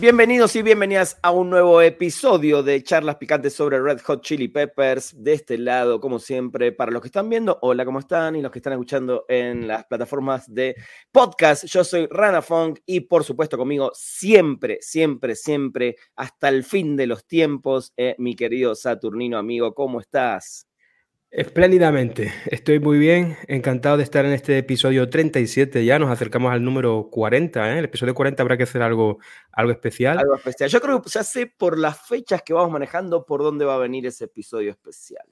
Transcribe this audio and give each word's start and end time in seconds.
Bienvenidos 0.00 0.56
y 0.56 0.62
bienvenidas 0.62 1.18
a 1.22 1.30
un 1.30 1.50
nuevo 1.50 1.82
episodio 1.82 2.62
de 2.62 2.82
charlas 2.82 3.16
picantes 3.16 3.52
sobre 3.52 3.82
Red 3.82 4.00
Hot 4.00 4.22
Chili 4.22 4.48
Peppers. 4.48 5.12
De 5.22 5.34
este 5.34 5.58
lado, 5.58 6.00
como 6.00 6.18
siempre, 6.18 6.72
para 6.72 6.90
los 6.90 7.02
que 7.02 7.08
están 7.08 7.28
viendo, 7.28 7.58
hola, 7.60 7.84
¿cómo 7.84 7.98
están? 7.98 8.34
Y 8.34 8.40
los 8.40 8.50
que 8.50 8.60
están 8.60 8.72
escuchando 8.72 9.26
en 9.28 9.68
las 9.68 9.84
plataformas 9.84 10.46
de 10.54 10.74
podcast, 11.12 11.66
yo 11.66 11.84
soy 11.84 12.06
Rana 12.06 12.40
Funk 12.40 12.78
y 12.86 13.00
por 13.00 13.24
supuesto 13.24 13.58
conmigo 13.58 13.90
siempre, 13.92 14.78
siempre, 14.80 15.36
siempre, 15.36 15.96
hasta 16.16 16.48
el 16.48 16.64
fin 16.64 16.96
de 16.96 17.06
los 17.06 17.26
tiempos, 17.26 17.92
eh, 17.98 18.14
mi 18.16 18.34
querido 18.34 18.74
Saturnino 18.74 19.36
amigo, 19.36 19.74
¿cómo 19.74 20.00
estás? 20.00 20.69
Espléndidamente, 21.32 22.32
estoy 22.46 22.80
muy 22.80 22.98
bien, 22.98 23.36
encantado 23.46 23.96
de 23.96 24.02
estar 24.02 24.24
en 24.24 24.32
este 24.32 24.58
episodio 24.58 25.08
37, 25.08 25.84
ya 25.84 26.00
nos 26.00 26.10
acercamos 26.10 26.52
al 26.52 26.64
número 26.64 27.08
40, 27.08 27.72
¿eh? 27.72 27.78
el 27.78 27.84
episodio 27.84 28.16
40 28.16 28.42
habrá 28.42 28.56
que 28.56 28.64
hacer 28.64 28.82
algo, 28.82 29.20
algo 29.52 29.70
especial. 29.70 30.18
Algo 30.18 30.34
especial, 30.34 30.68
yo 30.68 30.80
creo 30.80 31.00
que 31.00 31.08
ya 31.08 31.22
sé 31.22 31.46
por 31.46 31.78
las 31.78 32.00
fechas 32.00 32.42
que 32.42 32.52
vamos 32.52 32.72
manejando 32.72 33.24
por 33.24 33.42
dónde 33.44 33.64
va 33.64 33.76
a 33.76 33.78
venir 33.78 34.06
ese 34.06 34.24
episodio 34.24 34.72
especial. 34.72 35.24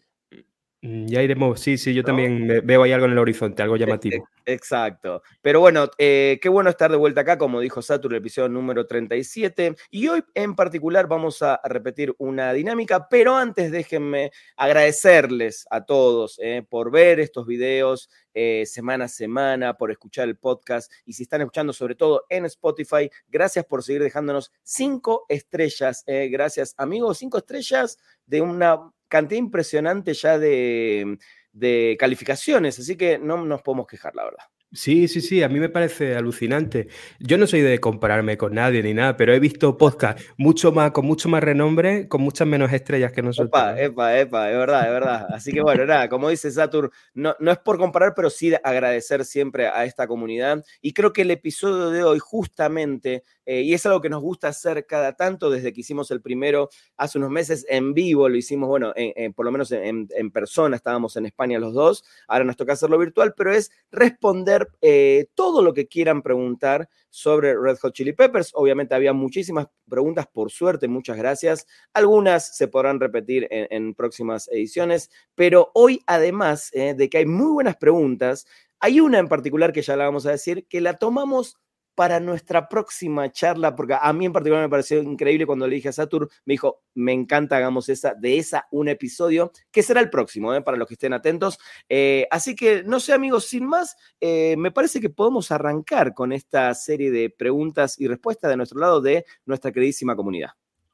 Mm, 0.80 1.06
ya 1.06 1.22
iremos, 1.22 1.58
sí, 1.58 1.76
sí, 1.76 1.92
yo 1.92 2.04
también 2.04 2.62
veo 2.64 2.84
ahí 2.84 2.92
algo 2.92 3.06
en 3.06 3.12
el 3.12 3.18
horizonte, 3.18 3.62
algo 3.62 3.76
llamativo. 3.76 4.28
Exacto. 4.46 5.22
Pero 5.42 5.58
bueno, 5.58 5.90
eh, 5.98 6.38
qué 6.40 6.48
bueno 6.48 6.70
estar 6.70 6.90
de 6.90 6.96
vuelta 6.96 7.22
acá, 7.22 7.36
como 7.36 7.60
dijo 7.60 7.82
Satur, 7.82 8.12
el 8.12 8.20
episodio 8.20 8.48
número 8.48 8.86
37. 8.86 9.74
Y 9.90 10.06
hoy 10.06 10.22
en 10.34 10.54
particular 10.54 11.08
vamos 11.08 11.42
a 11.42 11.60
repetir 11.64 12.14
una 12.18 12.52
dinámica, 12.52 13.08
pero 13.08 13.34
antes 13.34 13.72
déjenme 13.72 14.30
agradecerles 14.56 15.66
a 15.70 15.84
todos 15.84 16.38
eh, 16.40 16.64
por 16.66 16.92
ver 16.92 17.18
estos 17.18 17.44
videos 17.46 18.08
eh, 18.32 18.64
semana 18.64 19.06
a 19.06 19.08
semana, 19.08 19.74
por 19.74 19.90
escuchar 19.90 20.28
el 20.28 20.36
podcast. 20.36 20.92
Y 21.04 21.14
si 21.14 21.24
están 21.24 21.40
escuchando 21.40 21.72
sobre 21.72 21.96
todo 21.96 22.24
en 22.28 22.44
Spotify, 22.44 23.10
gracias 23.28 23.64
por 23.64 23.82
seguir 23.82 24.02
dejándonos 24.02 24.52
cinco 24.62 25.26
estrellas. 25.28 26.04
gracias, 26.06 26.74
amigos, 26.78 27.18
cinco 27.18 27.38
estrellas 27.38 27.98
de 28.26 28.40
una 28.40 28.92
cantidad 29.08 29.38
impresionante 29.38 30.14
ya 30.14 30.38
de, 30.38 31.18
de 31.52 31.96
calificaciones, 31.98 32.78
así 32.78 32.96
que 32.96 33.18
no 33.18 33.44
nos 33.44 33.62
podemos 33.62 33.86
quejar, 33.86 34.14
la 34.14 34.24
verdad. 34.24 34.44
Sí, 34.70 35.08
sí, 35.08 35.22
sí, 35.22 35.42
a 35.42 35.48
mí 35.48 35.58
me 35.60 35.70
parece 35.70 36.14
alucinante. 36.14 36.88
Yo 37.20 37.38
no 37.38 37.46
soy 37.46 37.62
de 37.62 37.80
compararme 37.80 38.36
con 38.36 38.54
nadie 38.54 38.82
ni 38.82 38.92
nada, 38.92 39.16
pero 39.16 39.32
he 39.32 39.40
visto 39.40 39.78
podcast 39.78 40.20
mucho 40.36 40.72
más, 40.72 40.90
con 40.90 41.06
mucho 41.06 41.30
más 41.30 41.42
renombre, 41.42 42.06
con 42.06 42.20
muchas 42.20 42.46
menos 42.46 42.70
estrellas 42.70 43.10
que 43.12 43.22
nosotros. 43.22 43.48
Epa, 43.48 43.80
epa, 43.80 44.18
epa, 44.18 44.50
es 44.50 44.56
verdad, 44.58 44.84
es 44.84 44.92
verdad. 44.92 45.26
Así 45.32 45.52
que 45.52 45.62
bueno, 45.62 45.86
nada, 45.86 46.10
como 46.10 46.28
dice 46.28 46.50
Satur, 46.50 46.92
no, 47.14 47.34
no 47.40 47.50
es 47.50 47.58
por 47.58 47.78
comparar, 47.78 48.12
pero 48.14 48.28
sí 48.28 48.52
agradecer 48.62 49.24
siempre 49.24 49.68
a 49.68 49.86
esta 49.86 50.06
comunidad. 50.06 50.62
Y 50.82 50.92
creo 50.92 51.14
que 51.14 51.22
el 51.22 51.30
episodio 51.30 51.88
de 51.88 52.04
hoy 52.04 52.18
justamente 52.18 53.24
eh, 53.50 53.62
y 53.62 53.72
es 53.72 53.86
algo 53.86 54.02
que 54.02 54.10
nos 54.10 54.20
gusta 54.20 54.48
hacer 54.48 54.84
cada 54.84 55.14
tanto 55.14 55.48
desde 55.48 55.72
que 55.72 55.80
hicimos 55.80 56.10
el 56.10 56.20
primero 56.20 56.68
hace 56.98 57.16
unos 57.16 57.30
meses 57.30 57.64
en 57.70 57.94
vivo, 57.94 58.28
lo 58.28 58.36
hicimos, 58.36 58.68
bueno, 58.68 58.92
por 59.34 59.46
lo 59.46 59.50
menos 59.50 59.72
en, 59.72 60.06
persona, 60.30 60.76
estábamos 60.76 61.16
en 61.16 61.24
España 61.24 61.58
los 61.58 61.72
dos, 61.72 62.04
ahora 62.28 62.44
nos 62.44 62.58
toca 62.58 62.74
hacerlo 62.74 62.98
virtual, 62.98 63.32
pero 63.34 63.54
es 63.54 63.70
responder 63.90 64.57
eh, 64.80 65.26
todo 65.34 65.62
lo 65.62 65.72
que 65.72 65.86
quieran 65.86 66.22
preguntar 66.22 66.88
sobre 67.10 67.54
Red 67.58 67.78
Hot 67.78 67.94
Chili 67.94 68.12
Peppers. 68.12 68.50
Obviamente 68.54 68.94
había 68.94 69.12
muchísimas 69.12 69.68
preguntas, 69.88 70.26
por 70.26 70.50
suerte, 70.50 70.88
muchas 70.88 71.16
gracias. 71.16 71.66
Algunas 71.92 72.56
se 72.56 72.68
podrán 72.68 73.00
repetir 73.00 73.46
en, 73.50 73.94
próximas 73.94 74.48
ediciones, 74.48 75.10
pero 75.34 75.70
hoy 75.74 76.02
además 76.06 76.70
eh, 76.72 76.94
de 76.94 77.08
que 77.08 77.18
hay 77.18 77.26
muy 77.26 77.52
buenas 77.52 77.76
preguntas, 77.76 78.46
hay 78.80 79.00
una 79.00 79.18
en 79.18 79.28
particular 79.28 79.72
que 79.72 79.82
ya 79.82 79.96
la 79.96 80.04
vamos 80.04 80.26
a 80.26 80.30
decir, 80.30 80.66
que 80.68 80.80
la 80.80 80.98
tomamos 80.98 81.58
para 81.98 82.20
nuestra 82.20 82.68
próxima 82.68 83.28
charla, 83.32 83.74
porque 83.74 83.96
a 84.00 84.12
mí 84.12 84.24
en 84.24 84.32
particular 84.32 84.62
me 84.62 84.68
pareció 84.68 85.02
increíble 85.02 85.46
cuando 85.46 85.66
le 85.66 85.74
dije 85.74 85.88
a 85.88 85.92
Satur, 85.92 86.30
me 86.44 86.54
dijo, 86.54 86.84
me 86.94 87.12
encanta, 87.12 87.56
hagamos 87.56 87.88
esa, 87.88 88.14
de 88.14 88.38
esa 88.38 88.68
un 88.70 88.86
episodio, 88.86 89.50
que 89.72 89.82
será 89.82 90.00
el 90.00 90.08
próximo, 90.08 90.54
¿eh? 90.54 90.62
para 90.62 90.76
los 90.76 90.86
que 90.86 90.94
estén 90.94 91.12
atentos. 91.12 91.58
Eh, 91.88 92.28
así 92.30 92.54
que, 92.54 92.84
no 92.84 93.00
sé 93.00 93.14
amigos, 93.14 93.46
sin 93.46 93.66
más, 93.66 93.96
eh, 94.20 94.54
me 94.58 94.70
parece 94.70 95.00
que 95.00 95.10
podemos 95.10 95.50
arrancar 95.50 96.14
con 96.14 96.30
esta 96.30 96.72
serie 96.72 97.10
de 97.10 97.30
preguntas 97.30 97.98
y 97.98 98.06
respuestas 98.06 98.48
de 98.48 98.56
nuestro 98.56 98.78
lado 98.78 99.00
de 99.00 99.24
nuestra 99.44 99.72
queridísima 99.72 100.14
comunidad. 100.14 100.50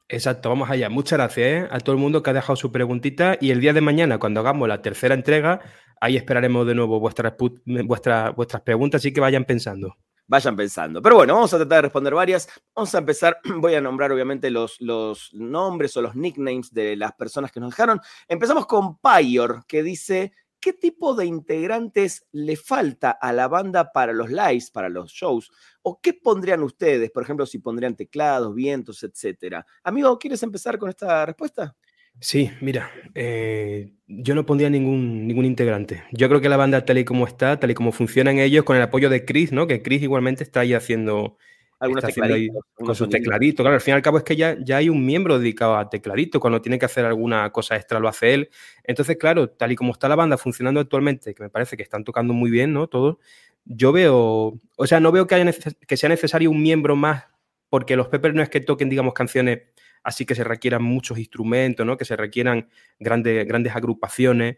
Exacto, 0.09 0.49
vamos 0.49 0.71
allá. 0.71 0.89
Muchas 0.89 1.19
gracias 1.19 1.69
a 1.71 1.79
todo 1.81 1.95
el 1.95 2.01
mundo 2.01 2.23
que 2.23 2.31
ha 2.31 2.33
dejado 2.33 2.55
su 2.55 2.71
preguntita 2.71 3.37
y 3.39 3.51
el 3.51 3.61
día 3.61 3.73
de 3.73 3.81
mañana, 3.81 4.17
cuando 4.17 4.39
hagamos 4.39 4.67
la 4.67 4.81
tercera 4.81 5.13
entrega, 5.13 5.61
ahí 6.01 6.17
esperaremos 6.17 6.65
de 6.65 6.73
nuevo 6.73 6.99
vuestras, 6.99 7.35
vuestras, 7.63 8.35
vuestras 8.35 8.63
preguntas, 8.63 9.01
así 9.01 9.13
que 9.13 9.21
vayan 9.21 9.45
pensando 9.45 9.97
vayan 10.27 10.55
pensando. 10.55 11.01
Pero 11.01 11.15
bueno, 11.15 11.35
vamos 11.35 11.53
a 11.53 11.57
tratar 11.57 11.77
de 11.77 11.81
responder 11.83 12.13
varias. 12.13 12.47
Vamos 12.75 12.93
a 12.95 12.97
empezar, 12.97 13.39
voy 13.57 13.75
a 13.75 13.81
nombrar 13.81 14.11
obviamente 14.11 14.49
los, 14.49 14.79
los 14.81 15.33
nombres 15.33 15.95
o 15.97 16.01
los 16.01 16.15
nicknames 16.15 16.73
de 16.73 16.95
las 16.95 17.13
personas 17.13 17.51
que 17.51 17.59
nos 17.59 17.71
dejaron. 17.71 17.99
Empezamos 18.27 18.65
con 18.65 18.97
Payor, 18.97 19.65
que 19.67 19.83
dice, 19.83 20.33
¿qué 20.59 20.73
tipo 20.73 21.13
de 21.13 21.25
integrantes 21.25 22.25
le 22.31 22.55
falta 22.55 23.11
a 23.11 23.31
la 23.31 23.47
banda 23.47 23.91
para 23.91 24.13
los 24.13 24.29
lives, 24.29 24.71
para 24.71 24.89
los 24.89 25.11
shows? 25.11 25.51
¿O 25.83 25.99
qué 26.01 26.13
pondrían 26.13 26.63
ustedes? 26.63 27.11
Por 27.11 27.23
ejemplo, 27.23 27.45
si 27.45 27.59
pondrían 27.59 27.95
teclados, 27.95 28.53
vientos, 28.55 29.03
etcétera. 29.03 29.65
Amigo, 29.83 30.17
¿quieres 30.17 30.41
empezar 30.43 30.79
con 30.79 30.89
esta 30.89 31.25
respuesta? 31.25 31.75
Sí, 32.21 32.49
mira, 32.61 32.89
eh, 33.13 33.91
yo 34.07 34.35
no 34.35 34.45
pondría 34.45 34.69
ningún, 34.69 35.27
ningún 35.27 35.45
integrante. 35.45 36.03
Yo 36.11 36.29
creo 36.29 36.41
que 36.41 36.49
la 36.49 36.57
banda 36.57 36.85
tal 36.85 36.97
y 36.97 37.05
como 37.05 37.27
está, 37.27 37.59
tal 37.59 37.71
y 37.71 37.73
como 37.73 37.91
funcionan 37.91 38.39
ellos, 38.39 38.63
con 38.63 38.77
el 38.77 38.81
apoyo 38.81 39.09
de 39.09 39.25
Chris, 39.25 39.51
¿no? 39.51 39.67
Que 39.67 39.81
Chris 39.81 40.01
igualmente 40.01 40.43
está 40.43 40.61
ahí 40.61 40.73
haciendo... 40.73 41.37
Algunos 41.77 42.05
tecladitos. 42.05 42.63
con 42.73 42.95
sus 42.95 43.09
tecladitos. 43.09 43.61
Claro, 43.61 43.75
al 43.75 43.81
fin 43.81 43.93
y 43.93 43.95
al 43.95 44.01
cabo 44.01 44.17
es 44.17 44.23
que 44.23 44.37
ya, 44.37 44.55
ya 44.63 44.77
hay 44.77 44.87
un 44.87 45.05
miembro 45.05 45.37
dedicado 45.39 45.75
a 45.75 45.89
tecladito. 45.89 46.39
Cuando 46.39 46.61
tiene 46.61 46.79
que 46.79 46.85
hacer 46.85 47.05
alguna 47.05 47.51
cosa 47.51 47.75
extra 47.75 47.99
lo 47.99 48.07
hace 48.07 48.33
él. 48.33 48.49
Entonces, 48.85 49.17
claro, 49.17 49.49
tal 49.49 49.73
y 49.73 49.75
como 49.75 49.91
está 49.91 50.07
la 50.07 50.15
banda 50.15 50.37
funcionando 50.37 50.79
actualmente, 50.79 51.35
que 51.35 51.43
me 51.43 51.49
parece 51.49 51.75
que 51.75 51.83
están 51.83 52.05
tocando 52.05 52.33
muy 52.33 52.49
bien, 52.49 52.71
¿no? 52.71 52.87
Todos. 52.87 53.17
Yo 53.65 53.91
veo, 53.91 54.57
o 54.77 54.87
sea, 54.87 55.01
no 55.01 55.11
veo 55.11 55.27
que, 55.27 55.35
haya 55.35 55.51
que 55.85 55.97
sea 55.97 56.07
necesario 56.07 56.49
un 56.49 56.61
miembro 56.61 56.95
más, 56.95 57.25
porque 57.69 57.97
los 57.97 58.07
Peppers 58.07 58.35
no 58.35 58.41
es 58.41 58.49
que 58.49 58.61
toquen, 58.61 58.89
digamos, 58.89 59.13
canciones 59.13 59.63
así 60.05 60.23
que 60.23 60.35
se 60.35 60.43
requieran 60.43 60.83
muchos 60.83 61.17
instrumentos, 61.17 61.85
¿no? 61.85 61.97
que 61.97 62.05
se 62.05 62.15
requieran 62.15 62.69
grandes, 62.99 63.45
grandes 63.47 63.75
agrupaciones. 63.75 64.57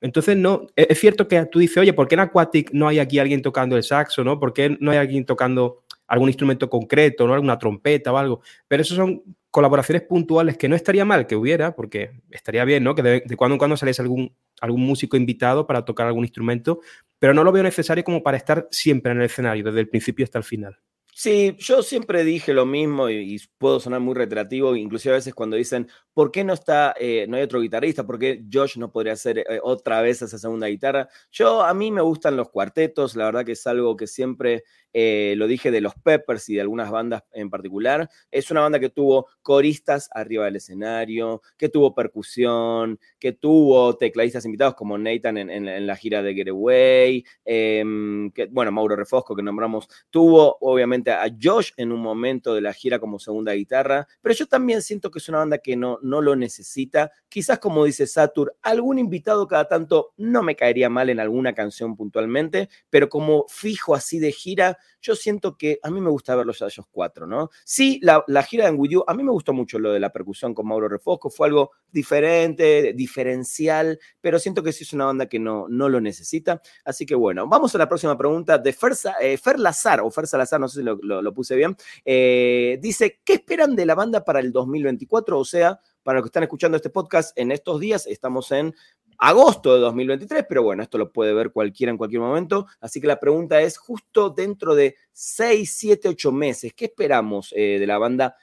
Entonces, 0.00 0.36
no, 0.38 0.66
e-, 0.74 0.86
es 0.88 0.98
cierto 0.98 1.28
que 1.28 1.44
tú 1.46 1.58
dices, 1.58 1.76
oye, 1.76 1.92
¿por 1.92 2.08
qué 2.08 2.14
en 2.14 2.22
Aquatic 2.22 2.70
no 2.72 2.88
hay 2.88 2.98
aquí 2.98 3.18
alguien 3.18 3.42
tocando 3.42 3.76
el 3.76 3.82
saxo, 3.82 4.24
¿no? 4.24 4.40
¿Por 4.40 4.54
qué 4.54 4.76
no 4.80 4.90
hay 4.90 4.96
alguien 4.96 5.26
tocando 5.26 5.84
algún 6.06 6.30
instrumento 6.30 6.70
concreto, 6.70 7.26
¿no? 7.26 7.34
Alguna 7.34 7.58
trompeta 7.58 8.10
o 8.10 8.16
algo. 8.16 8.40
Pero 8.66 8.80
eso 8.80 8.94
son 8.94 9.22
colaboraciones 9.50 10.02
puntuales 10.02 10.56
que 10.56 10.68
no 10.68 10.74
estaría 10.74 11.04
mal 11.04 11.26
que 11.26 11.36
hubiera, 11.36 11.76
porque 11.76 12.12
estaría 12.30 12.64
bien, 12.64 12.82
¿no? 12.82 12.94
Que 12.94 13.02
de, 13.02 13.36
cuando 13.36 13.54
en 13.54 13.58
cuando 13.58 13.76
saliese 13.76 14.00
algún, 14.00 14.34
algún 14.62 14.80
músico 14.80 15.18
invitado 15.18 15.66
para 15.66 15.84
tocar 15.84 16.06
algún 16.06 16.24
instrumento, 16.24 16.80
pero 17.18 17.34
no 17.34 17.44
lo 17.44 17.52
veo 17.52 17.62
necesario 17.62 18.02
como 18.02 18.22
para 18.22 18.38
estar 18.38 18.66
siempre 18.70 19.12
en 19.12 19.18
el 19.18 19.24
escenario, 19.26 19.64
desde 19.64 19.80
el 19.80 19.88
principio 19.90 20.24
hasta 20.24 20.38
el 20.38 20.44
final. 20.44 20.78
Sí, 21.18 21.56
yo 21.58 21.82
siempre 21.82 22.24
dije 22.24 22.52
lo 22.52 22.66
mismo 22.66 23.08
y, 23.08 23.40
puedo 23.56 23.80
sonar 23.80 24.00
muy 24.00 24.12
reiterativo, 24.12 24.76
inclusive 24.76 25.14
a 25.14 25.16
veces 25.16 25.32
cuando 25.34 25.56
dicen, 25.56 25.88
¿por 26.12 26.30
qué 26.30 26.44
no 26.44 26.52
está, 26.52 26.94
eh, 27.00 27.24
no 27.26 27.38
hay 27.38 27.42
otro 27.42 27.62
guitarrista? 27.62 28.04
¿Por 28.06 28.18
qué 28.18 28.44
Josh 28.52 28.76
no 28.76 28.92
podría 28.92 29.14
hacer 29.14 29.38
eh, 29.38 29.58
otra 29.62 30.02
vez 30.02 30.20
esa 30.20 30.36
segunda 30.36 30.66
guitarra? 30.66 31.08
Yo, 31.32 31.62
a 31.62 31.72
mí 31.72 31.90
me 31.90 32.02
gustan 32.02 32.36
los 32.36 32.50
cuartetos, 32.50 33.16
la 33.16 33.24
verdad 33.24 33.46
que 33.46 33.52
es 33.52 33.66
algo 33.66 33.96
que 33.96 34.06
siempre 34.06 34.64
eh, 34.98 35.34
lo 35.36 35.46
dije 35.46 35.70
de 35.70 35.82
los 35.82 35.92
Peppers 35.94 36.48
y 36.48 36.54
de 36.54 36.62
algunas 36.62 36.90
bandas 36.90 37.22
en 37.34 37.50
particular. 37.50 38.08
Es 38.30 38.50
una 38.50 38.62
banda 38.62 38.80
que 38.80 38.88
tuvo 38.88 39.26
coristas 39.42 40.08
arriba 40.10 40.46
del 40.46 40.56
escenario, 40.56 41.42
que 41.58 41.68
tuvo 41.68 41.94
percusión, 41.94 42.98
que 43.18 43.32
tuvo 43.32 43.94
tecladistas 43.98 44.46
invitados 44.46 44.74
como 44.74 44.96
Nathan 44.96 45.36
en, 45.36 45.86
la 45.86 45.96
gira 45.96 46.22
de 46.22 46.32
Getaway, 46.32 47.26
em, 47.44 48.30
que, 48.30 48.46
bueno, 48.46 48.72
Mauro 48.72 48.96
Refosco 48.96 49.36
que 49.36 49.42
nombramos, 49.42 49.86
tuvo 50.08 50.56
obviamente 50.62 51.10
a 51.10 51.26
Josh 51.42 51.72
en 51.76 51.92
un 51.92 52.00
momento 52.00 52.54
de 52.54 52.62
la 52.62 52.72
gira 52.72 52.98
como 52.98 53.18
segunda 53.18 53.52
guitarra, 53.52 54.08
pero 54.22 54.34
yo 54.34 54.46
también 54.46 54.80
siento 54.80 55.10
que 55.10 55.18
es 55.18 55.28
una 55.28 55.40
banda 55.40 55.58
que 55.58 55.76
no, 55.76 55.98
no 56.00 56.22
lo 56.22 56.36
necesita. 56.36 57.12
Quizás 57.28 57.58
como 57.58 57.84
dice 57.84 58.06
Satur, 58.06 58.56
algún 58.62 58.98
invitado 58.98 59.46
cada 59.46 59.68
tanto 59.68 60.14
no 60.16 60.42
me 60.42 60.56
caería 60.56 60.88
mal 60.88 61.10
en 61.10 61.20
alguna 61.20 61.52
canción 61.52 61.96
puntualmente, 61.96 62.70
pero 62.88 63.10
como 63.10 63.44
fijo 63.48 63.94
así 63.94 64.18
de 64.18 64.32
gira, 64.32 64.78
yo 65.00 65.16
siento 65.16 65.56
que 65.56 65.78
a 65.82 65.90
mí 65.90 66.00
me 66.00 66.10
gusta 66.10 66.34
verlos 66.34 66.62
a 66.62 66.66
ellos 66.66 66.86
cuatro, 66.90 67.26
¿no? 67.26 67.50
Sí, 67.64 68.00
la, 68.02 68.24
gira 68.42 68.66
de 68.66 68.72
With 68.72 69.02
a 69.06 69.14
mí 69.14 69.22
me 69.22 69.30
gustó 69.30 69.52
mucho 69.52 69.78
lo 69.78 69.92
de 69.92 70.00
la 70.00 70.10
percusión 70.10 70.54
con 70.54 70.66
Mauro 70.66 70.88
Refosco, 70.88 71.30
fue 71.30 71.48
algo 71.48 71.72
diferente, 71.90 72.92
diferencial, 72.94 73.98
pero 74.20 74.38
siento 74.38 74.62
que 74.62 74.72
sí 74.72 74.84
es 74.84 74.92
una 74.92 75.06
banda 75.06 75.26
que 75.26 75.38
no, 75.38 75.66
no 75.68 75.88
lo 75.88 76.00
necesita. 76.00 76.60
Así 76.84 77.06
que 77.06 77.14
bueno, 77.14 77.46
vamos 77.48 77.74
a 77.74 77.78
la 77.78 77.88
próxima 77.88 78.16
pregunta 78.16 78.58
de 78.58 78.72
Fer, 78.72 78.92
eh, 79.20 79.36
Fer 79.38 79.58
Lazar, 79.58 80.00
o 80.00 80.10
Fer 80.10 80.26
Salazar, 80.26 80.60
no 80.60 80.68
sé 80.68 80.80
si 80.80 80.84
lo, 80.84 81.34
puse 81.34 81.56
bien. 81.56 81.76
Eh, 82.04 82.78
dice, 82.80 83.20
¿qué 83.24 83.34
esperan 83.34 83.76
de 83.76 83.86
la 83.86 83.94
banda 83.94 84.24
para 84.24 84.40
el 84.40 84.52
2024? 84.52 85.38
O 85.38 85.44
sea, 85.44 85.80
para 86.02 86.18
los 86.18 86.24
que 86.24 86.28
están 86.28 86.44
escuchando 86.44 86.76
este 86.76 86.90
podcast 86.90 87.36
en 87.36 87.50
estos 87.50 87.80
días, 87.80 88.06
estamos 88.06 88.52
en 88.52 88.74
agosto 89.18 89.74
de 89.74 89.80
2023, 89.80 90.44
pero 90.48 90.62
bueno, 90.62 90.82
esto 90.82 90.98
lo 90.98 91.12
puede 91.12 91.34
ver 91.34 91.50
cualquiera 91.50 91.90
en 91.90 91.98
cualquier 91.98 92.20
momento. 92.20 92.66
Así 92.80 93.00
que 93.00 93.06
la 93.06 93.20
pregunta 93.20 93.60
es, 93.60 93.78
justo 93.78 94.30
dentro 94.30 94.74
de 94.74 94.96
6, 95.12 95.74
7, 95.76 96.08
8 96.08 96.32
meses, 96.32 96.72
¿qué 96.74 96.86
esperamos 96.86 97.52
eh, 97.56 97.78
de 97.78 97.86
la 97.86 97.98
banda 97.98 98.36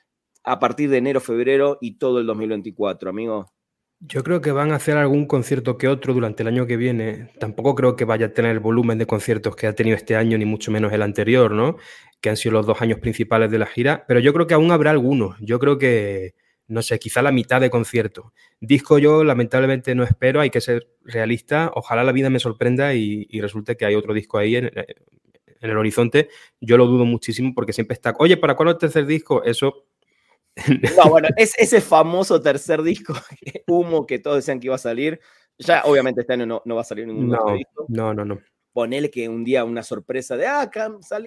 a 0.44 0.60
partir 0.60 0.90
de 0.90 0.98
enero, 0.98 1.22
febrero 1.22 1.78
y 1.82 1.98
todo 1.98 2.20
el 2.20 2.26
2024, 2.26 3.10
amigo? 3.10 3.54
Yo 4.06 4.22
creo 4.22 4.42
que 4.42 4.52
van 4.52 4.72
a 4.72 4.76
hacer 4.76 4.98
algún 4.98 5.26
concierto 5.28 5.78
que 5.78 5.88
otro 5.88 6.14
durante 6.14 6.44
el 6.44 6.50
año 6.50 6.68
que 6.68 6.76
viene. 6.76 7.32
Tampoco 7.40 7.74
creo 7.74 7.96
que 7.96 8.04
vaya 8.04 8.26
a 8.26 8.34
tener 8.34 8.52
el 8.52 8.60
volumen 8.60 8.98
de 8.98 9.06
conciertos 9.06 9.56
que 9.56 9.66
ha 9.66 9.76
tenido 9.76 9.96
este 9.96 10.18
año, 10.18 10.38
ni 10.38 10.44
mucho 10.44 10.72
menos 10.72 10.92
el 10.92 11.02
anterior, 11.02 11.52
¿no? 11.52 11.78
Que 12.20 12.30
han 12.30 12.36
sido 12.36 12.54
los 12.54 12.66
dos 12.66 12.82
años 12.82 13.00
principales 13.00 13.50
de 13.50 13.60
la 13.60 13.66
gira. 13.66 14.04
Pero 14.06 14.20
yo 14.20 14.34
creo 14.34 14.46
que 14.46 14.56
aún 14.56 14.72
habrá 14.72 14.92
algunos. 14.92 15.38
Yo 15.40 15.58
creo 15.58 15.78
que, 15.78 16.36
no 16.68 16.82
sé, 16.82 17.00
quizá 17.00 17.22
la 17.22 17.32
mitad 17.32 17.62
de 17.62 17.70
conciertos. 17.70 18.26
Disco 18.60 18.98
yo 18.98 19.24
lamentablemente 19.24 19.96
no 19.96 20.04
espero, 20.04 20.42
hay 20.42 20.50
que 20.50 20.62
ser 20.62 20.88
realista. 21.04 21.72
Ojalá 21.76 22.04
la 22.04 22.12
vida 22.12 22.30
me 22.30 22.40
sorprenda 22.40 22.94
y, 22.94 23.28
resulte 23.42 23.76
que 23.76 23.86
hay 23.86 23.96
otro 23.96 24.14
disco 24.14 24.38
ahí 24.38 24.56
en, 24.56 24.66
en 24.66 25.70
el 25.70 25.78
horizonte. 25.78 26.30
Yo 26.62 26.78
lo 26.78 26.86
dudo 26.88 27.06
muchísimo 27.06 27.54
porque 27.54 27.74
siempre 27.74 27.94
está, 27.94 28.14
oye, 28.20 28.38
¿para 28.38 28.56
cuándo 28.56 28.72
el 28.72 28.78
tercer 28.78 29.06
disco? 29.06 29.44
Eso 29.44 29.86
no, 30.98 31.10
bueno, 31.10 31.30
es 31.36 31.54
ese 31.58 31.82
famoso 31.82 32.42
tercer 32.42 32.84
disco, 32.84 33.14
humo 33.68 34.06
que 34.06 34.20
todos 34.20 34.38
decían 34.38 34.60
que 34.60 34.68
iba 34.68 34.76
a 34.76 34.80
salir. 34.80 35.20
Ya, 35.58 35.84
obviamente, 35.86 36.22
este 36.22 36.34
año 36.34 36.46
no, 36.46 36.76
va 36.76 36.82
a 36.82 36.86
salir 36.86 37.08
ningún 37.08 37.30
no, 37.30 37.54
disco. 37.56 37.86
No, 37.88 38.14
no, 38.14 38.26
no. 38.26 38.40
Ponele 38.72 39.12
que 39.12 39.30
un 39.30 39.44
día 39.44 39.64
una 39.64 39.84
sorpresa 39.84 40.36
de, 40.36 40.48
ah, 40.48 40.70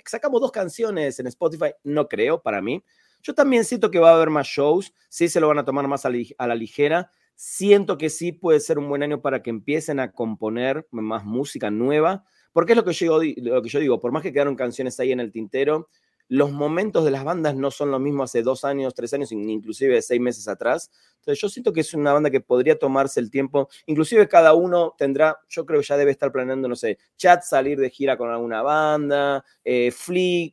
sacamos 0.05 0.41
dos 0.41 0.51
canciones 0.51 1.19
en 1.21 1.29
Spotify. 1.29 1.73
No 1.85 2.09
creo, 2.09 2.43
para 2.43 2.61
mí. 2.61 2.83
Yo 3.27 3.35
también 3.35 3.65
siento 3.65 3.91
que 3.91 3.99
va 3.99 4.11
a 4.11 4.15
haber 4.15 4.31
más 4.31 4.47
shows. 4.47 4.95
Sí 5.09 5.29
se 5.29 5.41
lo 5.41 5.49
van 5.49 5.59
a 5.59 5.65
tomar 5.65 5.89
más 5.89 6.05
a, 6.07 6.11
la 6.47 6.55
ligera. 6.55 7.11
Siento 7.35 7.99
que 7.99 8.09
sí 8.09 8.31
puede 8.31 8.61
ser 8.61 8.79
un 8.79 8.89
buen 8.89 9.03
año 9.03 9.21
para 9.21 9.43
que 9.43 9.51
empiecen 9.51 9.99
a 9.99 10.13
componer 10.13 10.87
más 10.93 11.25
música 11.25 11.69
nueva. 11.73 12.25
Porque 12.53 12.75
es 12.75 12.77
lo 12.77 12.85
que 12.85 12.93
yo, 12.93 13.19
lo 13.19 13.63
que 13.63 13.69
yo 13.69 13.81
digo, 13.81 13.99
por 13.99 14.13
más 14.13 14.23
que 14.23 14.33
quedaron 14.33 14.55
canciones 14.55 15.01
ahí 15.01 15.11
en 15.11 15.19
el 15.19 15.33
tintero, 15.33 15.89
los 16.29 16.53
momentos 16.53 17.05
de 17.05 17.11
las 17.11 17.25
bandas 17.25 17.57
no 17.57 17.73
son 17.73 17.91
lo 17.91 17.99
mismo 17.99 18.23
hace 18.23 18.43
dos 18.43 18.65
años, 18.65 18.95
tres 18.95 19.13
años, 19.13 19.33
inclusive 19.33 20.01
seis 20.03 20.21
meses 20.21 20.47
atrás. 20.47 20.93
Entonces 21.27 21.43
yo 21.43 21.49
siento 21.49 21.73
que 21.73 21.81
es 21.81 21.93
una 21.93 22.13
banda 22.13 22.31
que 22.31 22.41
podría 22.41 22.79
tomarse 22.79 23.19
el 23.19 23.33
tiempo, 23.33 23.69
inclusive 23.87 24.29
cada 24.29 24.55
uno 24.55 24.95
tendrá, 24.97 25.41
yo 25.49 25.67
creo 25.67 25.81
que 25.81 25.87
ya 25.87 25.97
debe 25.97 26.13
estar 26.13 26.31
planeando, 26.31 26.69
no 26.69 26.77
sé, 26.77 26.99
Chat 27.17 27.43
salir 27.43 27.81
de 27.81 27.91
gira 27.91 28.17
con 28.17 28.31
alguna 28.31 28.63
banda, 28.63 29.45
eh, 29.65 29.91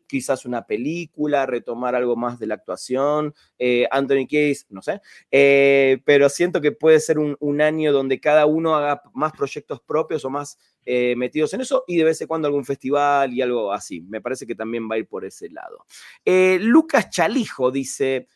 quizás 0.08 0.46
una 0.46 0.66
película, 0.66 1.46
retomar 1.46 1.94
algo 1.94 2.16
más 2.16 2.40
de 2.40 2.48
la 2.48 2.56
actuación, 2.56 3.36
eh, 3.60 3.88
Anthony 3.92 4.25
Case, 4.25 4.66
no 4.70 4.81
sé, 4.81 5.00
eh, 5.30 6.02
pero 6.06 6.28
siento 6.28 6.60
que 6.60 6.72
puede 6.72 7.00
ser 7.00 7.20
un, 7.20 7.62
año 7.62 7.94
donde 7.94 8.20
cada 8.20 8.48
uno 8.48 8.75
haga 8.75 9.04
más 9.14 9.31
proyectos 9.31 9.80
propios 9.80 10.25
o 10.25 10.30
más 10.31 10.58
eh, 10.86 11.14
metidos 11.16 11.54
en 11.54 11.62
eso 11.62 11.84
y 11.88 11.98
de 11.98 12.04
vez 12.04 12.20
en 12.20 12.28
cuando 12.28 12.48
algún 12.48 12.66
festival 12.66 13.31
y 13.31 13.44
algo 13.44 13.72
así. 13.72 14.02
Me 14.02 14.22
parece 14.22 14.48
que 14.48 14.56
también 14.56 14.90
va 14.90 14.96
a 14.96 14.98
ir 14.98 15.08
por 15.08 15.24
ese 15.24 15.50
lado. 15.52 15.86
Lucas 16.25 17.12
Chalijo 17.12 17.70
dice, 17.70 18.28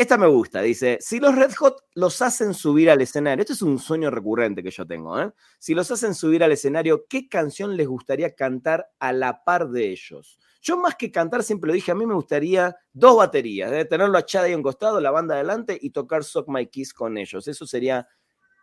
esta 0.00 0.16
me 0.16 0.26
gusta, 0.26 0.62
dice, 0.62 0.96
si 1.02 1.20
los 1.20 1.36
Red 1.36 1.52
Hot 1.56 1.84
los 1.94 2.22
hacen 2.22 2.54
subir 2.54 2.88
al 2.88 3.02
escenario, 3.02 3.42
esto 3.42 3.52
es 3.52 3.60
un 3.60 3.78
sueño 3.78 4.10
recurrente 4.10 4.62
que 4.62 4.70
yo 4.70 4.86
tengo, 4.86 5.20
¿eh? 5.20 5.30
si 5.58 5.74
los 5.74 5.90
hacen 5.90 6.14
subir 6.14 6.42
al 6.42 6.52
escenario, 6.52 7.04
¿qué 7.06 7.28
canción 7.28 7.76
les 7.76 7.86
gustaría 7.86 8.34
cantar 8.34 8.88
a 8.98 9.12
la 9.12 9.44
par 9.44 9.68
de 9.68 9.90
ellos? 9.90 10.38
Yo 10.62 10.78
más 10.78 10.96
que 10.96 11.10
cantar, 11.10 11.42
siempre 11.42 11.68
lo 11.68 11.74
dije, 11.74 11.92
a 11.92 11.94
mí 11.94 12.06
me 12.06 12.14
gustaría 12.14 12.74
dos 12.94 13.18
baterías, 13.18 13.70
de 13.70 13.84
tenerlo 13.84 14.16
a 14.16 14.24
Chad 14.24 14.44
ahí 14.44 14.54
a 14.54 14.62
costado, 14.62 15.02
la 15.02 15.10
banda 15.10 15.34
adelante 15.34 15.78
y 15.78 15.90
tocar 15.90 16.24
Sock 16.24 16.48
My 16.48 16.66
Kiss 16.66 16.94
con 16.94 17.18
ellos. 17.18 17.46
Eso 17.46 17.66
sería 17.66 18.08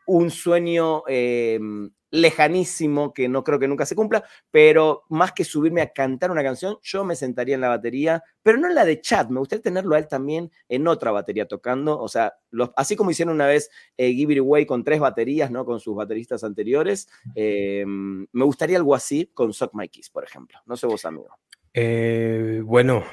un 0.07 0.31
sueño 0.31 1.03
em, 1.07 1.91
lejanísimo 2.09 3.13
que 3.13 3.27
no 3.27 3.43
creo 3.43 3.59
que 3.59 3.67
nunca 3.67 3.85
se 3.85 3.95
cumpla, 3.95 4.23
pero 4.49 5.03
más 5.09 5.33
que 5.33 5.43
subirme 5.43 5.81
a 5.81 5.91
cantar 5.91 6.31
una 6.31 6.43
canción, 6.43 6.77
yo 6.81 7.03
me 7.03 7.15
sentaría 7.15 7.55
en 7.55 7.61
la 7.61 7.67
batería, 7.67 8.23
pero 8.41 8.57
no 8.57 8.67
en 8.67 8.75
la 8.75 8.85
de 8.85 9.01
chat, 9.01 9.29
me 9.29 9.39
gustaría 9.39 9.61
tenerlo 9.61 9.95
a 9.95 9.99
él 9.99 10.07
también 10.07 10.49
en 10.69 10.87
otra 10.87 11.11
batería 11.11 11.45
tocando, 11.47 11.99
o 11.99 12.07
sea, 12.07 12.33
así 12.77 12.95
como 12.95 13.11
hicieron 13.11 13.35
una 13.35 13.47
vez 13.47 13.69
eh, 13.97 14.13
Give 14.13 14.33
It 14.33 14.39
Away 14.39 14.65
con 14.65 14.83
tres 14.83 14.99
baterías, 14.99 15.51
¿no? 15.51 15.65
Con 15.65 15.79
sus 15.81 15.95
bateristas 15.95 16.43
anteriores, 16.43 17.09
em, 17.35 18.25
me 18.31 18.45
gustaría 18.45 18.77
algo 18.77 18.95
así 18.95 19.29
con 19.33 19.51
Sock 19.51 19.73
My 19.73 19.89
Kiss, 19.89 20.09
por 20.09 20.23
ejemplo. 20.23 20.59
No 20.65 20.77
sé 20.77 20.87
vos, 20.87 21.03
amigo. 21.03 21.27
Eh, 21.73 22.61
bueno, 22.63 23.03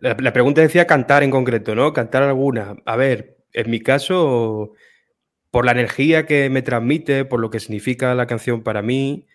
la, 0.00 0.16
la 0.18 0.32
pregunta 0.32 0.60
decía 0.60 0.86
cantar 0.86 1.22
en 1.22 1.30
concreto, 1.30 1.76
¿no? 1.76 1.92
Cantar 1.92 2.24
alguna. 2.24 2.76
A 2.84 2.96
ver, 2.96 3.38
en 3.52 3.70
mi 3.70 3.80
caso 3.80 4.72
por 5.50 5.64
la 5.64 5.72
energía 5.72 6.26
que 6.26 6.48
me 6.50 6.62
transmite, 6.62 7.24
por 7.24 7.40
lo 7.40 7.50
que 7.50 7.60
significa 7.60 8.14
la 8.14 8.26
canción 8.26 8.62
para 8.62 8.82
mí, 8.82 9.26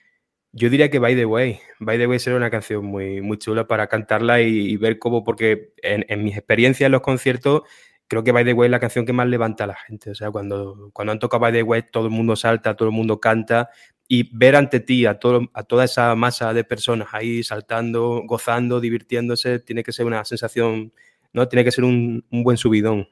yo 0.55 0.69
diría 0.69 0.89
que 0.89 0.99
By 0.99 1.15
the 1.15 1.25
Way. 1.25 1.59
By 1.79 1.97
the 1.97 2.07
Way 2.07 2.19
será 2.19 2.37
una 2.37 2.49
canción 2.49 2.85
muy, 2.85 3.21
muy 3.21 3.37
chula 3.37 3.67
para 3.67 3.87
cantarla 3.87 4.41
y, 4.41 4.77
ver 4.77 4.99
cómo, 4.99 5.23
porque 5.23 5.73
en, 5.83 6.05
en, 6.07 6.23
mis 6.23 6.37
experiencias 6.37 6.85
en 6.85 6.93
los 6.93 7.01
conciertos, 7.01 7.63
creo 8.07 8.23
que 8.23 8.31
By 8.31 8.45
the 8.45 8.53
Way 8.53 8.67
es 8.67 8.71
la 8.71 8.79
canción 8.79 9.05
que 9.05 9.11
más 9.11 9.27
levanta 9.27 9.65
a 9.65 9.67
la 9.67 9.75
gente. 9.75 10.11
O 10.11 10.15
sea, 10.15 10.31
cuando, 10.31 10.91
cuando 10.93 11.11
han 11.11 11.19
tocado 11.19 11.41
By 11.41 11.51
the 11.51 11.63
Way, 11.63 11.83
todo 11.91 12.05
el 12.05 12.11
mundo 12.11 12.37
salta, 12.37 12.75
todo 12.75 12.87
el 12.87 12.95
mundo 12.95 13.19
canta. 13.19 13.69
Y 14.07 14.35
ver 14.37 14.55
ante 14.55 14.79
ti 14.79 15.05
a, 15.05 15.19
todo, 15.19 15.49
a 15.53 15.63
toda 15.63 15.83
esa 15.83 16.15
masa 16.15 16.53
de 16.53 16.63
personas 16.63 17.09
ahí 17.11 17.43
saltando, 17.43 18.23
gozando, 18.25 18.79
divirtiéndose, 18.79 19.59
tiene 19.59 19.83
que 19.83 19.91
ser 19.91 20.05
una 20.05 20.23
sensación, 20.23 20.93
¿no? 21.33 21.49
Tiene 21.49 21.65
que 21.65 21.71
ser 21.71 21.83
un, 21.83 22.25
un 22.31 22.43
buen 22.43 22.55
subidón. 22.55 23.09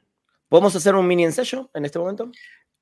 ¿Podemos 0.54 0.76
hacer 0.76 0.94
un 0.94 1.08
mini 1.08 1.24
ensayo 1.24 1.68
en 1.74 1.84
este 1.84 1.98
momento? 1.98 2.30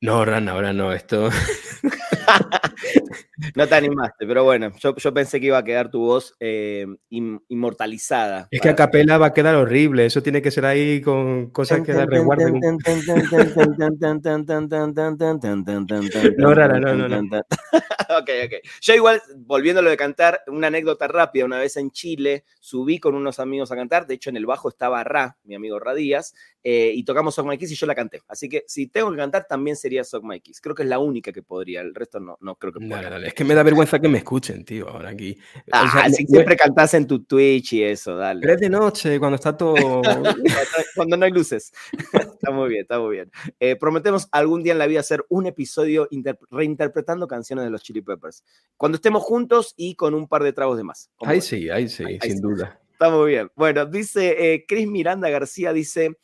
No, 0.02 0.22
Ran, 0.26 0.46
ahora 0.50 0.74
no, 0.74 0.92
esto. 0.92 1.30
no 3.56 3.66
te 3.66 3.74
animaste, 3.74 4.26
pero 4.26 4.44
bueno, 4.44 4.70
yo, 4.78 5.14
pensé 5.14 5.40
que 5.40 5.46
iba 5.46 5.58
a 5.58 5.64
quedar 5.64 5.90
tu 5.90 6.00
voz 6.00 6.34
eh, 6.40 6.86
inmortalizada. 7.10 8.48
Es 8.50 8.60
que 8.60 8.68
a 8.68 8.76
capela 8.76 9.18
va 9.18 9.26
a 9.26 9.32
quedar 9.32 9.56
horrible, 9.56 10.06
eso 10.06 10.22
tiene 10.22 10.42
que 10.42 10.50
ser 10.50 10.66
ahí 10.66 11.00
con 11.00 11.50
cosas 11.50 11.82
que 11.82 11.92
dar 11.92 12.08
resguardo. 12.08 12.48
no, 16.38 16.54
Rana, 16.54 16.80
no, 16.80 16.94
no, 16.94 17.08
no. 17.08 17.22
ok, 18.18 18.30
ok. 18.44 18.52
Yo 18.80 18.94
igual, 18.94 19.22
volviendo 19.36 19.80
a 19.80 19.82
lo 19.82 19.90
de 19.90 19.96
cantar, 19.96 20.40
una 20.46 20.68
anécdota 20.68 21.08
rápida, 21.08 21.44
una 21.44 21.58
vez 21.58 21.76
en 21.76 21.90
Chile 21.90 22.44
subí 22.60 22.98
con 22.98 23.14
unos 23.14 23.40
amigos 23.40 23.72
a 23.72 23.76
cantar, 23.76 24.06
de 24.06 24.14
hecho 24.14 24.30
en 24.30 24.36
el 24.36 24.46
bajo 24.46 24.68
estaba 24.68 25.02
Ra, 25.04 25.36
mi 25.44 25.54
amigo 25.54 25.78
Ra 25.78 25.94
Díaz, 25.94 26.34
eh, 26.62 26.92
y 26.94 27.04
tocamos 27.04 27.34
Sock 27.34 27.46
My 27.46 27.58
Kiss 27.58 27.72
y 27.72 27.74
yo 27.74 27.86
la 27.86 27.94
canté. 27.94 28.22
Así 28.28 28.48
que 28.48 28.64
si 28.66 28.86
tengo 28.86 29.10
que 29.10 29.16
cantar, 29.16 29.46
también 29.48 29.76
sería 29.76 30.04
Sock 30.04 30.24
My 30.24 30.40
Kiss. 30.40 30.60
Creo 30.60 30.74
que 30.74 30.82
es 30.82 30.88
la 30.88 30.98
única 30.98 31.32
que 31.32 31.42
podría, 31.42 31.80
el 31.80 31.94
resto 31.94 32.11
no, 32.20 32.36
no 32.40 32.56
creo 32.56 32.72
que 32.72 32.80
pueda. 32.80 33.18
Es 33.26 33.34
que 33.34 33.44
me 33.44 33.54
da 33.54 33.62
vergüenza 33.62 33.98
que 33.98 34.08
me 34.08 34.18
escuchen, 34.18 34.64
tío, 34.64 34.88
ahora 34.88 35.10
aquí. 35.10 35.38
Ah, 35.70 36.08
si 36.10 36.26
siempre 36.26 36.56
cantas 36.56 36.94
en 36.94 37.06
tu 37.06 37.24
Twitch 37.24 37.74
y 37.74 37.82
eso, 37.82 38.16
dale. 38.16 38.40
Pero 38.40 38.54
es 38.54 38.60
de 38.60 38.70
noche, 38.70 39.18
cuando 39.18 39.36
está 39.36 39.56
todo... 39.56 39.74
cuando 40.96 41.16
no 41.16 41.24
hay 41.24 41.30
luces. 41.32 41.72
está 42.12 42.50
muy 42.50 42.68
bien, 42.68 42.82
está 42.82 42.98
muy 42.98 43.16
bien. 43.16 43.30
Eh, 43.60 43.76
prometemos 43.76 44.28
algún 44.32 44.62
día 44.62 44.72
en 44.72 44.78
la 44.78 44.86
vida 44.86 45.00
hacer 45.00 45.24
un 45.28 45.46
episodio 45.46 46.08
reinterpretando 46.50 47.26
canciones 47.26 47.64
de 47.64 47.70
los 47.70 47.82
Chili 47.82 48.02
Peppers. 48.02 48.44
Cuando 48.76 48.96
estemos 48.96 49.22
juntos 49.22 49.74
y 49.76 49.94
con 49.94 50.14
un 50.14 50.28
par 50.28 50.42
de 50.42 50.52
tragos 50.52 50.76
de 50.76 50.84
más. 50.84 51.10
Ahí 51.20 51.40
sí, 51.40 51.70
ahí 51.70 51.88
sí, 51.88 52.04
sin 52.22 52.40
duda. 52.40 52.80
Está 52.92 53.10
muy 53.10 53.30
bien. 53.30 53.50
Bueno, 53.56 53.86
dice 53.86 54.54
eh, 54.54 54.64
Chris 54.66 54.86
Miranda 54.86 55.28
García, 55.28 55.72
dice... 55.72 56.16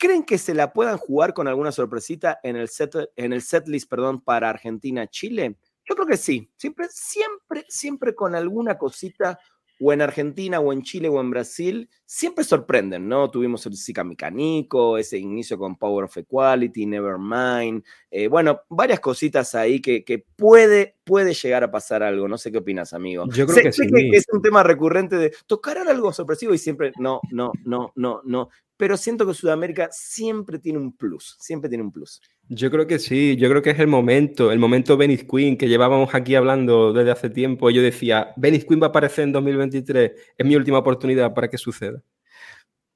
¿Creen 0.00 0.24
que 0.24 0.38
se 0.38 0.54
la 0.54 0.72
puedan 0.72 0.96
jugar 0.96 1.34
con 1.34 1.46
alguna 1.46 1.72
sorpresita 1.72 2.40
en 2.42 2.56
el 2.56 2.70
set, 2.70 2.94
en 3.16 3.34
el 3.34 3.42
setlist, 3.42 3.86
perdón, 3.86 4.22
para 4.22 4.48
Argentina-Chile? 4.48 5.58
Yo 5.84 5.94
creo 5.94 6.06
que 6.06 6.16
sí. 6.16 6.50
Siempre, 6.56 6.86
siempre, 6.88 7.66
siempre 7.68 8.14
con 8.14 8.34
alguna 8.34 8.78
cosita, 8.78 9.38
o 9.80 9.92
en 9.92 10.02
Argentina, 10.02 10.60
o 10.60 10.72
en 10.72 10.82
Chile, 10.82 11.08
o 11.08 11.20
en 11.20 11.30
Brasil, 11.30 11.88
siempre 12.04 12.44
sorprenden, 12.44 13.08
¿no? 13.08 13.30
Tuvimos 13.30 13.64
el 13.64 13.76
Zika 13.76 14.04
Mecánico, 14.04 14.98
ese 14.98 15.16
inicio 15.16 15.58
con 15.58 15.76
Power 15.76 16.04
of 16.04 16.16
Equality, 16.16 16.84
Nevermind. 16.84 17.82
Eh, 18.10 18.28
bueno, 18.28 18.60
varias 18.68 19.00
cositas 19.00 19.54
ahí 19.54 19.80
que, 19.80 20.04
que, 20.04 20.18
puede, 20.18 20.96
puede 21.02 21.32
llegar 21.32 21.64
a 21.64 21.70
pasar 21.70 22.02
algo. 22.02 22.28
No 22.28 22.36
sé 22.36 22.52
qué 22.52 22.58
opinas, 22.58 22.92
amigo. 22.92 23.24
Yo 23.32 23.46
creo 23.46 23.64
que 23.64 23.72
sí. 23.72 23.88
Que 23.90 24.16
es 24.16 24.26
un 24.30 24.42
tema 24.42 24.62
recurrente 24.62 25.16
de 25.16 25.32
tocar 25.46 25.78
algo 25.78 26.12
sorpresivo 26.12 26.52
y 26.52 26.58
siempre, 26.58 26.92
no, 26.98 27.20
no, 27.30 27.50
no, 27.64 27.92
no, 27.96 28.20
no 28.24 28.50
pero 28.80 28.96
siento 28.96 29.26
que 29.26 29.34
Sudamérica 29.34 29.90
siempre 29.92 30.58
tiene 30.58 30.78
un 30.78 30.96
plus, 30.96 31.36
siempre 31.38 31.68
tiene 31.68 31.84
un 31.84 31.92
plus. 31.92 32.22
Yo 32.52 32.68
creo 32.68 32.88
que 32.88 32.98
sí, 32.98 33.36
yo 33.36 33.48
creo 33.48 33.62
que 33.62 33.70
es 33.70 33.78
el 33.78 33.86
momento, 33.86 34.50
el 34.50 34.58
momento 34.58 34.96
Venice 34.96 35.24
Queen 35.24 35.56
que 35.56 35.68
llevábamos 35.68 36.12
aquí 36.16 36.34
hablando 36.34 36.92
desde 36.92 37.12
hace 37.12 37.30
tiempo. 37.30 37.70
Yo 37.70 37.80
decía, 37.80 38.32
Venice 38.36 38.66
Queen 38.66 38.82
va 38.82 38.86
a 38.86 38.88
aparecer 38.88 39.22
en 39.22 39.32
2023, 39.32 40.12
es 40.36 40.46
mi 40.46 40.56
última 40.56 40.78
oportunidad 40.78 41.32
para 41.32 41.48
que 41.48 41.56
suceda. 41.56 42.02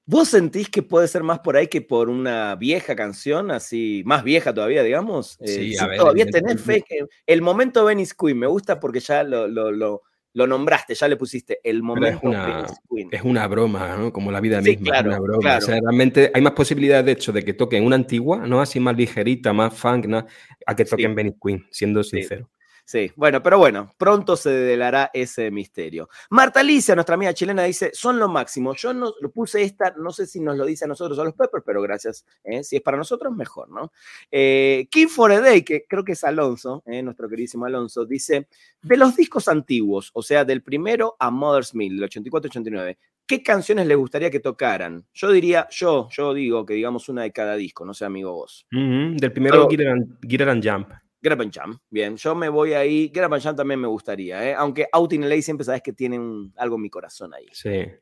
¿Vos 0.06 0.30
sentís 0.30 0.68
que 0.68 0.82
puede 0.82 1.06
ser 1.06 1.22
más 1.22 1.38
por 1.38 1.56
ahí 1.56 1.68
que 1.68 1.80
por 1.80 2.08
una 2.08 2.56
vieja 2.56 2.96
canción, 2.96 3.52
así, 3.52 4.02
más 4.04 4.24
vieja 4.24 4.52
todavía, 4.52 4.82
digamos? 4.82 5.38
Sí, 5.44 5.74
eh, 5.74 5.78
a 5.78 5.86
ver. 5.86 5.98
Todavía 5.98 6.26
tenés 6.26 6.60
fe 6.60 6.82
que 6.82 7.06
el 7.24 7.40
momento 7.40 7.84
Venice 7.84 8.14
Queen 8.18 8.36
me 8.36 8.48
gusta 8.48 8.80
porque 8.80 8.98
ya 8.98 9.22
lo, 9.22 9.46
lo, 9.46 9.70
lo 9.70 10.02
lo 10.34 10.46
nombraste, 10.46 10.94
ya 10.94 11.08
le 11.08 11.16
pusiste 11.16 11.60
el 11.62 11.82
momento. 11.82 12.18
Es 12.18 12.22
una, 12.24 12.66
es 13.10 13.22
una, 13.22 13.46
broma, 13.46 13.96
¿no? 13.96 14.12
Como 14.12 14.30
la 14.30 14.40
vida 14.40 14.60
misma, 14.60 14.98
es 14.98 15.04
una 15.06 15.18
broma. 15.18 15.58
O 15.58 15.60
sea, 15.60 15.80
realmente 15.80 16.30
hay 16.34 16.42
más 16.42 16.52
posibilidades, 16.52 17.06
de 17.06 17.12
hecho, 17.12 17.32
de 17.32 17.44
que 17.44 17.54
toquen 17.54 17.84
una 17.84 17.96
antigua, 17.96 18.46
¿no? 18.46 18.60
Así 18.60 18.80
más 18.80 18.96
ligerita, 18.96 19.52
más 19.52 19.72
funk, 19.74 20.06
¿no? 20.06 20.26
a 20.66 20.76
que 20.76 20.84
toquen 20.84 21.14
Benny 21.14 21.34
Queen, 21.42 21.66
siendo 21.70 22.02
sincero. 22.02 22.48
Sí, 22.86 23.10
bueno, 23.16 23.42
pero 23.42 23.56
bueno, 23.56 23.90
pronto 23.96 24.36
se 24.36 24.50
develará 24.50 25.10
ese 25.14 25.50
misterio. 25.50 26.10
Marta 26.28 26.60
Alicia, 26.60 26.94
nuestra 26.94 27.14
amiga 27.14 27.32
chilena, 27.32 27.62
dice, 27.64 27.90
son 27.94 28.18
lo 28.18 28.28
máximo. 28.28 28.74
Yo 28.74 28.92
no 28.92 29.14
lo 29.20 29.30
puse 29.30 29.62
esta, 29.62 29.94
no 29.96 30.10
sé 30.10 30.26
si 30.26 30.38
nos 30.40 30.58
lo 30.58 30.66
dice 30.66 30.84
a 30.84 30.88
nosotros 30.88 31.18
a 31.18 31.24
los 31.24 31.32
Peppers, 31.32 31.64
pero 31.64 31.80
gracias. 31.80 32.26
¿eh? 32.44 32.62
Si 32.62 32.76
es 32.76 32.82
para 32.82 32.98
nosotros, 32.98 33.34
mejor, 33.34 33.70
¿no? 33.70 33.90
Eh, 34.30 34.86
King 34.90 35.08
for 35.08 35.32
a 35.32 35.40
Day, 35.40 35.62
que 35.62 35.86
creo 35.88 36.04
que 36.04 36.12
es 36.12 36.24
Alonso, 36.24 36.82
¿eh? 36.84 37.02
nuestro 37.02 37.26
queridísimo 37.26 37.64
Alonso, 37.64 38.04
dice, 38.04 38.48
de 38.82 38.96
los 38.98 39.16
discos 39.16 39.48
antiguos, 39.48 40.10
o 40.12 40.22
sea, 40.22 40.44
del 40.44 40.62
primero 40.62 41.16
a 41.18 41.30
Mother's 41.30 41.74
Mill, 41.74 41.98
del 41.98 42.10
84-89, 42.10 42.98
¿qué 43.26 43.42
canciones 43.42 43.86
les 43.86 43.96
gustaría 43.96 44.30
que 44.30 44.40
tocaran? 44.40 45.06
Yo 45.14 45.30
diría, 45.30 45.66
yo, 45.70 46.08
yo 46.10 46.34
digo 46.34 46.66
que 46.66 46.74
digamos 46.74 47.08
una 47.08 47.22
de 47.22 47.32
cada 47.32 47.56
disco, 47.56 47.86
no 47.86 47.94
sé, 47.94 48.04
amigo 48.04 48.32
vos. 48.32 48.66
Del 48.70 49.32
primero, 49.32 49.68
Get 49.70 50.42
and 50.42 50.62
Jump. 50.62 51.03
Jam. 51.52 51.78
Bien, 51.90 52.16
yo 52.16 52.34
me 52.34 52.48
voy 52.48 52.74
ahí. 52.74 53.12
Jam 53.14 53.56
también 53.56 53.80
me 53.80 53.88
gustaría, 53.88 54.50
¿eh? 54.50 54.54
aunque 54.54 54.86
Out 54.92 55.12
in 55.12 55.28
LA 55.28 55.42
siempre 55.42 55.64
sabes 55.64 55.82
que 55.82 55.92
tienen 55.92 56.52
algo 56.56 56.76
en 56.76 56.82
mi 56.82 56.90
corazón 56.90 57.34
ahí. 57.34 57.46
Sí. 57.52 57.70
De, 57.70 58.00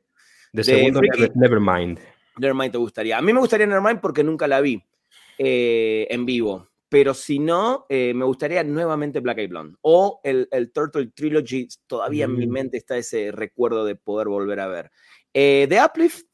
de 0.52 0.64
segundo, 0.64 1.00
Nevermind. 1.34 1.98
Nevermind 2.38 2.72
te 2.72 2.78
gustaría. 2.78 3.18
A 3.18 3.22
mí 3.22 3.32
me 3.32 3.40
gustaría 3.40 3.66
Nevermind 3.66 4.00
porque 4.00 4.22
nunca 4.22 4.46
la 4.46 4.60
vi 4.60 4.82
eh, 5.38 6.06
en 6.10 6.26
vivo. 6.26 6.68
Pero 6.88 7.14
si 7.14 7.38
no, 7.38 7.86
eh, 7.88 8.12
me 8.12 8.26
gustaría 8.26 8.62
nuevamente 8.62 9.20
Black 9.20 9.38
Eyed 9.38 9.48
Blonde. 9.48 9.78
O 9.80 10.20
el, 10.22 10.46
el 10.50 10.72
Turtle 10.72 11.06
Trilogy. 11.06 11.66
Todavía 11.86 12.26
en 12.26 12.36
mi 12.36 12.46
mm. 12.46 12.50
mente 12.50 12.76
está 12.76 12.98
ese 12.98 13.32
recuerdo 13.32 13.86
de 13.86 13.96
poder 13.96 14.28
volver 14.28 14.60
a 14.60 14.66
ver. 14.66 14.90
Eh, 15.32 15.66
The 15.70 15.82
Uplift. 15.82 16.26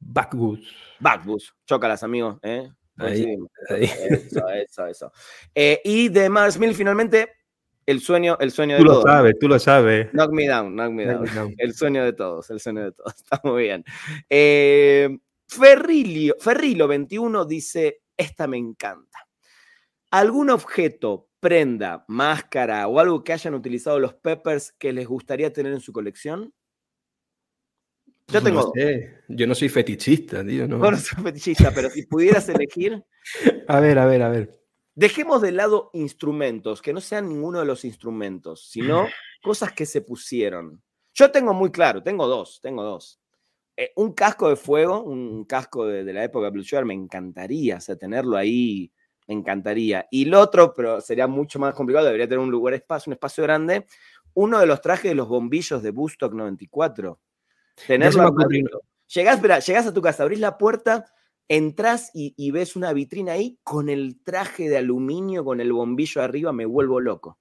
Backwoods. 0.00 0.66
Backwoods. 0.98 1.54
Chócalas, 1.64 2.02
amigos. 2.02 2.38
¿eh? 2.42 2.68
Eso, 2.98 4.48
eso, 4.48 4.86
eso. 4.86 5.12
Eh, 5.54 5.80
y 5.84 6.08
de 6.08 6.28
Mars 6.28 6.58
Mill, 6.58 6.74
finalmente, 6.74 7.30
el 7.86 8.00
sueño, 8.00 8.36
el 8.40 8.50
sueño 8.50 8.76
de 8.76 8.84
todos. 8.84 9.02
Tú 9.02 9.06
lo 9.06 9.12
sabes, 9.12 9.38
tú 9.40 9.48
lo 9.48 9.58
sabes. 9.58 10.10
Knock 10.12 10.32
me 10.32 10.46
down, 10.46 10.74
knock 10.74 10.90
me 10.92 11.06
down. 11.06 11.54
El 11.58 11.74
sueño 11.74 12.04
de 12.04 12.12
todos, 12.12 12.50
el 12.50 12.60
sueño 12.60 12.84
de 12.84 12.92
todos. 12.92 13.14
Está 13.16 13.40
muy 13.44 13.64
bien. 13.64 13.84
Eh, 14.28 15.18
Ferrilio, 15.48 16.36
Ferrilo 16.38 16.88
21 16.88 17.44
dice, 17.44 18.02
esta 18.16 18.46
me 18.46 18.56
encanta. 18.56 19.18
¿Algún 20.10 20.50
objeto, 20.50 21.28
prenda, 21.40 22.04
máscara 22.08 22.86
o 22.86 23.00
algo 23.00 23.24
que 23.24 23.32
hayan 23.32 23.54
utilizado 23.54 23.98
los 23.98 24.14
Peppers 24.14 24.72
que 24.72 24.92
les 24.92 25.06
gustaría 25.06 25.52
tener 25.52 25.72
en 25.72 25.80
su 25.80 25.92
colección? 25.92 26.54
Yo 28.28 28.42
tengo. 28.42 28.72
Yo 29.28 29.46
no 29.46 29.54
soy 29.54 29.68
fetichista, 29.68 30.44
tío. 30.44 30.66
No. 30.66 30.78
no 30.78 30.96
soy 30.96 31.22
fetichista, 31.22 31.72
pero 31.74 31.90
si 31.90 32.06
pudieras 32.06 32.48
elegir. 32.48 33.02
A 33.68 33.78
ver, 33.78 34.00
a 34.00 34.06
ver, 34.06 34.20
a 34.22 34.28
ver. 34.28 34.50
Dejemos 34.94 35.40
de 35.40 35.52
lado 35.52 35.90
instrumentos, 35.94 36.82
que 36.82 36.92
no 36.92 37.00
sean 37.00 37.28
ninguno 37.28 37.60
de 37.60 37.64
los 37.64 37.84
instrumentos, 37.84 38.68
sino 38.68 39.06
cosas 39.42 39.72
que 39.72 39.86
se 39.86 40.02
pusieron. 40.02 40.82
Yo 41.14 41.30
tengo 41.30 41.54
muy 41.54 41.70
claro, 41.70 42.02
tengo 42.02 42.26
dos, 42.26 42.60
tengo 42.60 42.82
dos. 42.82 43.20
Eh, 43.76 43.92
un 43.96 44.12
casco 44.12 44.48
de 44.48 44.56
fuego, 44.56 45.02
un 45.02 45.44
casco 45.44 45.86
de, 45.86 46.12
la 46.12 46.24
época 46.24 46.50
Blue 46.50 46.64
Sugar, 46.64 46.84
me 46.84 46.94
encantaría, 46.94 47.76
o 47.76 47.80
sea, 47.80 47.96
tenerlo 47.96 48.36
ahí, 48.36 48.92
me 49.28 49.34
encantaría. 49.34 50.06
Y 50.10 50.24
el 50.24 50.34
otro, 50.34 50.74
pero 50.74 51.00
sería 51.00 51.26
mucho 51.26 51.58
más 51.58 51.74
complicado, 51.74 52.06
debería 52.06 52.28
tener 52.28 52.40
un 52.40 52.50
lugar 52.50 52.74
espacio, 52.74 53.10
un 53.10 53.14
espacio 53.14 53.44
grande, 53.44 53.86
uno 54.34 54.58
de 54.58 54.66
los 54.66 54.80
trajes 54.80 55.10
de 55.10 55.14
los 55.14 55.28
bombillos 55.28 55.82
de 55.82 55.90
Bustock 55.90 56.34
94 56.34 57.18
Tenerlo 57.86 58.34
Llegás, 59.14 59.66
llegás 59.66 59.86
a 59.86 59.92
tu 59.92 60.00
casa, 60.00 60.22
abrís 60.22 60.40
la 60.40 60.56
puerta, 60.56 61.04
entras 61.48 62.10
y, 62.14 62.50
ves 62.50 62.76
una 62.76 62.92
vitrina 62.92 63.32
ahí 63.32 63.58
con 63.62 63.90
el 63.90 64.22
traje 64.24 64.70
de 64.70 64.78
aluminio, 64.78 65.44
con 65.44 65.60
el 65.60 65.72
bombillo 65.72 66.22
arriba, 66.22 66.52
me 66.52 66.64
vuelvo 66.64 66.98
loco. 66.98 67.38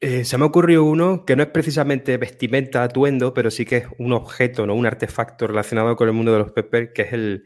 Eh, 0.00 0.24
se 0.24 0.38
me 0.38 0.44
ocurrió 0.44 0.84
uno 0.84 1.24
que 1.24 1.36
no 1.36 1.42
es 1.42 1.50
precisamente 1.50 2.16
vestimenta, 2.16 2.82
atuendo, 2.82 3.34
pero 3.34 3.50
sí 3.50 3.64
que 3.64 3.76
es 3.78 3.86
un 3.98 4.12
objeto, 4.12 4.66
¿no? 4.66 4.74
un 4.74 4.86
artefacto 4.86 5.46
relacionado 5.46 5.94
con 5.94 6.08
el 6.08 6.14
mundo 6.14 6.32
de 6.32 6.38
los 6.38 6.52
Pepper, 6.52 6.92
que 6.92 7.02
es 7.02 7.12
el, 7.12 7.44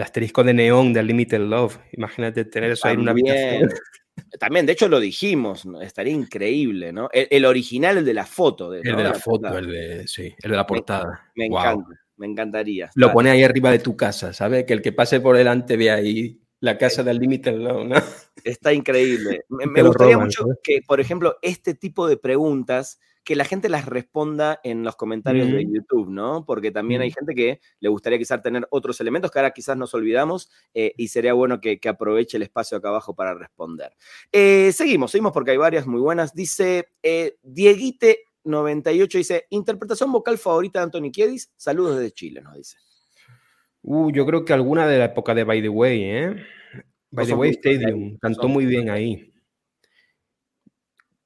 asterisco 0.00 0.42
de 0.42 0.54
neón 0.54 0.92
de 0.92 1.02
Limited 1.02 1.40
Love. 1.40 1.78
Imagínate 1.92 2.44
tener 2.44 2.72
eso 2.72 2.88
ahí 2.88 2.94
en 2.94 3.00
una 3.00 3.10
habitación. 3.12 3.70
También, 4.38 4.66
de 4.66 4.72
hecho 4.72 4.88
lo 4.88 5.00
dijimos, 5.00 5.66
estaría 5.80 6.12
increíble, 6.12 6.92
¿no? 6.92 7.08
El, 7.12 7.44
original, 7.44 7.98
el 7.98 8.04
de 8.04 8.14
la 8.14 8.26
foto. 8.26 8.70
De, 8.70 8.80
el 8.80 8.96
de 8.96 9.04
la, 9.04 9.14
foto, 9.14 9.56
el 9.56 9.66
de, 9.66 10.08
sí, 10.08 10.34
el 10.42 10.50
de 10.50 10.56
la 10.56 10.66
portada. 10.66 11.30
Me, 11.34 11.46
encanta, 11.46 11.88
me 12.16 12.26
encantaría. 12.26 12.90
Lo 12.94 13.12
pone 13.12 13.30
ahí 13.30 13.42
arriba 13.42 13.70
de 13.70 13.78
tu 13.78 13.96
casa, 13.96 14.32
¿sabes? 14.32 14.64
Que 14.64 14.72
el 14.72 14.82
que 14.82 14.92
pase 14.92 15.20
por 15.20 15.36
delante 15.36 15.76
vea 15.76 15.94
ahí 15.94 16.40
la 16.60 16.78
casa 16.78 17.02
del 17.02 17.18
límite, 17.18 17.52
¿no? 17.52 17.86
Está 18.42 18.72
increíble. 18.72 19.44
Me, 19.48 19.82
gustaría 19.82 20.18
mucho 20.18 20.44
que, 20.62 20.80
por 20.86 21.00
ejemplo, 21.00 21.36
este 21.42 21.74
tipo 21.74 22.08
de 22.08 22.16
preguntas 22.16 22.98
que 23.24 23.34
la 23.34 23.44
gente 23.44 23.68
las 23.70 23.86
responda 23.86 24.60
en 24.62 24.84
los 24.84 24.96
comentarios 24.96 25.50
de 25.50 25.64
YouTube, 25.64 26.10
¿no? 26.10 26.44
Porque 26.44 26.70
también 26.70 27.00
hay 27.00 27.10
gente 27.10 27.34
que 27.34 27.60
le 27.80 27.88
gustaría 27.88 28.18
quizás 28.18 28.42
tener 28.42 28.66
otros 28.70 29.00
elementos 29.00 29.30
que 29.30 29.38
ahora 29.38 29.52
quizás 29.52 29.76
nos 29.76 29.94
olvidamos 29.94 30.50
eh, 30.74 30.92
y 30.98 31.08
sería 31.08 31.32
bueno 31.32 31.60
que, 31.60 31.80
aproveche 31.88 32.36
el 32.36 32.42
espacio 32.42 32.76
acá 32.76 32.88
abajo 32.88 33.14
para 33.14 33.34
responder. 33.34 33.92
Eh, 34.30 34.72
seguimos, 34.72 35.10
seguimos 35.10 35.32
porque 35.32 35.52
hay 35.52 35.56
varias 35.56 35.86
muy 35.86 36.00
buenas. 36.00 36.34
Dice 36.34 36.88
eh, 37.02 37.36
Dieguite98, 37.42 39.12
dice, 39.12 39.46
interpretación 39.48 40.12
vocal 40.12 40.36
favorita 40.36 40.80
de 40.80 40.84
Anthony 40.84 41.10
Kiedis, 41.10 41.50
saludos 41.56 41.96
desde 41.96 42.12
Chile, 42.12 42.42
nos 42.42 42.56
dice. 42.56 42.76
Uh, 43.82 44.10
yo 44.12 44.26
creo 44.26 44.44
que 44.44 44.52
alguna 44.52 44.86
de 44.86 44.98
la 44.98 45.06
época 45.06 45.34
de 45.34 45.44
By 45.44 45.62
the 45.62 45.68
Way, 45.68 46.02
¿eh? 46.02 46.36
By 47.10 47.26
the 47.26 47.34
Way 47.34 47.50
Stadium, 47.50 48.18
cantó 48.18 48.48
muy 48.48 48.66
bien 48.66 48.90
ahí. 48.90 49.32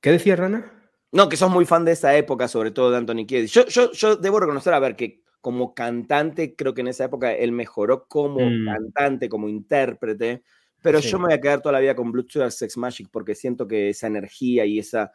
¿Qué 0.00 0.12
decía 0.12 0.36
Rana? 0.36 0.77
No, 1.10 1.28
que 1.28 1.36
sos 1.36 1.50
muy 1.50 1.64
fan 1.64 1.84
de 1.84 1.92
esa 1.92 2.16
época, 2.16 2.48
sobre 2.48 2.70
todo 2.70 2.90
de 2.90 2.98
Anthony 2.98 3.26
Kiedis. 3.26 3.52
Yo, 3.52 3.66
yo, 3.66 3.92
yo 3.92 4.16
debo 4.16 4.40
reconocer, 4.40 4.74
a 4.74 4.78
ver, 4.78 4.94
que 4.94 5.22
como 5.40 5.74
cantante, 5.74 6.54
creo 6.54 6.74
que 6.74 6.82
en 6.82 6.88
esa 6.88 7.04
época 7.04 7.32
él 7.32 7.52
mejoró 7.52 8.06
como 8.06 8.40
mm. 8.40 8.66
cantante, 8.66 9.28
como 9.28 9.48
intérprete, 9.48 10.42
pero 10.82 11.00
yo 11.00 11.18
me 11.18 11.26
voy 11.26 11.34
a 11.34 11.40
quedar 11.40 11.60
toda 11.60 11.72
la 11.72 11.80
vida 11.80 11.94
con 11.94 12.12
Blue 12.12 12.26
Sugar 12.28 12.52
Sex 12.52 12.76
Magic 12.76 13.08
porque 13.10 13.34
siento 13.34 13.66
que 13.66 13.88
esa 13.90 14.06
energía 14.06 14.64
y 14.64 14.78
esa, 14.78 15.12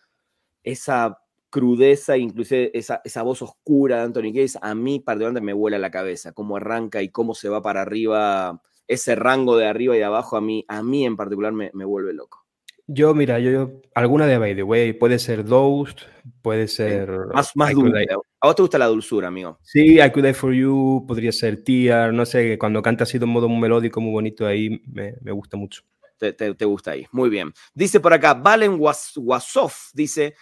esa 0.64 1.20
crudeza, 1.50 2.18
inclusive 2.18 2.72
esa, 2.78 3.02
esa 3.04 3.22
voz 3.22 3.42
oscura 3.42 3.98
de 3.98 4.04
Anthony 4.04 4.32
Kiedis, 4.34 4.58
a 4.62 4.74
mí 4.76 5.00
particularmente 5.00 5.46
me 5.46 5.54
vuela 5.54 5.78
la 5.78 5.92
cabeza, 5.92 6.32
cómo 6.32 6.58
arranca 6.58 7.02
y 7.02 7.10
cómo 7.10 7.36
se 7.36 7.50
va 7.50 7.62
para 7.62 7.82
arriba, 7.82 8.62
ese 8.88 9.16
rango 9.16 9.56
de 9.58 9.68
arriba 9.68 9.96
y 9.96 10.00
de 10.00 10.06
abajo, 10.06 10.36
a 10.36 10.42
mí, 10.42 10.66
a 10.68 10.82
mí 10.84 11.06
en 11.06 11.16
particular 11.16 11.54
me, 11.54 11.70
me 11.74 11.86
vuelve 11.86 12.14
loco. 12.14 12.43
Yo, 12.88 13.14
mira, 13.14 13.40
yo, 13.40 13.82
alguna 13.96 14.28
de 14.28 14.38
By 14.38 14.56
the 14.56 14.64
Way, 14.64 14.94
puede 14.94 15.18
ser 15.18 15.44
Ghost, 15.44 16.02
puede 16.42 16.68
ser. 16.68 17.10
Más, 17.34 17.56
más 17.56 17.72
dulce. 17.72 18.08
¿A 18.42 18.48
vos 18.48 18.56
te 18.56 18.62
gusta 18.62 18.78
la 18.78 18.88
dulzura, 18.88 19.30
amigo? 19.30 19.58
Sí, 19.62 20.02
I 20.02 20.12
Could 20.12 20.26
Die 20.26 20.34
For 20.34 20.54
You, 20.54 21.06
podría 21.08 21.32
ser 21.32 21.64
Tear, 21.64 22.14
no 22.14 22.26
sé, 22.26 22.58
cuando 22.58 22.82
canta 22.82 23.06
así 23.06 23.18
de 23.18 23.26
un 23.26 23.32
modo 23.32 23.48
muy 23.48 23.62
melódico, 23.62 24.02
muy 24.02 24.12
bonito, 24.12 24.46
ahí 24.46 24.82
me, 24.86 25.16
me 25.22 25.32
gusta 25.32 25.56
mucho. 25.56 25.84
Te, 26.18 26.34
te, 26.34 26.66
gusta 26.66 26.92
ahí, 26.92 27.06
muy 27.12 27.30
bien. 27.30 27.54
Dice 27.74 28.00
por 28.00 28.14
acá, 28.14 28.34
Valen 28.34 28.78
Wasov, 28.80 29.74
dice, 29.94 30.36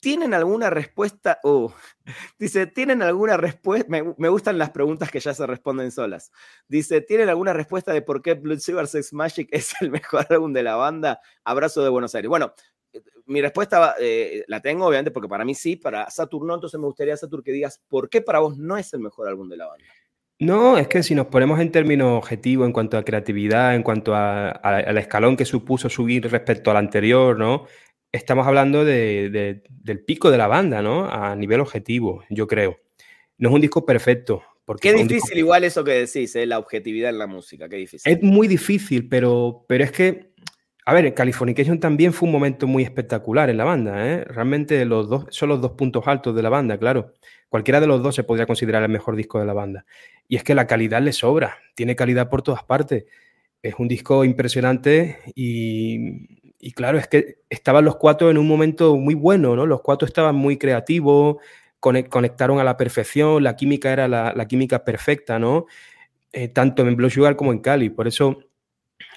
¿Tienen 0.00 0.32
alguna 0.32 0.70
respuesta? 0.70 1.40
Uh, 1.42 1.70
dice, 2.38 2.66
¿tienen 2.66 3.02
alguna 3.02 3.36
respuesta? 3.36 3.88
Me, 3.88 4.28
gustan 4.28 4.58
las 4.58 4.70
preguntas 4.70 5.10
que 5.10 5.20
ya 5.20 5.34
se 5.34 5.46
responden 5.46 5.90
solas. 5.90 6.30
Dice, 6.68 7.00
¿tienen 7.00 7.28
alguna 7.28 7.52
respuesta 7.52 7.92
de 7.92 8.02
por 8.02 8.22
qué 8.22 8.34
Blood 8.34 8.60
Sugar 8.60 8.86
Sex 8.86 9.12
Magic 9.12 9.48
es 9.52 9.74
el 9.80 9.90
mejor 9.90 10.26
álbum 10.30 10.52
de 10.52 10.62
la 10.62 10.76
banda? 10.76 11.20
Abrazo 11.44 11.82
de 11.82 11.88
Buenos 11.88 12.14
Aires. 12.14 12.28
Bueno, 12.28 12.52
eh, 12.92 13.02
mi 13.26 13.40
respuesta 13.40 13.96
eh, 13.98 14.44
la 14.46 14.60
tengo, 14.60 14.86
obviamente, 14.86 15.10
porque 15.10 15.28
para 15.28 15.44
mí 15.44 15.54
sí, 15.54 15.76
para 15.76 16.08
Saturn 16.10 16.46
no, 16.46 16.54
entonces 16.54 16.78
me 16.78 16.86
gustaría, 16.86 17.16
Saturn, 17.16 17.42
que 17.42 17.52
digas, 17.52 17.82
¿por 17.88 18.08
qué 18.08 18.22
para 18.22 18.38
vos 18.38 18.56
no 18.56 18.76
es 18.76 18.92
el 18.94 19.00
mejor 19.00 19.28
álbum 19.28 19.48
de 19.48 19.56
la 19.56 19.66
banda? 19.66 19.84
No, 20.40 20.78
es 20.78 20.86
que 20.86 21.02
si 21.02 21.16
nos 21.16 21.26
ponemos 21.26 21.58
en 21.58 21.72
términos 21.72 22.16
objetivos 22.16 22.64
en 22.64 22.72
cuanto 22.72 22.96
a 22.96 23.04
creatividad, 23.04 23.74
en 23.74 23.82
cuanto 23.82 24.14
al 24.14 24.96
escalón 24.96 25.36
que 25.36 25.44
supuso 25.44 25.88
subir 25.88 26.30
respecto 26.30 26.70
al 26.70 26.76
anterior, 26.76 27.36
¿no? 27.36 27.66
Estamos 28.12 28.46
hablando 28.46 28.84
de, 28.84 29.62
del 29.68 30.04
pico 30.04 30.30
de 30.30 30.38
la 30.38 30.46
banda, 30.46 30.82
¿no? 30.82 31.10
A 31.10 31.34
nivel 31.36 31.60
objetivo, 31.60 32.24
yo 32.30 32.46
creo. 32.46 32.78
No 33.36 33.50
es 33.50 33.54
un 33.54 33.60
disco 33.60 33.84
perfecto. 33.84 34.42
Porque 34.64 34.90
qué 34.92 35.02
difícil 35.02 35.38
igual 35.38 35.64
eso 35.64 35.82
que 35.82 35.92
decís, 35.92 36.36
¿eh? 36.36 36.44
la 36.44 36.58
objetividad 36.58 37.10
en 37.10 37.18
la 37.18 37.26
música, 37.26 37.68
qué 37.68 37.76
difícil. 37.76 38.12
Es 38.12 38.22
muy 38.22 38.46
difícil, 38.48 39.08
pero, 39.08 39.64
pero 39.66 39.84
es 39.84 39.92
que, 39.92 40.32
a 40.84 40.92
ver, 40.92 41.14
Californication 41.14 41.80
también 41.80 42.12
fue 42.12 42.26
un 42.26 42.32
momento 42.32 42.66
muy 42.66 42.82
espectacular 42.82 43.48
en 43.48 43.56
la 43.56 43.64
banda, 43.64 44.06
¿eh? 44.06 44.24
Realmente 44.24 44.84
los 44.84 45.08
dos, 45.08 45.24
son 45.30 45.48
los 45.48 45.62
dos 45.62 45.72
puntos 45.72 46.06
altos 46.06 46.34
de 46.36 46.42
la 46.42 46.50
banda, 46.50 46.78
claro. 46.78 47.14
Cualquiera 47.48 47.80
de 47.80 47.86
los 47.86 48.02
dos 48.02 48.14
se 48.14 48.24
podría 48.24 48.44
considerar 48.44 48.82
el 48.82 48.90
mejor 48.90 49.16
disco 49.16 49.40
de 49.40 49.46
la 49.46 49.54
banda. 49.54 49.86
Y 50.28 50.36
es 50.36 50.44
que 50.44 50.54
la 50.54 50.66
calidad 50.66 51.00
le 51.00 51.12
sobra, 51.12 51.56
tiene 51.74 51.96
calidad 51.96 52.28
por 52.28 52.42
todas 52.42 52.62
partes. 52.62 53.06
Es 53.62 53.74
un 53.78 53.88
disco 53.88 54.22
impresionante 54.22 55.18
y 55.34 56.37
y 56.60 56.72
claro, 56.72 56.98
es 56.98 57.06
que 57.06 57.38
estaban 57.48 57.84
los 57.84 57.96
cuatro 57.96 58.30
en 58.30 58.38
un 58.38 58.48
momento 58.48 58.96
muy 58.96 59.14
bueno, 59.14 59.54
¿no? 59.54 59.64
Los 59.66 59.80
cuatro 59.80 60.06
estaban 60.06 60.34
muy 60.34 60.58
creativos, 60.58 61.36
conectaron 61.80 62.58
a 62.58 62.64
la 62.64 62.76
perfección, 62.76 63.44
la 63.44 63.54
química 63.54 63.92
era 63.92 64.08
la, 64.08 64.48
química 64.48 64.84
perfecta, 64.84 65.38
¿no? 65.38 65.66
Eh, 66.32 66.48
tanto 66.48 66.86
en 66.86 66.96
Blood 66.96 67.10
Sugar 67.10 67.36
como 67.36 67.52
en 67.52 67.60
Cali. 67.60 67.90
Por 67.90 68.08
eso, 68.08 68.40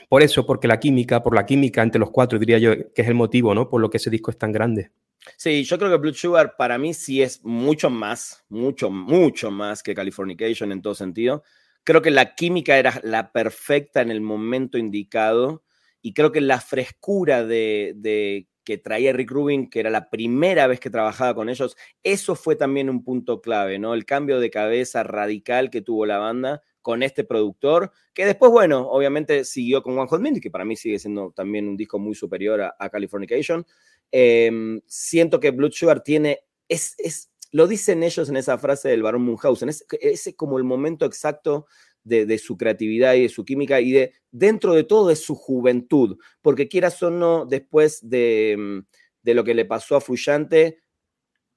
por 0.07 0.21
eso, 0.21 0.45
porque 0.45 0.67
la 0.67 0.79
química, 0.79 1.24
por 1.24 1.33
la 1.33 1.45
química 1.45 1.81
entre 1.81 2.00
los 2.00 2.12
cuatro, 2.12 2.38
diría 2.38 2.60
yo, 2.60 2.74
que 2.93 3.01
es 3.01 3.07
el 3.07 3.15
motivo, 3.15 3.55
¿no? 3.55 3.67
Por 3.69 3.81
lo 3.81 3.89
que 3.89 3.98
ese 3.98 4.12
disco 4.12 4.29
es 4.29 4.38
tan 4.38 4.51
grande. 4.51 4.91
Sí, 5.38 5.63
yo 5.63 5.77
creo 5.79 5.89
que 5.89 5.98
Blood 5.98 6.13
Sugar 6.13 6.55
para 6.57 6.77
mí 6.77 6.93
sí 6.93 7.24
es 7.24 7.43
mucho 7.43 7.89
más, 7.89 8.45
mucho, 8.50 8.91
mucho 8.91 9.50
más 9.50 9.81
que 9.81 9.95
Californication 9.95 10.71
en 10.71 10.81
todo 10.81 10.93
sentido. 10.93 11.43
Creo 11.83 12.03
que 12.03 12.12
la 12.12 12.36
química 12.36 12.77
era 12.77 13.01
la 13.03 13.31
perfecta 13.31 14.01
en 14.01 14.12
el 14.12 14.21
momento 14.21 14.77
indicado 14.77 15.63
y 16.01 16.13
creo 16.13 16.31
que 16.31 16.41
la 16.41 16.60
frescura 16.60 17.46
de, 17.46 17.93
de 17.96 18.48
que 18.63 18.77
traía 18.77 19.13
Rick 19.13 19.31
Rubin, 19.31 19.70
que 19.70 19.79
era 19.79 19.89
la 19.89 20.10
primera 20.10 20.67
vez 20.67 20.79
que 20.79 20.89
trabajaba 20.89 21.34
con 21.34 21.50
ellos, 21.50 21.75
eso 22.03 22.36
fue 22.36 22.55
también 22.55 22.89
un 22.89 23.03
punto 23.03 23.41
clave, 23.41 23.79
¿no? 23.79 23.93
El 23.93 24.05
cambio 24.05 24.39
de 24.39 24.51
cabeza 24.51 25.03
radical 25.03 25.70
que 25.70 25.81
tuvo 25.81 26.05
la 26.05 26.20
banda 26.20 26.62
con 26.81 27.03
este 27.03 27.24
productor, 27.24 27.91
que 28.13 28.25
después, 28.25 28.51
bueno, 28.51 28.88
obviamente 28.89 29.46
siguió 29.46 29.84
con 29.84 29.98
One 29.98 30.08
Hot 30.08 30.22
Minute, 30.22 30.41
que 30.41 30.51
para 30.51 30.65
mí 30.65 30.75
sigue 30.75 31.00
siendo 31.00 31.31
también 31.31 31.67
un 31.67 31.77
disco 31.77 32.00
muy 32.00 32.15
superior 32.15 32.62
a, 32.62 32.89
Californication. 32.89 33.65
Em, 34.12 34.81
siento 34.88 35.39
que 35.39 35.51
Blood 35.51 35.72
Sugar 35.72 36.01
tiene, 36.01 36.39
es, 36.67 36.96
es, 36.98 37.31
lo 37.51 37.67
dicen 37.67 38.03
ellos 38.03 38.29
en 38.29 38.38
esa 38.38 38.58
frase 38.58 38.89
del 38.89 39.03
Barón 39.03 39.24
Munchausen, 39.24 39.70
es, 39.70 39.86
es 40.01 40.34
como 40.36 40.58
el 40.58 40.63
momento 40.63 41.05
exacto 41.05 41.67
de, 42.03 42.38
su 42.38 42.58
creatividad 42.58 43.15
y 43.15 43.24
de 43.24 43.29
su 43.29 43.46
química 43.46 43.81
y 43.81 43.91
de, 43.91 44.13
dentro 44.31 44.74
de 44.74 44.84
todo, 44.84 45.10
de 45.10 45.15
su 45.15 45.36
juventud, 45.36 46.17
porque 46.41 46.67
quieras 46.67 47.01
o 47.03 47.12
no, 47.12 47.46
después 47.46 48.08
de, 48.08 48.51
em, 48.51 48.86
de 49.22 49.34
lo 49.34 49.43
que 49.43 49.53
le 49.53 49.65
pasó 49.65 49.96
a 49.96 50.01
Fullante, 50.01 50.79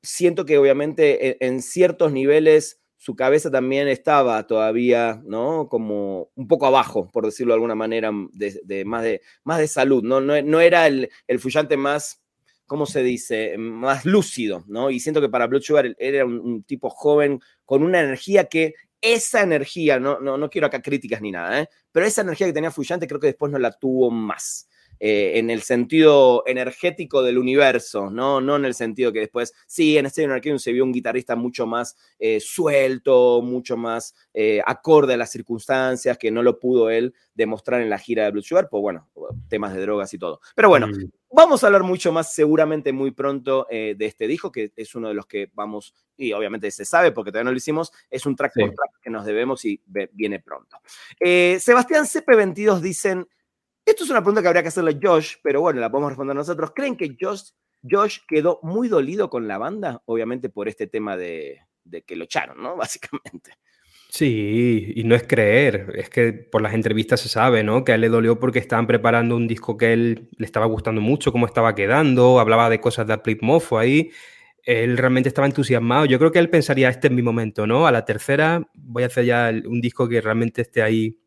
siento 0.02 0.44
que 0.44 0.58
obviamente 0.58 1.28
e, 1.28 1.36
en 1.40 1.62
ciertos 1.62 2.12
niveles 2.12 2.80
su 3.04 3.16
cabeza 3.16 3.50
también 3.50 3.86
estaba 3.86 4.46
todavía, 4.46 5.20
¿no? 5.26 5.68
Como 5.68 6.30
un 6.34 6.48
poco 6.48 6.64
abajo, 6.64 7.10
por 7.12 7.26
decirlo 7.26 7.52
de 7.52 7.56
alguna 7.56 7.74
manera, 7.74 8.10
de, 8.32 8.84
más, 8.86 9.02
de, 9.02 9.20
más 9.42 9.58
de 9.58 9.68
salud, 9.68 10.02
¿no? 10.02 10.22
No, 10.22 10.60
era 10.60 10.86
el, 10.86 11.10
el 11.26 11.38
fullante 11.38 11.76
más, 11.76 12.22
¿cómo 12.66 12.86
se 12.86 13.02
dice? 13.02 13.58
Más 13.58 14.06
lúcido, 14.06 14.64
¿no? 14.68 14.88
Y 14.88 15.00
siento 15.00 15.20
que 15.20 15.28
para 15.28 15.48
Blood 15.48 15.62
era 15.98 16.24
un, 16.24 16.62
tipo 16.62 16.88
joven 16.88 17.40
con 17.66 17.82
una 17.82 18.00
energía 18.00 18.44
que 18.44 18.72
esa 19.04 19.42
energía, 19.42 20.00
no, 20.00 20.18
no, 20.18 20.38
no 20.38 20.48
quiero 20.48 20.66
acá 20.66 20.80
críticas 20.80 21.20
ni 21.20 21.30
nada, 21.30 21.60
¿eh? 21.60 21.68
pero 21.92 22.06
esa 22.06 22.22
energía 22.22 22.46
que 22.46 22.52
tenía 22.54 22.70
Fullante 22.70 23.06
creo 23.06 23.20
que 23.20 23.28
después 23.28 23.52
no 23.52 23.58
la 23.58 23.70
tuvo 23.70 24.10
más. 24.10 24.68
Eh, 25.00 25.38
en 25.38 25.50
el 25.50 25.62
sentido 25.62 26.44
energético 26.46 27.22
del 27.22 27.36
universo, 27.38 28.10
¿no? 28.10 28.40
No 28.40 28.56
en 28.56 28.64
el 28.64 28.74
sentido 28.74 29.12
que 29.12 29.20
después, 29.20 29.52
sí, 29.66 29.98
en 29.98 30.06
Stadium 30.06 30.32
Arcadium 30.32 30.58
se 30.58 30.72
vio 30.72 30.84
un 30.84 30.92
guitarrista 30.92 31.34
mucho 31.34 31.66
más 31.66 31.96
eh, 32.18 32.38
suelto, 32.40 33.42
mucho 33.42 33.76
más 33.76 34.14
eh, 34.32 34.62
acorde 34.64 35.14
a 35.14 35.16
las 35.16 35.30
circunstancias, 35.30 36.16
que 36.16 36.30
no 36.30 36.42
lo 36.42 36.58
pudo 36.58 36.90
él 36.90 37.12
demostrar 37.34 37.80
en 37.82 37.90
la 37.90 37.98
gira 37.98 38.24
de 38.24 38.30
Blue 38.30 38.42
Sugar, 38.42 38.68
pues 38.70 38.80
bueno, 38.80 39.10
temas 39.48 39.74
de 39.74 39.80
drogas 39.80 40.14
y 40.14 40.18
todo. 40.18 40.40
Pero 40.54 40.68
bueno, 40.68 40.86
mm. 40.86 41.10
Vamos 41.34 41.62
a 41.62 41.66
hablar 41.66 41.82
mucho 41.82 42.12
más 42.12 42.34
seguramente 42.34 42.92
muy 42.92 43.10
pronto 43.10 43.66
de 43.70 43.96
este 44.00 44.26
disco, 44.26 44.52
que 44.52 44.72
es 44.76 44.94
uno 44.94 45.08
de 45.08 45.14
los 45.14 45.26
que 45.26 45.50
vamos, 45.54 45.94
y 46.16 46.32
obviamente 46.32 46.70
se 46.70 46.84
sabe 46.84 47.12
porque 47.12 47.30
todavía 47.30 47.44
no 47.44 47.52
lo 47.52 47.56
hicimos, 47.56 47.92
es 48.10 48.24
un 48.26 48.36
track 48.36 48.52
por 48.54 48.70
track 48.70 49.00
que 49.02 49.10
nos 49.10 49.24
debemos 49.24 49.64
y 49.64 49.80
viene 50.12 50.40
pronto. 50.40 50.78
Sebastián 51.18 52.04
CP22 52.04 52.80
dicen, 52.80 53.26
esto 53.86 54.04
es 54.04 54.10
una 54.10 54.20
pregunta 54.20 54.40
que 54.40 54.48
habría 54.48 54.62
que 54.62 54.68
hacerle 54.68 54.92
a 54.92 54.98
Josh, 55.00 55.34
pero 55.42 55.60
bueno, 55.60 55.78
la 55.78 55.90
podemos 55.90 56.12
responder 56.12 56.34
nosotros. 56.34 56.72
¿Creen 56.74 56.96
que 56.96 57.16
Josh, 57.20 57.50
Josh 57.88 58.20
quedó 58.26 58.58
muy 58.62 58.88
dolido 58.88 59.28
con 59.28 59.46
la 59.46 59.58
banda? 59.58 60.02
Obviamente 60.06 60.48
por 60.48 60.68
este 60.68 60.86
tema 60.86 61.18
de, 61.18 61.60
que 62.06 62.16
lo 62.16 62.24
echaron, 62.24 62.62
¿no? 62.62 62.76
Básicamente. 62.76 63.58
Sí, 64.16 64.92
y 64.94 65.02
no 65.02 65.16
es 65.16 65.24
creer, 65.24 65.92
es 65.96 66.08
que 66.08 66.32
por 66.32 66.62
las 66.62 66.72
entrevistas 66.74 67.20
se 67.20 67.28
sabe, 67.28 67.64
¿no? 67.64 67.82
Que 67.82 67.90
a 67.90 67.94
él 67.96 68.00
le 68.02 68.08
dolió 68.08 68.38
porque 68.38 68.60
estaban 68.60 68.86
preparando 68.86 69.34
un 69.34 69.48
disco 69.48 69.76
que 69.76 69.92
él 69.92 70.28
le 70.38 70.46
estaba 70.46 70.66
gustando 70.66 71.00
mucho, 71.00 71.32
cómo 71.32 71.46
estaba 71.46 71.74
quedando, 71.74 72.38
hablaba 72.38 72.70
de 72.70 72.80
cosas 72.80 73.08
de 73.08 73.18
Plip 73.18 73.42
Mofo 73.42 73.76
ahí, 73.76 74.12
él 74.62 74.96
realmente 74.98 75.28
estaba 75.28 75.48
entusiasmado. 75.48 76.04
Yo 76.06 76.18
creo 76.20 76.30
que 76.30 76.38
él 76.38 76.48
pensaría, 76.48 76.88
este 76.90 77.08
es 77.08 77.12
mi 77.12 77.22
momento, 77.22 77.66
¿no? 77.66 77.88
A 77.88 77.92
la 77.92 78.04
tercera 78.04 78.62
voy 78.74 79.02
a 79.02 79.06
hacer 79.06 79.24
ya 79.24 79.50
un 79.66 79.80
disco 79.80 80.08
que 80.08 80.20
realmente 80.20 80.62
esté 80.62 80.82
ahí 80.82 81.18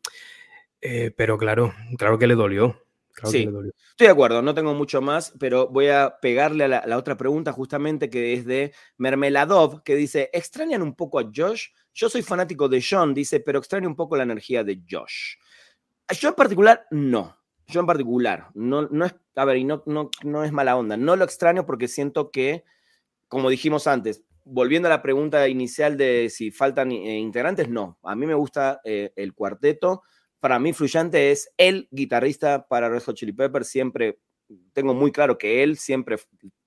eh, 0.82 1.12
pero 1.18 1.38
claro, 1.38 1.74
claro 1.98 2.20
que 2.20 2.28
le 2.28 2.36
dolió. 2.36 2.87
Sí, 3.24 3.48
estoy 3.90 4.08
de 4.08 4.10
acuerdo, 4.10 4.42
no 4.42 4.54
tengo 4.54 4.74
mucho 4.74 5.02
más, 5.02 5.34
pero 5.40 5.68
voy 5.68 5.88
a 5.88 6.18
pegarle 6.22 6.66
a 6.66 6.68
la, 6.68 6.98
otra 6.98 7.18
pregunta 7.18 7.52
justamente 7.52 8.10
que 8.10 8.34
es 8.34 8.46
de 8.46 8.74
Mermeladov, 8.98 9.84
que 9.84 9.96
dice, 9.96 10.30
¿extrañan 10.34 10.82
un 10.82 10.96
poco 10.96 11.20
a 11.20 11.30
Josh? 11.34 11.68
Yo 11.94 12.10
soy 12.10 12.22
fanático 12.22 12.70
de 12.70 12.84
John, 12.88 13.14
dice, 13.14 13.40
pero 13.40 13.60
extraño 13.60 13.88
un 13.88 13.96
poco 13.96 14.16
la 14.16 14.24
energía 14.24 14.64
de 14.64 14.82
Josh. 14.90 15.36
Yo 16.20 16.30
en 16.30 16.36
particular, 16.36 16.86
no. 16.92 17.36
Yo 17.66 17.82
en 17.82 17.86
particular, 17.86 18.48
no, 18.54 18.88
no 18.88 19.06
es, 19.06 19.16
a 19.36 19.46
ver, 19.46 19.58
y 19.58 19.64
no, 19.64 19.84
no, 19.86 20.10
no 20.24 20.44
es 20.44 20.52
mala 20.52 20.78
onda, 20.78 20.96
no 20.96 21.16
lo 21.16 21.26
extraño 21.26 21.66
porque 21.66 21.88
siento 21.88 22.32
que, 22.32 22.64
como 23.28 23.50
dijimos 23.50 23.88
antes, 23.88 24.24
volviendo 24.46 24.88
a 24.88 24.92
la 24.92 25.02
pregunta 25.02 25.48
inicial 25.48 25.98
de 25.98 26.30
si 26.30 26.52
faltan 26.52 26.92
eh, 26.92 27.20
integrantes, 27.20 27.68
no. 27.68 28.00
A 28.04 28.16
mí 28.16 28.26
me 28.26 28.34
gusta 28.34 28.80
eh, 28.84 29.12
el 29.16 29.34
cuarteto 29.34 30.04
para 30.40 30.60
mí 30.60 30.74
Fluyante 30.74 31.32
es 31.32 31.52
el 31.58 31.88
guitarrista 31.92 32.68
para 32.68 32.90
Red 32.90 33.04
Hot 33.04 33.16
Chili 33.16 33.34
Peppers, 33.34 33.68
siempre 33.68 34.20
tengo 34.74 34.94
muy 34.94 35.12
claro 35.12 35.38
que 35.38 35.64
él 35.64 35.78
siempre 35.78 36.18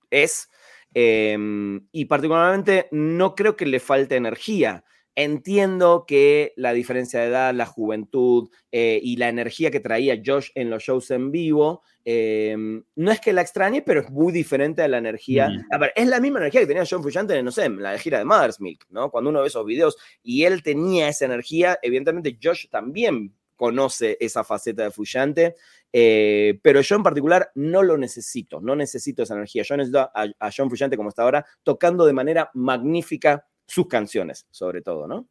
es, 0.09 0.49
em, 0.93 1.87
y 1.91 2.05
particularmente 2.05 2.87
no 2.91 3.35
creo 3.35 3.55
que 3.55 3.65
le 3.65 3.79
falte 3.79 4.15
energía. 4.15 4.83
Entiendo 5.13 6.05
que 6.07 6.53
la 6.55 6.71
diferencia 6.71 7.19
de 7.19 7.27
edad, 7.27 7.53
la 7.53 7.65
juventud 7.65 8.49
eh, 8.71 8.99
y 9.03 9.17
la 9.17 9.27
energía 9.27 9.69
que 9.69 9.81
traía 9.81 10.21
Josh 10.25 10.51
en 10.55 10.69
los 10.69 10.83
shows 10.83 11.11
en 11.11 11.31
vivo, 11.31 11.81
em, 12.05 12.83
no 12.95 13.11
es 13.11 13.19
que 13.19 13.33
la 13.33 13.41
extrañe, 13.41 13.81
pero 13.81 13.99
es 14.01 14.09
muy 14.09 14.31
diferente 14.31 14.81
a 14.81 14.87
la 14.87 14.99
energía. 14.99 15.49
A 15.69 15.77
ver, 15.77 15.91
es 15.95 16.07
la 16.07 16.21
misma 16.21 16.39
energía 16.39 16.61
que 16.61 16.67
tenía 16.67 16.85
John 16.89 17.01
Frusciante, 17.01 17.43
no 17.43 17.51
sé, 17.51 17.65
en 17.65 17.81
la 17.81 17.97
gira 17.97 18.19
de 18.19 18.25
Mother's 18.25 18.61
Milk, 18.61 18.85
¿no? 18.89 19.11
Cuando 19.11 19.29
uno 19.29 19.41
ve 19.41 19.47
esos 19.47 19.65
videos 19.65 19.97
y 20.23 20.45
él 20.45 20.63
tenía 20.63 21.09
esa 21.09 21.25
energía, 21.25 21.77
evidentemente 21.81 22.37
Josh 22.41 22.69
también 22.69 23.35
conoce 23.61 24.17
esa 24.19 24.43
faceta 24.43 24.81
de 24.81 24.89
Fullante, 24.89 25.55
eh, 25.93 26.59
pero 26.63 26.81
yo 26.81 26.95
en 26.95 27.03
particular 27.03 27.51
no 27.53 27.83
lo 27.83 27.95
necesito, 27.95 28.59
no 28.59 28.75
necesito 28.75 29.21
esa 29.21 29.35
energía. 29.35 29.61
Yo 29.61 29.77
necesito 29.77 29.99
a, 29.99 30.49
John 30.49 30.67
Fullante 30.67 30.97
como 30.97 31.09
está 31.09 31.21
ahora, 31.21 31.45
tocando 31.61 32.07
de 32.07 32.13
manera 32.13 32.49
magnífica 32.55 33.45
sus 33.67 33.87
canciones, 33.87 34.47
sobre 34.49 34.81
todo, 34.81 35.07
¿no? 35.07 35.27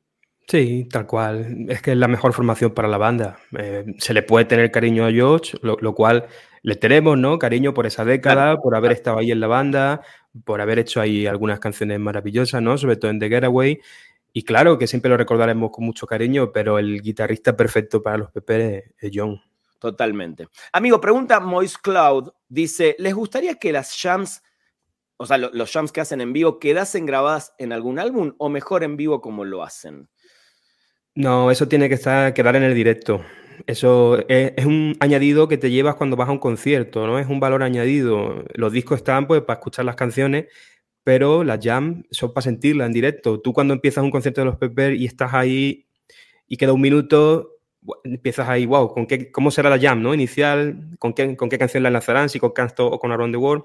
Sí, 0.47 0.87
tal 0.89 1.09
cual. 1.09 1.67
Es 1.69 1.83
que 1.83 1.91
es 1.91 1.97
la 1.97 2.07
mejor 2.07 2.33
formación 2.33 2.73
para 2.73 2.87
la 2.87 2.99
banda. 2.99 3.37
Eh, 3.59 3.85
se 3.99 4.15
le 4.15 4.23
puede 4.23 4.45
tener 4.45 4.71
cariño 4.71 5.07
a 5.07 5.11
George, 5.11 5.59
lo, 5.63 5.93
cual 5.93 6.27
le 6.63 6.77
tenemos, 6.77 7.19
¿no? 7.19 7.37
Cariño 7.37 7.75
por 7.75 7.87
esa 7.87 8.05
década, 8.05 8.59
por 8.59 8.77
haber 8.77 8.93
estado 8.93 9.19
ahí 9.19 9.33
en 9.33 9.41
la 9.41 9.49
banda, 9.49 10.03
por 10.45 10.61
haber 10.61 10.79
hecho 10.79 11.01
ahí 11.01 11.27
algunas 11.27 11.59
canciones 11.59 11.99
maravillosas, 11.99 12.63
¿no? 12.63 12.79
Sobre 12.79 12.95
todo 12.95 13.11
en 13.11 13.19
The 13.19 13.29
Getaway. 13.29 13.81
Y 14.33 14.45
claro 14.45 14.79
que 14.79 14.87
siempre 14.87 15.09
lo 15.09 15.17
recordaremos 15.17 15.71
con 15.71 15.85
mucho 15.85 16.07
cariño, 16.07 16.53
pero 16.53 16.79
el 16.79 17.03
guitarrista 17.03 17.57
perfecto 17.57 18.03
para 18.03 18.19
los 18.19 18.31
Pepe 18.31 18.95
es 18.99 19.11
John. 19.13 19.41
Totalmente. 19.81 20.47
Amigo, 20.73 21.01
pregunta 21.01 21.41
Moise 21.41 21.79
Cloud. 21.83 22.31
Dice, 22.49 22.95
¿les 22.99 23.15
gustaría 23.15 23.55
que 23.55 23.73
las 23.73 23.99
jams, 23.99 24.43
o 25.17 25.27
sea, 25.27 25.39
los 25.39 25.73
jams 25.73 25.91
que 25.91 26.03
hacen 26.03 26.21
en 26.21 26.33
vivo, 26.33 26.59
quedasen 26.59 27.07
grabadas 27.07 27.55
en 27.59 27.73
algún 27.73 27.99
álbum 27.99 28.35
o 28.39 28.51
mejor 28.51 28.85
en 28.85 28.97
vivo 28.97 29.21
como 29.21 29.45
lo 29.45 29.63
hacen? 29.63 30.09
No, 31.15 31.51
eso 31.51 31.67
tiene 31.67 31.89
que 31.89 31.95
estar, 31.95 32.33
quedar 32.35 32.57
en 32.57 32.63
el 32.63 32.75
directo. 32.75 33.25
Eso 33.67 34.19
es, 34.29 34.53
es, 34.57 34.67
un 34.67 34.97
añadido 35.01 35.49
que 35.49 35.59
te 35.59 35.71
llevas 35.71 35.97
cuando 35.97 36.17
vas 36.17 36.29
a 36.29 36.33
un 36.33 36.39
concierto, 36.39 37.07
¿no? 37.07 37.19
Es 37.19 37.27
un 37.27 37.41
valor 37.41 37.63
añadido. 37.63 38.45
Los 38.55 38.73
discos 38.73 38.99
están 38.99 39.27
pues 39.27 39.43
para 39.43 39.59
escuchar 39.59 39.87
las 39.87 39.97
canciones, 39.97 40.47
pero 41.05 41.45
las 41.45 41.61
jam 41.63 42.05
son 42.11 42.33
para 42.33 42.43
sentirla 42.43 42.87
en 42.87 42.93
directo. 42.93 43.41
Tú 43.41 43.53
cuando 43.53 43.75
empiezas 43.75 44.05
un 44.05 44.11
concierto 44.11 44.41
de 44.41 44.47
los 44.47 44.57
Pepper 44.57 44.95
y 44.95 45.07
estás 45.07 45.35
ahí 45.35 45.87
y 46.47 46.57
queda 46.57 46.73
un 46.73 46.81
minuto, 46.81 47.61
empiezas 48.05 48.49
ahí, 48.49 48.67
wow, 48.67 48.93
¿con 48.93 49.07
qué, 49.07 49.31
¿cómo 49.31 49.51
será 49.51 49.71
la 49.71 49.79
jam 49.79 50.03
no? 50.03 50.15
inicial? 50.15 50.97
¿Con 50.99 51.13
qué, 51.15 51.37
¿Con 51.37 51.49
qué 51.49 51.59
canción 51.59 51.83
la 51.83 51.91
lanzarán? 51.91 52.29
Si 52.29 52.39
con 52.39 52.51
Canto 52.51 52.87
o 52.87 52.99
con 52.99 53.13
Around 53.13 53.35
the 53.35 53.39
World. 53.39 53.65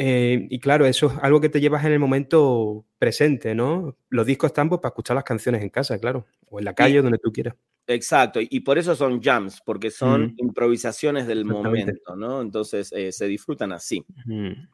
Eh, 0.00 0.46
y 0.48 0.60
claro, 0.60 0.86
eso 0.86 1.06
es 1.06 1.12
algo 1.22 1.40
que 1.40 1.48
te 1.48 1.60
llevas 1.60 1.84
en 1.84 1.92
el 1.92 1.98
momento 1.98 2.86
presente, 2.98 3.56
¿no? 3.56 3.96
Los 4.08 4.26
discos 4.26 4.50
están 4.50 4.68
pues, 4.68 4.80
para 4.80 4.90
escuchar 4.90 5.16
las 5.16 5.24
canciones 5.24 5.60
en 5.60 5.70
casa, 5.70 5.98
claro, 5.98 6.24
o 6.48 6.60
en 6.60 6.64
la 6.64 6.74
calle, 6.74 7.02
donde 7.02 7.18
tú 7.18 7.32
quieras. 7.32 7.56
Exacto, 7.90 8.38
y 8.42 8.60
por 8.60 8.76
eso 8.76 8.94
son 8.94 9.20
jams, 9.20 9.62
porque 9.64 9.90
son 9.90 10.34
improvisaciones 10.36 11.26
del 11.26 11.46
momento, 11.46 12.14
¿no? 12.16 12.42
Entonces 12.42 12.92
eh, 12.92 13.12
se 13.12 13.26
disfrutan 13.26 13.72
así. 13.72 14.04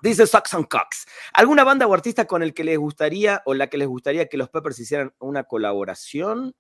Dice 0.03 0.27
Saxon 0.27 0.65
Cox, 0.65 1.07
¿alguna 1.33 1.63
banda 1.63 1.87
o 1.87 1.95
artista 1.95 2.27
con 2.27 2.43
el 2.43 2.53
que 2.53 2.65
les 2.65 2.77
gustaría 2.77 3.41
o 3.47 3.55
la 3.55 3.69
que 3.69 3.79
les 3.79 3.87
gustaría 3.87 4.27
que 4.27 4.37
los 4.37 4.51
Peppers 4.51 4.81
hicieran 4.81 5.15
una 5.21 5.45
colaboración? 5.45 6.57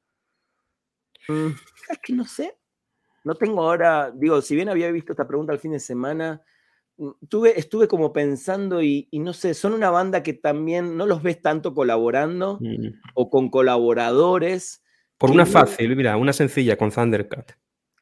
Mm, 1.26 1.48
es 1.90 1.98
que 2.00 2.12
no 2.12 2.24
sé. 2.24 2.56
No 3.24 3.34
tengo 3.34 3.62
ahora, 3.62 4.12
digo, 4.14 4.40
si 4.40 4.54
bien 4.54 4.68
había 4.68 4.92
visto 4.92 5.12
esta 5.12 5.26
pregunta 5.26 5.52
el 5.52 5.58
fin 5.58 5.72
de 5.72 5.80
semana, 5.80 6.40
mm, 6.40 6.53
tuve, 7.28 7.58
estuve 7.58 7.88
como 7.88 8.12
pensando 8.12 8.82
y, 8.82 9.08
no 9.12 9.32
sé, 9.32 9.54
son 9.54 9.72
una 9.72 9.90
banda 9.90 10.22
que 10.22 10.32
también 10.32 10.96
no 10.96 11.06
los 11.06 11.22
ves 11.22 11.40
tanto 11.42 11.74
colaborando 11.74 12.58
o 13.14 13.30
con 13.30 13.50
colaboradores 13.50 14.82
por 15.18 15.30
una 15.30 15.46
fácil, 15.46 15.94
mira, 15.96 16.16
una 16.16 16.32
sencilla 16.32 16.76
con 16.76 16.90
Thundercat. 16.90 17.52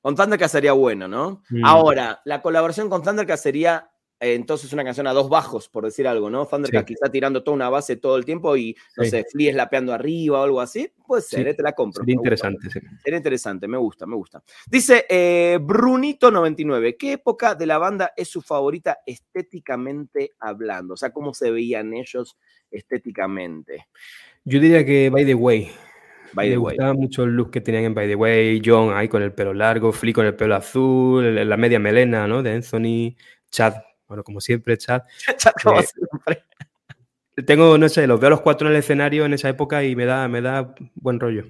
Con 0.00 0.16
Thundercat 0.16 0.50
sería 0.50 0.72
bueno, 0.72 1.07
¿no? 1.07 1.42
Mm. 1.50 1.64
Ahora, 1.64 2.20
la 2.24 2.42
colaboración 2.42 2.88
con 2.88 3.02
Thundercat 3.02 3.38
sería 3.38 3.91
entonces 4.24 4.72
una 4.72 4.85
canción 4.85 5.06
a 5.08 5.12
dos 5.12 5.28
bajos, 5.28 5.68
por 5.68 5.85
decir 5.85 6.06
algo, 6.06 6.30
¿no? 6.30 6.46
Thundercat 6.46 6.87
Sí. 6.87 6.94
quizá 6.94 7.11
tirando 7.11 7.42
toda 7.42 7.56
una 7.56 7.68
base 7.68 7.96
todo 7.96 8.16
el 8.16 8.24
tiempo 8.24 8.56
y, 8.56 8.76
no 8.96 9.02
Sí. 9.04 9.11
sé, 9.11 9.24
Flea 9.30 9.52
slapeando 9.52 9.92
arriba 9.92 10.40
o 10.40 10.44
algo 10.44 10.61
así. 10.61 10.90
Puede 11.06 11.22
ser, 11.22 11.42
Sí. 11.44 11.48
eh, 11.50 11.54
te 11.54 11.62
la 11.62 11.72
compro. 11.72 12.02
Sería 12.04 12.14
gusta. 12.16 12.28
interesante, 12.28 12.70
sí. 12.70 12.80
Sería 13.02 13.16
interesante, 13.18 13.66
me 13.68 13.76
gusta, 13.78 14.06
me 14.06 14.14
gusta. 14.16 14.42
Dice 14.70 15.04
eh, 15.08 15.58
Brunito99, 15.61 16.96
¿qué 16.96 17.12
época 17.14 17.54
de 17.56 17.66
la 17.66 17.78
banda 17.78 18.12
es 18.16 18.28
su 18.28 18.40
favorita 18.42 18.98
estéticamente 19.04 20.30
hablando? 20.38 20.94
O 20.94 20.96
sea, 20.96 21.11
¿cómo 21.12 21.35
se 21.35 21.50
veían 21.50 21.92
ellos 21.92 22.37
estéticamente? 22.70 23.87
Yo 24.44 24.61
diría 24.61 24.85
que 24.85 25.11
By 25.11 25.24
the 25.24 25.35
Way. 25.35 25.70
By 26.35 26.46
Me 26.48 26.52
the 26.54 26.58
way. 26.58 26.76
gustaba 26.76 26.94
mucho 26.94 27.24
el 27.24 27.30
look 27.37 27.50
que 27.50 27.61
tenían 27.61 27.85
en 27.85 27.94
By 27.94 28.08
the 28.08 28.14
Way, 28.14 28.62
John 28.64 28.94
ahí 28.96 29.06
con 29.08 29.22
el 29.22 29.35
pelo 29.35 29.52
largo, 29.52 29.92
Flea 29.92 30.14
con 30.14 30.24
el 30.26 30.35
pelo 30.35 30.54
azul, 30.54 31.35
la 31.46 31.56
media 31.58 31.78
melena, 31.78 32.26
¿no? 32.26 32.42
De 32.42 32.52
Anthony, 32.52 33.16
Chad, 33.50 33.74
bueno, 34.12 34.25
como 34.25 34.42
siempre, 34.42 34.77
Chad. 34.77 35.05
Como 35.64 35.81
Eh, 35.81 35.85
siempre. 35.87 36.44
Tengo, 37.46 37.79
no 37.79 37.88
sé, 37.88 38.07
los 38.07 38.20
veo 38.20 38.27
a 38.27 38.31
los 38.33 38.42
cuatro 38.42 38.68
en 38.68 38.75
el 38.75 38.81
escenario 38.81 39.25
en 39.25 39.33
esa 39.33 39.48
época 39.48 39.83
y 39.85 39.96
me 39.96 40.05
da, 40.05 40.29
me 40.29 40.42
da 40.42 40.75
buen 40.96 41.18
rollo. 41.18 41.46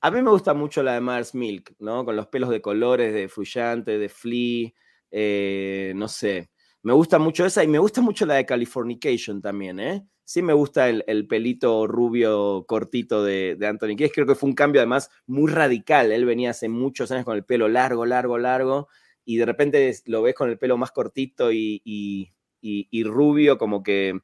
A 0.00 0.10
mí 0.10 0.22
me 0.22 0.30
gusta 0.30 0.54
mucho 0.54 0.82
la 0.82 0.94
de 0.94 1.00
Mars 1.02 1.34
Milk, 1.34 1.74
¿no? 1.78 2.06
Con 2.06 2.16
los 2.16 2.28
pelos 2.28 2.48
de 2.48 2.62
colores, 2.62 3.12
de 3.12 3.28
Fruyante, 3.28 3.98
de 3.98 4.08
Flea, 4.08 4.70
eh, 5.10 5.92
no 5.94 6.08
sé. 6.08 6.48
Me 6.82 6.94
gusta 6.94 7.18
mucho 7.18 7.44
esa 7.44 7.62
y 7.62 7.68
me 7.68 7.78
gusta 7.78 8.00
mucho 8.00 8.24
la 8.24 8.36
de 8.36 8.46
Californication 8.46 9.42
también, 9.42 9.78
¿eh? 9.78 10.06
Sí 10.24 10.40
me 10.40 10.54
gusta 10.54 10.88
el, 10.88 11.04
el 11.06 11.26
pelito 11.26 11.86
rubio 11.86 12.64
cortito 12.66 13.22
de, 13.22 13.56
de 13.58 13.66
Anthony 13.66 13.94
Kiedis. 13.94 14.14
Creo 14.14 14.26
que 14.26 14.34
fue 14.34 14.48
un 14.48 14.54
cambio 14.54 14.80
además 14.80 15.10
muy 15.26 15.52
radical. 15.52 16.12
Él 16.12 16.24
venía 16.24 16.50
hace 16.50 16.70
muchos 16.70 17.10
años 17.10 17.26
con 17.26 17.36
el 17.36 17.44
pelo 17.44 17.68
largo, 17.68 18.06
largo, 18.06 18.38
largo 18.38 18.88
y 19.26 19.36
de 19.36 19.44
repente 19.44 19.94
lo 20.06 20.22
ves 20.22 20.34
con 20.34 20.48
el 20.48 20.56
pelo 20.56 20.78
más 20.78 20.90
cortito 20.92 21.52
y, 21.52 21.82
y- 21.84 22.32
y- 22.62 22.88
y 22.90 23.04
rubio, 23.04 23.58
como 23.58 23.82
que 23.82 24.18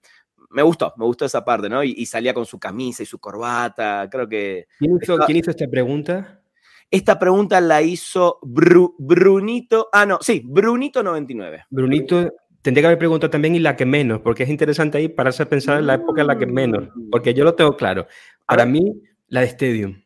me 0.51 0.63
gustó, 0.63 0.95
me 0.97 1.05
gustó 1.05 1.25
esa 1.27 1.45
parte, 1.45 1.69
¿no? 1.69 1.85
Y, 1.85 2.07
salía 2.07 2.33
con 2.33 2.47
su 2.47 2.59
camisa 2.59 3.03
y 3.03 3.07
su 3.07 3.19
corbata. 3.19 4.09
Creo 4.11 4.27
que 4.29 4.67
¿Quién 4.79 4.97
hizo, 5.03 5.15
Está- 5.15 5.27
quién 5.27 5.39
hizo 5.39 5.51
esta 5.51 5.67
pregunta? 5.69 6.39
esta 6.91 7.19
pregunta 7.19 7.61
la 7.61 7.81
hizo 7.83 8.39
Bru- 8.43 8.95
Brunito. 8.99 9.89
Ah, 9.93 10.05
no, 10.07 10.19
sí, 10.21 10.43
Brunito99. 10.47 11.65
Brunito, 11.71 12.31
tendría 12.61 12.83
que 12.83 12.87
haber 12.87 12.99
preguntado 12.99 13.31
también 13.31 13.55
y 13.55 13.61
la 13.61 13.75
que 13.77 13.87
menos, 13.87 14.21
porque 14.21 14.43
es 14.45 14.51
interesante 14.51 14.99
ahí 14.99 15.09
pararse 15.09 15.43
a 15.43 15.49
pensar 15.49 15.79
en 15.79 15.87
la 15.87 15.95
época 15.95 16.21
en 16.21 16.27
la 16.27 16.39
que 16.39 16.47
menos, 16.47 16.89
porque 17.11 17.33
yo 17.35 17.45
lo 17.45 17.55
tengo 17.55 17.77
claro. 17.77 18.07
Para 18.47 18.67
mí, 18.67 18.93
la 19.29 19.41
de 19.41 19.47
Stadium. 19.47 20.03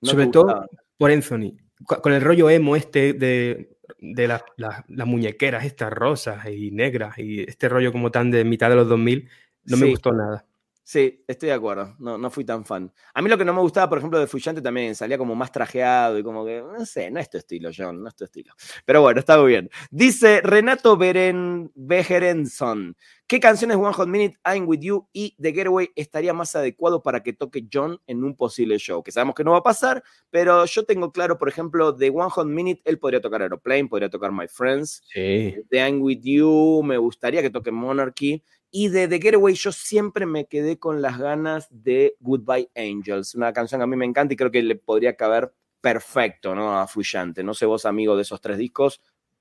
¿No 0.00 0.10
Sobre 0.10 0.26
todo 0.26 0.66
por 0.98 1.10
Anthony. 1.10 1.56
Con 1.84 2.12
el 2.12 2.20
rollo 2.22 2.50
emo 2.50 2.74
este 2.74 3.12
de, 3.12 3.75
de 4.00 4.28
las 4.28 4.42
las- 4.56 4.84
las 4.88 5.06
muñequeras 5.06 5.64
estas 5.64 5.92
rosas 5.92 6.46
y 6.48 6.70
negras 6.70 7.18
y 7.18 7.42
este 7.42 7.68
rollo 7.68 7.92
como 7.92 8.10
tan 8.10 8.30
de 8.30 8.44
mitad 8.44 8.70
de 8.70 8.76
los 8.76 8.88
2000, 8.88 9.28
no 9.64 9.76
me 9.76 9.86
gustó 9.86 10.12
nada. 10.12 10.46
Sí, 10.88 11.24
estoy 11.26 11.48
de 11.48 11.54
acuerdo. 11.56 11.96
No, 11.98 12.16
no 12.16 12.30
fui 12.30 12.44
tan 12.44 12.64
fan. 12.64 12.92
A 13.12 13.20
mí 13.20 13.28
lo 13.28 13.36
que 13.36 13.44
no 13.44 13.52
me 13.52 13.60
gustaba, 13.60 13.88
por 13.88 13.98
ejemplo, 13.98 14.20
de 14.20 14.28
Fuyante 14.28 14.62
también 14.62 14.94
salía 14.94 15.18
como 15.18 15.34
más 15.34 15.50
trajeado 15.50 16.16
y 16.16 16.22
como 16.22 16.46
que, 16.46 16.62
no 16.62 16.86
sé, 16.86 17.10
no 17.10 17.18
es 17.18 17.28
tu 17.28 17.38
estilo, 17.38 17.70
John, 17.76 18.04
no 18.04 18.08
es 18.08 18.14
tu 18.14 18.22
estilo. 18.22 18.54
Pero 18.84 19.02
bueno, 19.02 19.18
está 19.18 19.36
muy 19.36 19.48
bien. 19.48 19.68
Dice 19.90 20.40
Renato 20.42 20.96
Beren, 20.96 21.72
Bejerenson. 21.74 22.96
¿Qué 23.26 23.40
canciones 23.40 23.76
One 23.76 23.94
Hot 23.94 24.06
Minute, 24.06 24.38
I'm 24.44 24.68
With 24.68 24.78
You 24.78 25.08
y 25.12 25.34
The 25.42 25.52
Getaway 25.52 25.90
estaría 25.96 26.32
más 26.32 26.54
adecuado 26.54 27.02
para 27.02 27.24
que 27.24 27.32
toque 27.32 27.66
John 27.72 27.98
en 28.06 28.22
un 28.22 28.36
posible 28.36 28.78
show? 28.78 29.02
Que 29.02 29.10
sabemos 29.10 29.34
que 29.34 29.42
no 29.42 29.50
va 29.50 29.58
a 29.58 29.62
pasar, 29.64 30.04
pero 30.30 30.66
yo 30.66 30.84
tengo 30.84 31.10
claro, 31.10 31.36
por 31.36 31.48
ejemplo, 31.48 31.90
de 31.90 32.10
One 32.10 32.30
Hot 32.30 32.46
Minute, 32.46 32.82
él 32.84 33.00
podría 33.00 33.20
tocar 33.20 33.42
Aeroplane, 33.42 33.88
podría 33.88 34.08
tocar 34.08 34.30
My 34.30 34.46
Friends. 34.46 35.02
Sí. 35.12 35.56
de 35.68 35.78
I'm 35.78 36.00
With 36.00 36.20
You, 36.22 36.82
me 36.84 36.96
gustaría 36.96 37.42
que 37.42 37.50
toque 37.50 37.72
Monarchy. 37.72 38.44
Y 38.78 38.88
de 38.90 39.08
The 39.08 39.18
Getaway 39.18 39.54
yo 39.54 39.72
siempre 39.72 40.26
me 40.26 40.44
quedé 40.48 40.78
con 40.78 41.00
las 41.00 41.18
ganas 41.18 41.66
de 41.70 42.14
Goodbye 42.20 42.68
Angels, 42.76 43.34
una 43.34 43.50
canción 43.54 43.78
que 43.78 43.84
a 43.84 43.86
mí 43.86 43.96
me 43.96 44.04
encanta 44.04 44.34
y 44.34 44.36
creo 44.36 44.50
que 44.50 44.62
le 44.62 44.76
podría 44.76 45.16
caber 45.16 45.50
perfecto 45.80 46.54
¿no? 46.54 46.78
a 46.78 46.86
Fruyante. 46.86 47.42
No 47.42 47.54
sé 47.54 47.64
vos, 47.64 47.86
amigo 47.86 48.16
de 48.16 48.20
esos 48.20 48.38
tres 48.42 48.58
discos, 48.58 49.00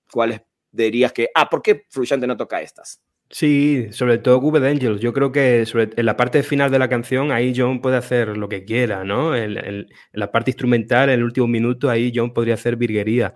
cuáles 0.09 0.39
dirías 0.71 1.11
que, 1.11 1.31
ah, 1.35 1.49
¿por 1.49 1.61
qué 1.61 1.83
Fruyante 1.89 2.27
no 2.27 2.37
toca 2.37 2.61
estas? 2.61 3.01
Sí, 3.29 3.87
sobre 3.91 4.19
todo 4.19 4.39
Cupid 4.39 4.63
Angels. 4.63 5.01
Yo 5.01 5.11
creo 5.11 5.33
que 5.33 5.65
sobre- 5.65 5.89
en 5.97 6.05
la 6.05 6.15
parte 6.15 6.41
final 6.41 6.71
de 6.71 6.79
la 6.79 6.87
canción 6.87 7.33
ahí 7.33 7.53
John 7.53 7.81
puede 7.81 7.97
hacer 7.97 8.37
lo 8.37 8.47
que 8.47 8.63
quiera, 8.63 9.03
¿no? 9.03 9.35
En 9.35 9.85
la 10.13 10.31
parte 10.31 10.51
instrumental, 10.51 11.09
en 11.09 11.15
el 11.19 11.25
último 11.25 11.47
minuto, 11.47 11.89
ahí 11.89 12.13
John 12.15 12.33
podría 12.33 12.53
hacer 12.53 12.77
virguería. 12.77 13.35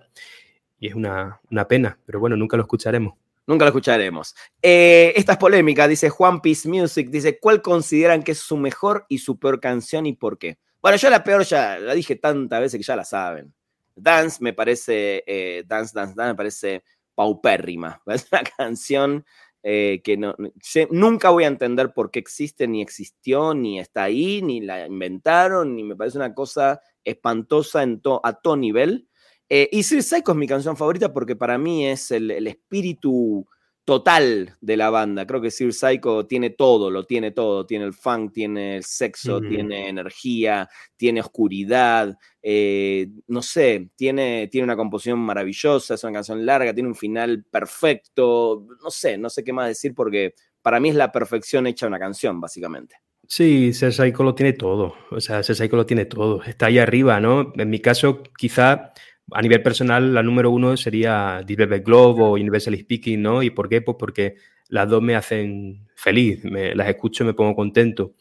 Y 0.78 0.88
es 0.88 0.94
una, 0.94 1.42
una 1.50 1.68
pena, 1.68 1.98
pero 2.06 2.20
bueno, 2.20 2.38
nunca 2.38 2.56
lo 2.56 2.62
escucharemos. 2.62 3.19
Nunca 3.46 3.64
lo 3.64 3.70
escucharemos. 3.70 4.34
Eh, 4.62 5.12
esta 5.16 5.32
es 5.32 5.38
polémica, 5.38 5.88
dice 5.88 6.08
Juan 6.08 6.40
Peace 6.40 6.68
Music, 6.68 7.08
dice, 7.10 7.38
¿cuál 7.40 7.62
consideran 7.62 8.22
que 8.22 8.32
es 8.32 8.38
su 8.38 8.56
mejor 8.56 9.06
y 9.08 9.18
su 9.18 9.38
peor 9.38 9.58
canción 9.60 10.06
y 10.06 10.12
por 10.12 10.38
qué? 10.38 10.58
Bueno, 10.80 10.96
yo 10.96 11.10
la 11.10 11.24
peor 11.24 11.42
ya 11.44 11.78
la 11.78 11.94
dije 11.94 12.16
tantas 12.16 12.60
veces 12.60 12.78
que 12.78 12.84
ya 12.84 12.96
la 12.96 13.04
saben. 13.04 13.52
Dance 13.96 14.38
me 14.40 14.52
parece, 14.52 15.24
eh, 15.26 15.64
Dance, 15.66 15.92
Dance, 15.94 16.14
Dance 16.16 16.30
me 16.32 16.36
parece 16.36 16.84
paupérrima. 17.14 18.00
Es 18.06 18.28
una 18.30 18.42
canción 18.56 19.24
eh, 19.62 20.00
que 20.04 20.16
no, 20.16 20.34
sé- 20.62 20.88
nunca 20.90 21.30
voy 21.30 21.44
a 21.44 21.48
entender 21.48 21.92
por 21.92 22.10
qué 22.10 22.20
existe, 22.20 22.68
ni 22.68 22.80
existió, 22.82 23.52
ni 23.52 23.80
está 23.80 24.04
ahí, 24.04 24.40
ni 24.42 24.60
la 24.60 24.86
inventaron, 24.86 25.74
ni 25.74 25.82
me 25.82 25.96
parece 25.96 26.18
una 26.18 26.34
cosa 26.34 26.80
espantosa 27.04 27.82
en 27.82 28.00
to- 28.00 28.20
a 28.24 28.32
todo 28.34 28.56
nivel. 28.56 29.08
Eh, 29.52 29.68
y 29.72 29.82
Sir 29.82 30.02
Psycho 30.02 30.30
es 30.30 30.38
mi 30.38 30.46
canción 30.46 30.76
favorita 30.76 31.12
porque 31.12 31.34
para 31.34 31.58
mí 31.58 31.86
es 31.86 32.12
el, 32.12 32.30
el 32.30 32.46
espíritu 32.46 33.44
total 33.84 34.56
de 34.60 34.76
la 34.76 34.88
banda. 34.90 35.26
Creo 35.26 35.40
que 35.40 35.50
Sir 35.50 35.72
Psycho 35.72 36.24
tiene 36.24 36.50
todo, 36.50 36.92
lo 36.92 37.04
tiene 37.06 37.32
todo. 37.32 37.66
Tiene 37.66 37.86
el 37.86 37.92
funk, 37.92 38.32
tiene 38.32 38.76
el 38.76 38.84
sexo, 38.84 39.40
tiene 39.40 39.88
energía, 39.88 40.68
tiene 40.96 41.20
oscuridad. 41.20 42.16
eh, 42.40 43.08
no 43.26 43.42
sé, 43.42 43.90
tiene, 43.96 44.46
tiene 44.46 44.66
una 44.66 44.76
composición 44.76 45.18
maravillosa, 45.18 45.94
es 45.94 46.04
una 46.04 46.12
canción 46.12 46.46
larga, 46.46 46.72
tiene 46.72 46.88
un 46.88 46.94
final 46.94 47.44
perfecto. 47.50 48.64
No 48.80 48.90
sé, 48.92 49.18
no 49.18 49.28
sé 49.28 49.42
qué 49.42 49.52
más 49.52 49.66
decir 49.66 49.92
porque 49.92 50.34
para 50.62 50.78
mí 50.78 50.90
es 50.90 50.94
la 50.94 51.10
perfección 51.10 51.66
hecha 51.66 51.88
una 51.88 51.98
canción, 51.98 52.40
básicamente. 52.40 52.94
Sí, 53.26 53.72
Ser 53.72 53.92
Psycho 53.92 54.22
lo 54.22 54.36
tiene 54.36 54.52
todo. 54.52 54.94
O 55.10 55.20
sea, 55.20 55.42
Ser 55.42 55.56
Psycho 55.56 55.76
lo 55.76 55.86
tiene 55.86 56.04
todo. 56.04 56.44
Está 56.44 56.66
ahí 56.66 56.78
arriba, 56.78 57.18
¿no? 57.18 57.52
En 57.56 57.70
mi 57.70 57.80
caso, 57.80 58.22
quizá 58.38 58.92
a 59.32 59.42
nivel 59.42 59.62
personal, 59.62 60.14
la 60.14 60.22
número 60.22 60.50
uno 60.50 60.76
sería 60.76 61.42
Deep 61.46 61.84
Glove 61.84 62.22
o 62.22 62.32
Universal 62.32 62.76
Speaking, 62.76 63.22
¿no? 63.22 63.42
¿Y 63.42 63.50
por 63.50 63.68
qué? 63.68 63.82
Pues 63.82 63.96
porque 63.98 64.36
las 64.68 64.88
dos 64.88 65.02
me 65.02 65.16
hacen 65.16 65.88
feliz. 65.94 66.44
Me, 66.44 66.74
las 66.74 66.88
escucho 66.88 67.24
y 67.24 67.28
me 67.28 67.34
pongo 67.34 67.54
contento. 67.54 68.14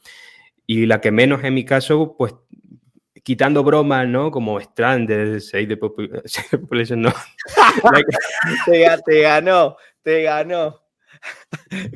Y 0.66 0.86
la 0.86 1.02
que 1.02 1.12
menos 1.12 1.44
en 1.44 1.54
mi 1.54 1.66
caso, 1.66 2.16
pues 2.18 2.34
quitando 3.24 3.64
bromas, 3.64 4.08
¿no? 4.08 4.32
Como 4.32 4.60
Stranded, 4.60 5.40
Save 5.40 5.68
the, 5.68 5.80
Popu- 5.80 6.22
Save 6.26 6.48
the 6.52 6.58
Population, 6.58 7.02
no. 7.02 7.14
te, 8.66 8.88
te 9.06 9.22
ganó, 9.22 9.78
te 10.02 10.24
ganó. 10.24 10.82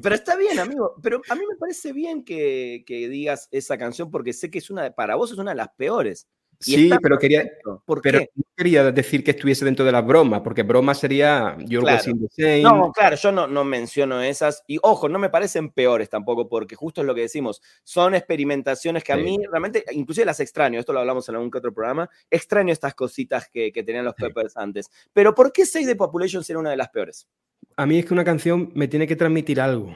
Pero 0.01 0.15
está 0.15 0.35
bien, 0.35 0.59
amigo. 0.59 0.95
Pero 1.01 1.21
a 1.29 1.35
mí 1.35 1.41
me 1.49 1.55
parece 1.55 1.93
bien 1.93 2.23
que, 2.23 2.83
que 2.85 3.07
digas 3.09 3.47
esa 3.51 3.77
canción 3.77 4.11
porque 4.11 4.33
sé 4.33 4.51
que 4.51 4.57
es 4.59 4.69
una, 4.69 4.91
para 4.91 5.15
vos 5.15 5.31
es 5.31 5.37
una 5.37 5.51
de 5.51 5.57
las 5.57 5.69
peores. 5.69 6.27
Y 6.65 6.75
Sí, 6.75 6.89
pero 7.01 7.17
quería, 7.17 7.41
perfecto. 7.43 7.83
¿Por 7.85 8.01
pero 8.01 8.19
qué? 8.19 8.29
no 8.35 8.43
quería 8.55 8.91
decir 8.91 9.23
que 9.23 9.31
estuviese 9.31 9.65
dentro 9.65 9.83
de 9.85 9.91
las 9.91 10.05
bromas, 10.05 10.41
porque 10.41 10.63
broma 10.63 10.93
sería 10.93 11.55
You're 11.59 11.83
Claro. 11.83 11.97
Was 11.97 12.07
in 12.07 12.19
the 12.19 12.27
Same. 12.29 12.61
No, 12.61 12.91
claro, 12.91 13.15
yo 13.15 13.31
no, 13.31 13.47
no 13.47 13.63
menciono 13.63 14.21
esas. 14.21 14.63
Y 14.67 14.79
ojo, 14.81 15.09
no 15.09 15.19
me 15.19 15.29
parecen 15.29 15.69
peores 15.69 16.09
tampoco, 16.09 16.47
porque 16.47 16.75
justo 16.75 17.01
es 17.01 17.07
lo 17.07 17.15
que 17.15 17.21
decimos. 17.21 17.61
Son 17.83 18.15
experimentaciones 18.15 19.03
que 19.03 19.13
a 19.13 19.17
mí 19.17 19.37
realmente, 19.49 19.83
inclusive 19.91 20.25
las 20.25 20.39
extraño. 20.39 20.79
Esto 20.79 20.93
lo 20.93 20.99
hablamos 20.99 21.27
en 21.29 21.35
algún 21.35 21.51
que 21.51 21.57
otro 21.57 21.73
programa. 21.73 22.09
Extraño 22.29 22.71
estas 22.73 22.95
cositas 22.95 23.47
que, 23.49 23.71
que 23.71 23.83
tenían 23.83 24.05
los 24.05 24.15
Sí. 24.17 24.23
Peppers 24.23 24.55
antes. 24.57 24.89
Pero 25.13 25.33
¿por 25.35 25.51
qué 25.51 25.65
Save 25.65 25.85
the 25.87 25.95
Population 25.95 26.43
sería 26.43 26.59
una 26.59 26.69
de 26.69 26.77
las 26.77 26.89
peores? 26.89 27.27
A 27.75 27.85
mí 27.85 27.97
es 27.99 28.05
que 28.05 28.13
una 28.13 28.23
canción 28.23 28.71
me 28.75 28.87
tiene 28.87 29.07
que 29.07 29.15
transmitir 29.15 29.59
algo. 29.59 29.95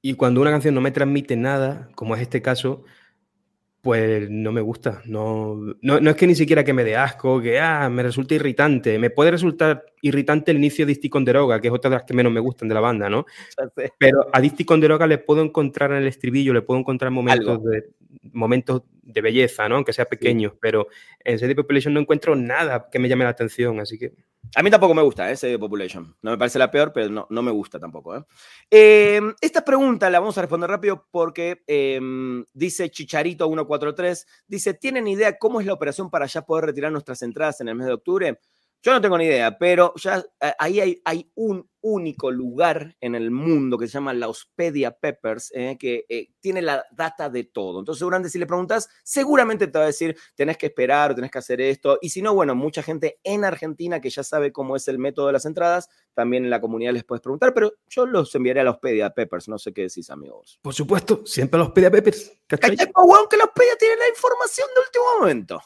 Y 0.00 0.14
cuando 0.14 0.40
una 0.40 0.50
canción 0.50 0.74
no 0.74 0.80
me 0.80 0.90
transmite 0.90 1.36
nada, 1.36 1.88
como 1.94 2.16
es 2.16 2.22
este 2.22 2.42
caso, 2.42 2.82
pues 3.82 4.30
no 4.30 4.52
me 4.52 4.60
gusta. 4.60 5.02
No, 5.06 5.56
no, 5.82 6.00
no 6.00 6.10
es 6.10 6.16
que 6.16 6.28
ni 6.28 6.36
siquiera 6.36 6.62
que 6.62 6.72
me 6.72 6.84
dé 6.84 6.96
asco, 6.96 7.42
que 7.42 7.58
ah, 7.58 7.90
me 7.90 8.04
resulta 8.04 8.36
irritante. 8.36 8.96
Me 8.96 9.10
puede 9.10 9.32
resultar 9.32 9.84
irritante 10.00 10.52
el 10.52 10.58
inicio 10.58 10.86
de 10.86 10.90
Disty 10.90 11.08
con 11.08 11.24
Deroga, 11.24 11.60
que 11.60 11.66
es 11.66 11.74
otra 11.74 11.90
de 11.90 11.96
las 11.96 12.04
que 12.04 12.14
menos 12.14 12.32
me 12.32 12.38
gustan 12.38 12.68
de 12.68 12.74
la 12.74 12.80
banda, 12.80 13.10
¿no? 13.10 13.26
Pero 13.98 14.28
a 14.32 14.40
Disty 14.40 14.64
con 14.64 14.80
Deroga 14.80 15.08
le 15.08 15.18
puedo 15.18 15.42
encontrar 15.42 15.90
en 15.90 15.98
el 15.98 16.06
estribillo, 16.06 16.54
le 16.54 16.62
puedo 16.62 16.78
encontrar 16.78 17.10
momentos, 17.10 17.64
de, 17.64 17.90
momentos 18.32 18.82
de 19.02 19.20
belleza, 19.20 19.68
¿no? 19.68 19.76
Aunque 19.76 19.92
sea 19.92 20.06
pequeños, 20.06 20.54
pero 20.60 20.88
en 21.20 21.38
City 21.38 21.54
Population 21.54 21.92
no 21.92 22.00
encuentro 22.00 22.36
nada 22.36 22.88
que 22.90 22.98
me 22.98 23.08
llame 23.08 23.24
la 23.24 23.30
atención, 23.30 23.80
así 23.80 23.98
que... 23.98 24.12
A 24.54 24.62
mí 24.62 24.70
tampoco 24.70 24.94
me 24.94 25.02
gusta, 25.02 25.30
¿eh? 25.30 25.36
Save 25.36 25.54
the 25.54 25.58
Population. 25.58 26.14
No 26.20 26.32
me 26.32 26.38
parece 26.38 26.58
la 26.58 26.70
peor, 26.70 26.92
pero 26.92 27.08
no, 27.08 27.26
no 27.30 27.42
me 27.42 27.50
gusta 27.50 27.78
tampoco. 27.78 28.16
¿eh? 28.16 28.24
Eh, 28.70 29.20
esta 29.40 29.64
pregunta 29.64 30.10
la 30.10 30.20
vamos 30.20 30.36
a 30.36 30.42
responder 30.42 30.68
rápido 30.68 31.06
porque 31.10 31.62
eh, 31.66 32.00
dice 32.52 32.90
Chicharito143, 32.90 34.26
dice, 34.46 34.74
¿tienen 34.74 35.08
idea 35.08 35.38
cómo 35.38 35.60
es 35.60 35.66
la 35.66 35.72
operación 35.72 36.10
para 36.10 36.26
ya 36.26 36.42
poder 36.42 36.66
retirar 36.66 36.92
nuestras 36.92 37.22
entradas 37.22 37.60
en 37.60 37.68
el 37.68 37.76
mes 37.76 37.86
de 37.86 37.94
octubre? 37.94 38.38
Yo 38.82 38.90
no 38.92 39.00
tengo 39.00 39.16
ni 39.16 39.26
idea, 39.26 39.56
pero 39.58 39.94
ya 39.94 40.24
eh, 40.40 40.52
ahí 40.58 40.80
hay, 40.80 41.00
hay, 41.04 41.30
un 41.36 41.70
único 41.82 42.30
lugar 42.30 42.96
en 43.00 43.14
el 43.14 43.30
mundo 43.30 43.76
que 43.78 43.86
se 43.86 43.94
llama 43.94 44.12
la 44.12 44.28
Hospedia 44.28 44.92
Peppers, 44.92 45.52
eh, 45.54 45.76
que 45.78 46.04
eh, 46.08 46.30
tiene 46.40 46.62
la 46.62 46.84
data 46.92 47.28
de 47.28 47.44
todo. 47.44 47.80
Entonces, 47.80 48.00
seguramente 48.00 48.28
si 48.28 48.38
le 48.38 48.46
preguntas, 48.46 48.88
seguramente 49.04 49.66
te 49.68 49.78
va 49.78 49.84
a 49.84 49.88
decir, 49.88 50.16
tenés 50.34 50.58
que 50.58 50.66
esperar, 50.66 51.14
tenés 51.14 51.30
que 51.30 51.38
hacer 51.38 51.60
esto. 51.60 51.98
Y 52.00 52.10
si 52.10 52.22
no, 52.22 52.34
bueno, 52.34 52.54
mucha 52.54 52.82
gente 52.82 53.20
en 53.22 53.44
Argentina 53.44 54.00
que 54.00 54.10
ya 54.10 54.24
sabe 54.24 54.52
cómo 54.52 54.74
es 54.74 54.86
el 54.88 54.98
método 54.98 55.28
de 55.28 55.32
las 55.34 55.44
entradas, 55.44 55.88
también 56.14 56.44
en 56.44 56.50
la 56.50 56.60
comunidad 56.60 56.92
les 56.92 57.04
puedes 57.04 57.22
preguntar, 57.22 57.54
pero 57.54 57.72
yo 57.88 58.06
los 58.06 58.34
enviaré 58.34 58.60
a 58.60 58.64
la 58.64 58.70
Hospedia 58.72 59.10
Peppers, 59.10 59.48
no 59.48 59.58
sé 59.58 59.72
qué 59.72 59.82
decís, 59.82 60.10
amigos. 60.10 60.58
Por 60.60 60.74
supuesto, 60.74 61.24
siempre 61.24 61.60
a 61.60 61.64
la 61.64 61.72
Peppers. 61.72 62.32
¿Cachai? 62.48 62.76
que 62.76 63.36
la 63.36 63.52
tiene 63.78 63.96
la 63.96 64.08
información 64.08 64.68
de 64.74 64.80
último 64.80 65.04
momento. 65.20 65.60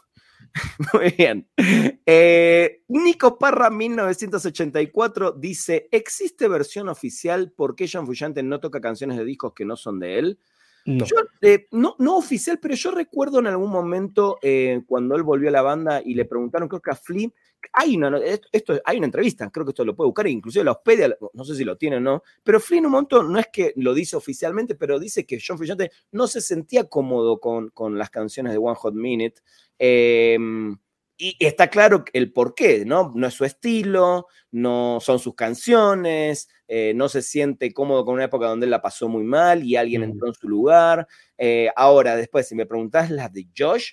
Muy 0.93 1.11
bien. 1.17 1.49
Eh, 1.57 2.83
Nico 2.89 3.39
Parra 3.39 3.71
1984 3.71 5.33
dice, 5.33 5.89
¿existe 5.91 6.49
versión 6.49 6.89
oficial 6.89 7.53
por 7.53 7.77
qué 7.77 7.89
John 7.91 8.07
Frusciante 8.07 8.43
no 8.43 8.61
toca 8.61 8.81
canciones 8.81 9.19
de 9.19 9.25
discos 9.25 9.53
que 9.55 9.65
no 9.65 9.77
son 9.77 10.01
de 10.01 10.19
él? 10.19 10.39
No. 10.85 11.05
Eh, 11.43 11.67
no, 11.73 11.97
no, 11.99 12.17
oficial, 12.17 12.61
pero 12.63 12.75
yo 12.75 12.93
recuerdo 12.93 13.41
en 13.41 13.49
algún 13.49 13.71
momento 13.71 14.39
eh, 14.41 14.83
cuando 14.87 15.17
él 15.17 15.25
volvió 15.25 15.49
a 15.49 15.53
la 15.53 15.63
banda 15.63 16.01
y 16.05 16.15
le 16.15 16.25
preguntaron, 16.25 16.69
creo 16.69 16.81
que 16.81 16.93
a 16.93 16.95
Flea, 16.95 17.29
hay 17.73 17.97
una, 17.97 18.19
esto, 18.53 18.81
hay 18.85 18.99
una 18.99 19.07
entrevista, 19.07 19.49
creo 19.51 19.65
que 19.65 19.71
esto 19.71 19.85
lo 19.85 19.95
puede 19.95 20.09
buscar, 20.09 20.27
inclusive 20.27 20.65
la 20.65 20.73
hospedia, 20.73 21.17
no 21.33 21.45
sé 21.45 21.55
si 21.55 21.65
lo 21.65 21.77
tiene 21.77 21.97
o 21.97 22.01
no, 22.01 22.23
pero 22.43 22.61
Flea 22.61 22.79
en 22.79 22.87
un 22.87 22.93
momento 22.93 23.23
no 23.23 23.39
es 23.39 23.49
que 23.53 23.73
lo 23.77 23.95
dice 23.95 24.17
oficialmente, 24.17 24.75
pero 24.75 24.99
dice 24.99 25.27
que 25.27 25.39
John 25.45 25.57
Frusciante 25.57 25.91
no 26.13 26.27
se 26.27 26.41
sentía 26.41 26.85
cómodo 26.85 27.41
con, 27.41 27.71
con 27.71 27.99
las 27.99 28.11
canciones 28.11 28.53
de 28.53 28.59
One 28.59 28.77
Hot 28.77 28.95
Minute. 28.95 29.41
Em, 29.79 30.77
y 31.19 31.37
está 31.41 31.69
claro 31.69 32.05
el 32.13 32.33
por 32.33 32.55
qué, 32.55 32.85
¿no? 32.85 33.13
No 33.15 33.27
es 33.27 33.35
su 33.35 33.45
estilo, 33.45 34.27
no 34.51 34.99
son 35.01 35.19
sus 35.19 35.35
canciones, 35.35 36.49
eh, 36.69 36.93
no 36.95 37.09
se 37.09 37.23
siente 37.23 37.73
cómodo 37.73 38.05
con 38.05 38.15
una 38.15 38.25
época 38.25 38.49
donde 38.49 38.65
él 38.67 38.71
la 38.71 38.83
pasó 38.83 39.09
muy 39.09 39.25
mal 39.25 39.63
y 39.65 39.77
alguien 39.77 40.03
entró 40.03 40.29
en 40.29 40.35
su 40.35 40.49
lugar. 40.49 41.07
Eh, 41.39 41.71
ahora, 41.75 42.17
después, 42.17 42.49
si 42.49 42.55
me 42.55 42.67
preguntás 42.67 43.11
las 43.11 43.33
de 43.33 43.47
Josh, 43.57 43.93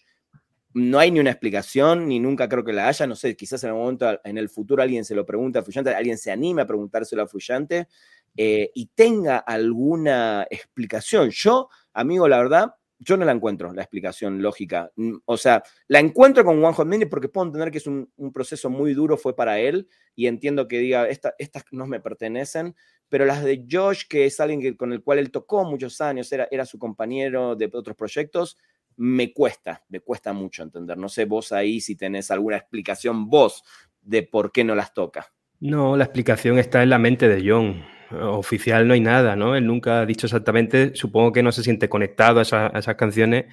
no 0.73 0.99
hay 0.99 1.11
ni 1.11 1.19
una 1.19 1.29
explicación, 1.29 2.07
ni 2.07 2.19
nunca 2.19 2.49
creo 2.49 2.63
que 2.63 2.73
la 2.73 2.87
haya. 2.87 3.05
No 3.07 3.15
sé, 3.15 3.35
quizás 3.35 3.63
en 3.63 3.69
algún 3.69 3.83
momento 3.83 4.19
en 4.23 4.37
el 4.37 4.49
futuro 4.49 4.81
alguien 4.81 5.05
se 5.05 5.15
lo 5.15 5.25
pregunte 5.25 5.59
a 5.59 5.63
Fullante, 5.63 5.93
alguien 5.93 6.17
se 6.17 6.31
anime 6.31 6.63
a 6.63 6.67
preguntárselo 6.67 7.21
a 7.21 7.27
Fullante 7.27 7.87
eh, 8.35 8.71
y 8.73 8.87
tenga 8.87 9.37
alguna 9.37 10.47
explicación. 10.49 11.29
Yo, 11.29 11.69
amigo, 11.93 12.27
la 12.27 12.37
verdad, 12.37 12.75
yo 13.03 13.17
no 13.17 13.25
la 13.25 13.33
encuentro, 13.33 13.73
la 13.73 13.81
explicación 13.81 14.41
lógica. 14.41 14.91
Mm, 14.95 15.17
o 15.25 15.37
sea, 15.37 15.63
la 15.87 15.99
encuentro 15.99 16.43
con 16.43 16.61
Hot 16.61 16.87
Minute 16.87 17.09
porque 17.09 17.29
puedo 17.29 17.47
entender 17.47 17.69
que 17.69 17.77
es 17.77 17.87
un, 17.87 18.09
proceso 18.33 18.69
muy 18.69 18.93
duro, 18.93 19.17
fue 19.17 19.35
para 19.35 19.59
él, 19.59 19.87
y 20.15 20.27
entiendo 20.27 20.67
que 20.67 20.79
diga, 20.79 21.07
estas 21.07 21.65
no 21.71 21.85
me 21.85 21.99
pertenecen, 21.99 22.75
pero 23.09 23.25
las 23.25 23.43
de 23.43 23.65
Josh, 23.69 24.03
que 24.09 24.25
es 24.25 24.39
alguien 24.39 24.61
que, 24.61 24.75
con 24.75 24.93
el 24.93 25.03
cual 25.03 25.19
él 25.19 25.31
tocó 25.31 25.65
muchos 25.65 26.01
años, 26.01 26.31
era, 26.31 26.47
era 26.49 26.65
su 26.65 26.79
compañero 26.79 27.55
de 27.55 27.69
otros 27.73 27.95
proyectos, 27.95 28.57
me 28.97 29.33
cuesta, 29.33 29.83
me 29.89 29.99
cuesta 29.99 30.33
mucho 30.33 30.63
entender. 30.63 30.97
No 30.97 31.09
sé 31.09 31.25
vos 31.25 31.51
ahí 31.51 31.81
si 31.81 31.95
tenés 31.95 32.31
alguna 32.31 32.57
explicación 32.57 33.29
vos 33.29 33.63
de 34.01 34.23
por 34.23 34.51
qué 34.51 34.63
no 34.63 34.75
las 34.75 34.93
toca. 34.93 35.33
No, 35.59 35.95
la 35.95 36.03
explicación 36.03 36.59
está 36.59 36.83
en 36.83 36.89
la 36.89 36.99
mente 36.99 37.27
de 37.29 37.49
John 37.49 37.83
oficial 38.21 38.87
no 38.87 38.93
hay 38.93 39.01
nada, 39.01 39.35
¿no? 39.35 39.55
Él 39.55 39.65
nunca 39.65 40.01
ha 40.01 40.05
dicho 40.05 40.27
exactamente, 40.27 40.95
supongo 40.95 41.31
que 41.31 41.43
no 41.43 41.51
se 41.51 41.63
siente 41.63 41.89
conectado 41.89 42.39
a, 42.39 42.43
esas 42.43 42.95
canciones 42.95 43.45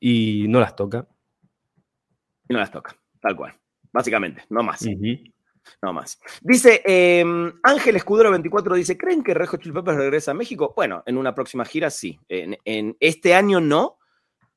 y 0.00 0.46
no 0.48 0.60
las 0.60 0.76
toca. 0.76 1.06
Y 2.48 2.52
no 2.52 2.60
las 2.60 2.70
toca, 2.70 2.96
tal 3.20 3.36
cual, 3.36 3.54
básicamente, 3.92 4.44
no 4.50 4.62
más. 4.62 4.86
No 5.80 5.94
más. 5.94 6.20
Dice 6.42 6.82
em, 6.84 7.50
Ángel 7.62 7.96
Escudero 7.96 8.30
24, 8.30 8.74
dice, 8.74 8.98
¿creen 8.98 9.22
que 9.22 9.32
Rejo 9.32 9.56
Chili 9.56 9.74
Peppers 9.74 9.96
regresa 9.96 10.32
a 10.32 10.34
México? 10.34 10.74
Bueno, 10.76 11.02
en 11.06 11.16
una 11.16 11.34
próxima 11.34 11.64
gira 11.64 11.88
sí. 11.88 12.20
En, 12.28 12.58
en, 12.66 12.96
este 13.00 13.34
año 13.34 13.60
no. 13.60 13.98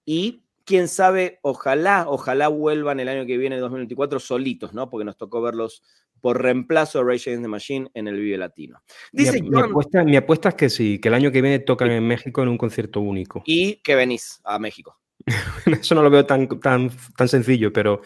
Y 0.09 0.45
quién 0.63 0.87
sabe, 0.87 1.37
ojalá, 1.41 2.05
ojalá 2.07 2.47
vuelvan 2.47 3.01
el 3.01 3.09
año 3.09 3.25
que 3.25 3.37
viene, 3.37 3.59
2024, 3.59 4.21
solitos, 4.21 4.73
¿no? 4.73 4.89
Porque 4.89 5.03
nos 5.03 5.17
tocó 5.17 5.41
verlos 5.41 5.83
por 6.21 6.41
reemplazo 6.41 6.99
a 6.99 7.03
Rage 7.03 7.29
Against 7.29 7.43
the 7.43 7.49
Machine 7.49 7.91
en 7.93 8.07
el 8.07 8.17
Vive 8.17 8.37
Latino. 8.37 8.81
Dice 9.11 9.41
mi, 9.41 10.15
apuesta, 10.15 10.49
es 10.49 10.55
que 10.55 10.69
sí, 10.69 10.99
que 10.99 11.09
el 11.09 11.13
año 11.13 11.29
que 11.29 11.41
viene 11.41 11.59
tocan 11.59 11.91
en 11.91 12.07
México 12.07 12.41
en 12.41 12.47
un 12.47 12.57
concierto 12.57 13.01
único. 13.01 13.43
Y 13.45 13.81
que 13.83 13.95
venís 13.95 14.39
a 14.45 14.57
México. 14.59 14.97
Eso 15.65 15.93
no 15.93 16.01
lo 16.01 16.09
veo 16.09 16.25
tan, 16.25 16.47
tan, 16.61 16.89
tan 17.17 17.27
sencillo, 17.27 17.73
pero 17.73 18.01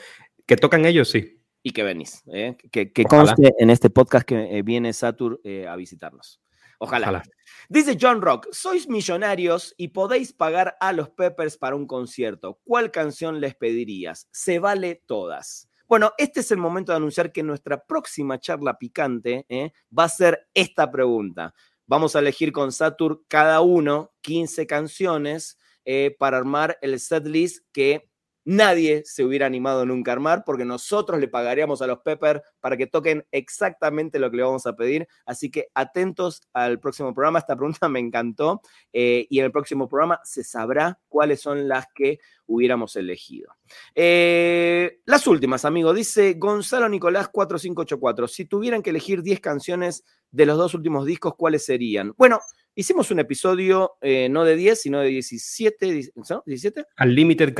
que 0.47 0.55
tocan 0.55 0.83
ellos 0.85 1.07
sí. 1.07 1.39
Y 1.61 1.69
que 1.69 1.83
venís. 1.83 2.23
¿eh? 2.33 2.57
Que, 2.71 2.91
conste 3.03 3.53
en 3.59 3.69
este 3.69 3.91
podcast 3.91 4.27
que 4.27 4.57
eh, 4.57 4.63
viene 4.63 4.91
Satur 4.91 5.39
eh, 5.43 5.67
a 5.67 5.75
visitarnos. 5.75 6.41
Ojalá. 6.83 7.21
Dice 7.69 7.95
John 8.01 8.23
Rock, 8.23 8.47
sois 8.51 8.89
millonarios 8.89 9.75
y 9.77 9.89
podéis 9.89 10.33
pagar 10.33 10.77
a 10.79 10.93
los 10.93 11.11
Peppers 11.11 11.55
para 11.55 11.75
un 11.75 11.85
concierto. 11.85 12.59
¿Cuál 12.63 12.89
canción 12.89 13.39
les 13.39 13.53
pedirías? 13.53 14.27
Se 14.31 14.57
vale 14.57 15.03
todas. 15.05 15.69
Bueno, 15.87 16.13
este 16.17 16.39
es 16.39 16.49
el 16.49 16.57
momento 16.57 16.91
de 16.91 16.95
anunciar 16.95 17.31
que 17.31 17.43
nuestra 17.43 17.85
próxima 17.85 18.39
charla 18.39 18.79
picante 18.79 19.45
¿eh? 19.47 19.73
va 19.95 20.05
a 20.05 20.09
ser 20.09 20.47
esta 20.55 20.89
pregunta. 20.89 21.53
Vamos 21.85 22.15
a 22.15 22.19
elegir 22.19 22.51
con 22.51 22.71
Satur 22.71 23.25
cada 23.27 23.61
uno 23.61 24.13
15 24.21 24.65
canciones 24.65 25.59
eh, 25.85 26.15
para 26.17 26.37
armar 26.37 26.79
el 26.81 26.99
set 26.99 27.27
list 27.27 27.63
que 27.71 28.09
nadie 28.43 29.03
se 29.05 29.23
hubiera 29.23 29.45
animado 29.45 29.85
nunca 29.85 30.11
a 30.11 30.13
armar 30.13 30.43
porque 30.45 30.65
nosotros 30.65 31.19
le 31.19 31.27
pagaríamos 31.27 31.81
a 31.81 31.87
los 31.87 31.99
Pepper 31.99 32.43
para 32.59 32.77
que 32.77 32.87
toquen 32.87 33.25
exactamente 33.31 34.19
lo 34.19 34.29
que 34.31 34.37
le 34.37 34.43
vamos 34.43 34.65
a 34.65 34.75
pedir. 34.75 35.07
Así 35.25 35.49
que 35.51 35.67
atentos 35.73 36.41
al 36.53 36.79
próximo 36.79 37.13
programa. 37.13 37.39
Esta 37.39 37.55
pregunta 37.55 37.89
me 37.89 37.99
encantó 37.99 38.61
eh, 38.93 39.27
y 39.29 39.39
en 39.39 39.45
el 39.45 39.51
próximo 39.51 39.87
programa 39.87 40.19
se 40.23 40.43
sabrá 40.43 40.99
cuáles 41.07 41.41
son 41.41 41.67
las 41.67 41.85
que 41.93 42.19
hubiéramos 42.47 42.95
elegido. 42.95 43.55
Eh, 43.95 44.99
las 45.05 45.25
últimas, 45.27 45.65
amigo. 45.65 45.93
Dice 45.93 46.33
Gonzalo 46.33 46.89
Nicolás 46.89 47.29
4584. 47.29 48.27
Si 48.27 48.45
tuvieran 48.45 48.81
que 48.81 48.89
elegir 48.89 49.21
10 49.21 49.39
canciones 49.39 50.03
de 50.31 50.45
los 50.45 50.57
dos 50.57 50.73
últimos 50.73 51.05
discos, 51.05 51.35
¿cuáles 51.35 51.65
serían? 51.65 52.13
Bueno, 52.17 52.39
hicimos 52.75 53.11
un 53.11 53.19
episodio 53.19 53.93
eh, 54.01 54.29
no 54.29 54.43
de 54.43 54.55
10, 54.55 54.81
sino 54.81 54.99
de 54.99 55.07
17. 55.09 56.11
¿no? 56.15 56.43
¿17? 56.43 56.85
Al 56.95 57.15
Limited 57.15 57.53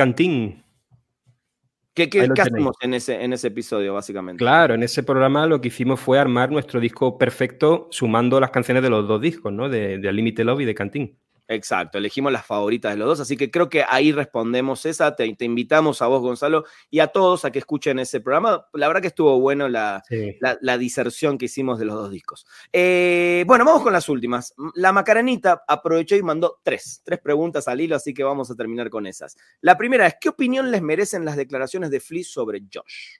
¿Qué, 1.94 2.08
hacemos 2.38 2.74
en 2.80 2.94
ese, 2.94 3.22
en 3.22 3.34
ese 3.34 3.48
episodio, 3.48 3.92
básicamente? 3.92 4.38
Claro, 4.38 4.74
en 4.74 4.82
ese 4.82 5.02
programa 5.02 5.46
lo 5.46 5.60
que 5.60 5.68
hicimos 5.68 6.00
fue 6.00 6.18
armar 6.18 6.50
nuestro 6.50 6.80
disco 6.80 7.18
perfecto 7.18 7.88
sumando 7.90 8.40
las 8.40 8.50
canciones 8.50 8.82
de 8.82 8.88
los 8.88 9.06
dos 9.06 9.20
discos, 9.20 9.52
¿no? 9.52 9.68
De, 9.68 9.98
de 9.98 10.12
Limited 10.12 10.44
Love 10.44 10.60
y 10.60 10.64
de 10.64 10.74
Cantín. 10.74 11.18
Exacto, 11.54 11.98
elegimos 11.98 12.32
las 12.32 12.46
favoritas 12.46 12.92
de 12.92 12.98
los 12.98 13.08
dos, 13.08 13.20
así 13.20 13.36
que 13.36 13.50
creo 13.50 13.68
que 13.68 13.84
ahí 13.86 14.10
respondemos 14.10 14.86
esa. 14.86 15.14
Te, 15.14 15.26
invitamos 15.40 16.00
a 16.00 16.06
vos, 16.06 16.22
Gonzalo, 16.22 16.64
y 16.90 17.00
a 17.00 17.08
todos 17.08 17.44
a 17.44 17.50
que 17.50 17.58
escuchen 17.58 17.98
ese 17.98 18.20
programa. 18.20 18.66
La 18.72 18.88
verdad 18.88 19.02
que 19.02 19.08
estuvo 19.08 19.38
bueno 19.38 19.68
la, 19.68 20.02
la, 20.38 20.78
diserción 20.78 21.36
que 21.36 21.44
hicimos 21.44 21.78
de 21.78 21.84
los 21.84 21.94
dos 21.94 22.10
discos. 22.10 22.46
Eh, 22.72 23.44
bueno, 23.46 23.64
vamos 23.64 23.82
con 23.82 23.92
las 23.92 24.08
últimas. 24.08 24.54
La 24.74 24.92
Macaranita 24.92 25.62
aprovechó 25.68 26.16
y 26.16 26.22
mandó 26.22 26.60
tres, 26.62 27.02
tres 27.04 27.20
preguntas 27.20 27.68
al 27.68 27.80
hilo, 27.80 27.96
así 27.96 28.14
que 28.14 28.24
vamos 28.24 28.50
a 28.50 28.54
terminar 28.54 28.88
con 28.88 29.06
esas. 29.06 29.36
La 29.60 29.76
primera 29.76 30.06
es, 30.06 30.14
¿qué 30.20 30.30
opinión 30.30 30.70
les 30.70 30.80
merecen 30.80 31.24
las 31.24 31.36
declaraciones 31.36 31.90
de 31.90 32.00
Flea 32.00 32.24
sobre 32.24 32.62
Josh? 32.72 33.18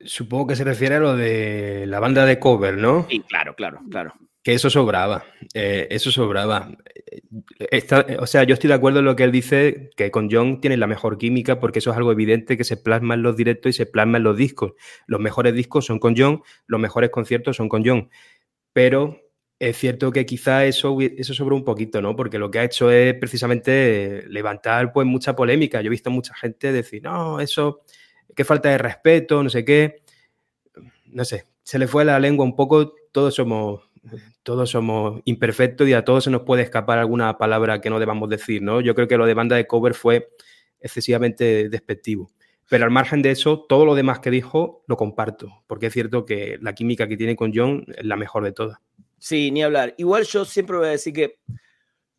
Supongo 0.00 0.48
que 0.48 0.56
se 0.56 0.64
refiere 0.64 0.96
a 0.96 1.00
lo 1.00 1.16
de 1.16 1.86
la 1.86 1.98
banda 1.98 2.26
de 2.26 2.38
cover, 2.38 2.76
¿no? 2.76 3.06
Sí, 3.08 3.20
claro, 3.20 3.54
claro, 3.54 3.80
claro. 3.90 4.14
Que 4.44 4.52
eso 4.52 4.68
sobraba, 4.68 5.24
eh, 5.54 5.88
eso 5.90 6.12
sobraba. 6.12 6.70
o 8.18 8.26
sea, 8.26 8.44
yo 8.44 8.52
estoy 8.52 8.68
de 8.68 8.74
acuerdo 8.74 8.98
en 8.98 9.06
lo 9.06 9.16
que 9.16 9.24
él 9.24 9.32
dice, 9.32 9.88
que 9.96 10.10
con 10.10 10.28
John 10.30 10.60
tiene 10.60 10.76
la 10.76 10.86
mejor 10.86 11.16
química, 11.16 11.58
porque 11.58 11.78
eso 11.78 11.90
es 11.90 11.96
algo 11.96 12.12
evidente 12.12 12.58
que 12.58 12.64
se 12.64 12.76
plasma 12.76 13.14
en 13.14 13.22
los 13.22 13.36
directos 13.38 13.70
y 13.70 13.72
se 13.72 13.86
plasma 13.86 14.18
en 14.18 14.24
los 14.24 14.36
discos. 14.36 14.74
Los 15.06 15.18
mejores 15.18 15.54
discos 15.54 15.86
son 15.86 15.98
con 15.98 16.14
John, 16.14 16.42
los 16.66 16.78
mejores 16.78 17.08
conciertos 17.08 17.56
son 17.56 17.70
con 17.70 17.86
John. 17.86 18.10
Pero 18.74 19.18
es 19.58 19.78
cierto 19.78 20.12
que 20.12 20.26
quizá 20.26 20.66
eso, 20.66 20.98
eso 21.00 21.32
sobra 21.32 21.54
un 21.54 21.64
poquito, 21.64 22.02
¿no? 22.02 22.14
Porque 22.14 22.38
lo 22.38 22.50
que 22.50 22.58
ha 22.58 22.64
hecho 22.64 22.90
es 22.90 23.14
precisamente 23.14 24.24
levantar 24.28 24.92
pues 24.92 25.06
mucha 25.06 25.34
polémica. 25.34 25.80
Yo 25.80 25.86
he 25.86 25.90
visto 25.90 26.10
mucha 26.10 26.34
gente 26.34 26.70
decir, 26.70 27.02
no, 27.02 27.40
eso, 27.40 27.80
qué 28.36 28.44
falta 28.44 28.68
de 28.68 28.76
respeto, 28.76 29.42
no 29.42 29.48
sé 29.48 29.64
qué. 29.64 30.02
No 31.06 31.24
sé, 31.24 31.46
se 31.62 31.78
le 31.78 31.86
fue 31.86 32.04
la 32.04 32.18
lengua 32.18 32.44
un 32.44 32.56
poco, 32.56 32.94
todos 33.10 33.34
somos 33.34 33.93
todos 34.42 34.70
somos 34.70 35.20
imperfectos 35.24 35.88
y 35.88 35.92
a 35.92 36.04
todos 36.04 36.24
se 36.24 36.30
nos 36.30 36.42
puede 36.42 36.62
escapar 36.62 36.98
alguna 36.98 37.38
palabra 37.38 37.80
que 37.80 37.90
no 37.90 37.98
debamos 37.98 38.28
decir, 38.28 38.62
¿no? 38.62 38.80
Yo 38.80 38.94
creo 38.94 39.08
que 39.08 39.16
lo 39.16 39.26
de 39.26 39.34
banda 39.34 39.56
de 39.56 39.66
cover 39.66 39.94
fue 39.94 40.28
excesivamente 40.80 41.68
despectivo. 41.68 42.30
Pero 42.68 42.84
al 42.84 42.90
margen 42.90 43.22
de 43.22 43.30
eso, 43.30 43.64
todo 43.68 43.84
lo 43.84 43.94
demás 43.94 44.20
que 44.20 44.30
dijo 44.30 44.84
lo 44.86 44.96
comparto, 44.96 45.62
porque 45.66 45.86
es 45.86 45.92
cierto 45.92 46.24
que 46.24 46.58
la 46.60 46.74
química 46.74 47.08
que 47.08 47.16
tiene 47.16 47.36
con 47.36 47.52
John 47.54 47.84
es 47.96 48.04
la 48.04 48.16
mejor 48.16 48.44
de 48.44 48.52
todas. 48.52 48.78
Sí, 49.18 49.50
ni 49.50 49.62
hablar. 49.62 49.94
Igual 49.98 50.24
yo 50.24 50.44
siempre 50.44 50.76
voy 50.76 50.86
a 50.86 50.90
decir 50.90 51.12
que 51.12 51.38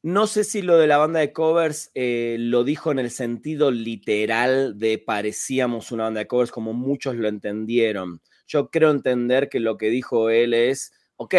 No 0.01 0.27
sé 0.27 0.43
si 0.43 0.61
lo 0.61 0.77
de 0.77 0.85
la 0.85 0.97
banda 0.97 1.19
de 1.19 1.33
covers 1.33 1.89
eh, 1.95 2.37
lo 2.39 2.63
dijo 2.63 2.91
en 2.91 2.99
el 2.99 3.09
sentido 3.09 3.71
literal 3.71 4.77
de 4.77 4.99
parecíamos 4.99 5.91
una 5.91 6.03
banda 6.03 6.19
de 6.19 6.27
covers 6.27 6.51
como 6.51 6.73
muchos 6.73 7.15
lo 7.15 7.27
entendieron. 7.27 8.21
Yo 8.47 8.69
creo 8.69 8.91
entender 8.91 9.49
que 9.49 9.59
lo 9.59 9.77
que 9.77 9.89
dijo 9.89 10.29
él 10.29 10.53
es, 10.53 10.93
ok, 11.17 11.35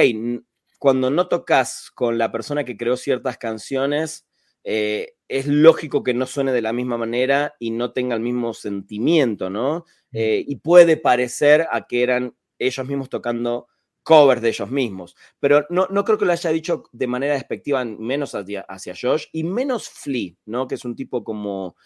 cuando 0.79 1.11
no 1.11 1.29
tocas 1.29 1.91
con 1.95 2.19
la 2.19 2.31
persona 2.33 2.65
que 2.65 2.77
creó 2.77 2.97
ciertas 2.97 3.39
canciones, 3.39 4.27
eh, 4.65 5.15
es 5.29 5.47
lógico 5.47 6.03
que 6.03 6.15
no 6.15 6.27
suene 6.27 6.53
de 6.53 6.63
la 6.63 6.73
misma 6.73 6.99
manera 6.99 7.55
y 7.59 7.71
no 7.71 7.93
tenga 7.93 8.15
el 8.15 8.21
mismo 8.21 8.55
sentimiento, 8.55 9.51
¿no? 9.51 9.85
Eh, 10.13 10.45
y 10.47 10.57
puede 10.57 10.97
parecer 10.97 11.67
a 11.71 11.87
que 11.87 12.03
eran 12.03 12.37
ellos 12.59 12.87
mismos 12.87 13.09
tocando 13.09 13.69
covers 14.03 14.41
de 14.41 14.49
ellos 14.51 14.71
mismos. 14.71 15.17
Pero 15.41 15.67
no, 15.69 15.89
no 15.91 16.05
creo 16.05 16.17
que 16.17 16.25
lo 16.25 16.33
haya 16.33 16.51
dicho 16.51 16.85
de 16.93 17.07
manera 17.09 17.35
despectiva, 17.35 17.85
menos 17.85 18.35
hacia, 18.35 18.61
hacia 18.63 18.95
Josh 19.01 19.27
y 19.33 19.43
menos 19.45 19.89
Flea, 19.89 20.35
¿no? 20.47 20.69
Que 20.69 20.77
es 20.77 20.85
un 20.85 20.95
tipo 20.95 21.25
como. 21.25 21.77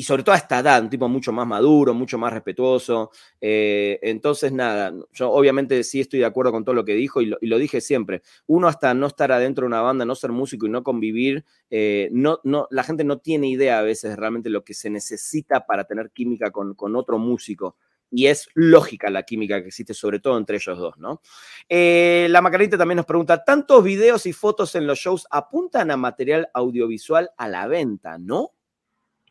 Y 0.00 0.02
sobre 0.02 0.22
todo 0.22 0.34
a 0.34 0.38
esta 0.38 0.60
edad, 0.60 0.82
un 0.82 0.88
tipo 0.88 1.10
mucho 1.10 1.30
más 1.30 1.46
maduro, 1.46 1.92
mucho 1.92 2.16
más 2.16 2.32
respetuoso. 2.32 3.10
Eh, 3.38 3.98
entonces, 4.00 4.50
nada, 4.50 4.94
yo 5.12 5.30
obviamente 5.30 5.84
sí 5.84 6.00
estoy 6.00 6.20
de 6.20 6.24
acuerdo 6.24 6.52
con 6.52 6.64
todo 6.64 6.74
lo 6.74 6.86
que 6.86 6.94
dijo 6.94 7.20
y 7.20 7.26
lo, 7.26 7.58
dije 7.58 7.82
siempre. 7.82 8.22
Uno 8.46 8.66
hasta 8.66 8.94
no 8.94 9.08
estar 9.08 9.30
adentro 9.30 9.64
de 9.64 9.66
una 9.66 9.82
banda, 9.82 10.06
no 10.06 10.14
ser 10.14 10.32
músico 10.32 10.64
y 10.64 10.70
no 10.70 10.82
convivir, 10.82 11.44
eh, 11.68 12.08
no, 12.12 12.40
no, 12.44 12.66
la 12.70 12.82
gente 12.82 13.04
no 13.04 13.18
tiene 13.18 13.50
idea 13.50 13.78
a 13.78 13.82
veces 13.82 14.16
realmente 14.16 14.48
lo 14.48 14.64
que 14.64 14.72
se 14.72 14.88
necesita 14.88 15.66
para 15.66 15.84
tener 15.84 16.12
química 16.12 16.50
con, 16.50 16.74
con 16.74 16.96
otro 16.96 17.18
músico 17.18 17.76
y 18.10 18.28
es 18.28 18.48
lógica 18.54 19.10
la 19.10 19.24
química 19.24 19.60
que 19.60 19.68
existe, 19.68 19.92
sobre 19.92 20.18
todo 20.18 20.38
entre 20.38 20.56
ellos 20.56 20.78
dos, 20.78 20.96
¿no? 20.96 21.20
Eh, 21.68 22.26
la 22.30 22.40
Macarita 22.40 22.78
también 22.78 22.96
nos 22.96 23.06
pregunta, 23.06 23.44
¿tantos 23.44 23.84
videos 23.84 24.24
y 24.24 24.32
fotos 24.32 24.74
en 24.76 24.86
los 24.86 24.98
shows 24.98 25.26
apuntan 25.30 25.90
a 25.90 25.98
material 25.98 26.48
audiovisual 26.54 27.30
a 27.36 27.48
la 27.48 27.66
venta, 27.66 28.16
no? 28.16 28.54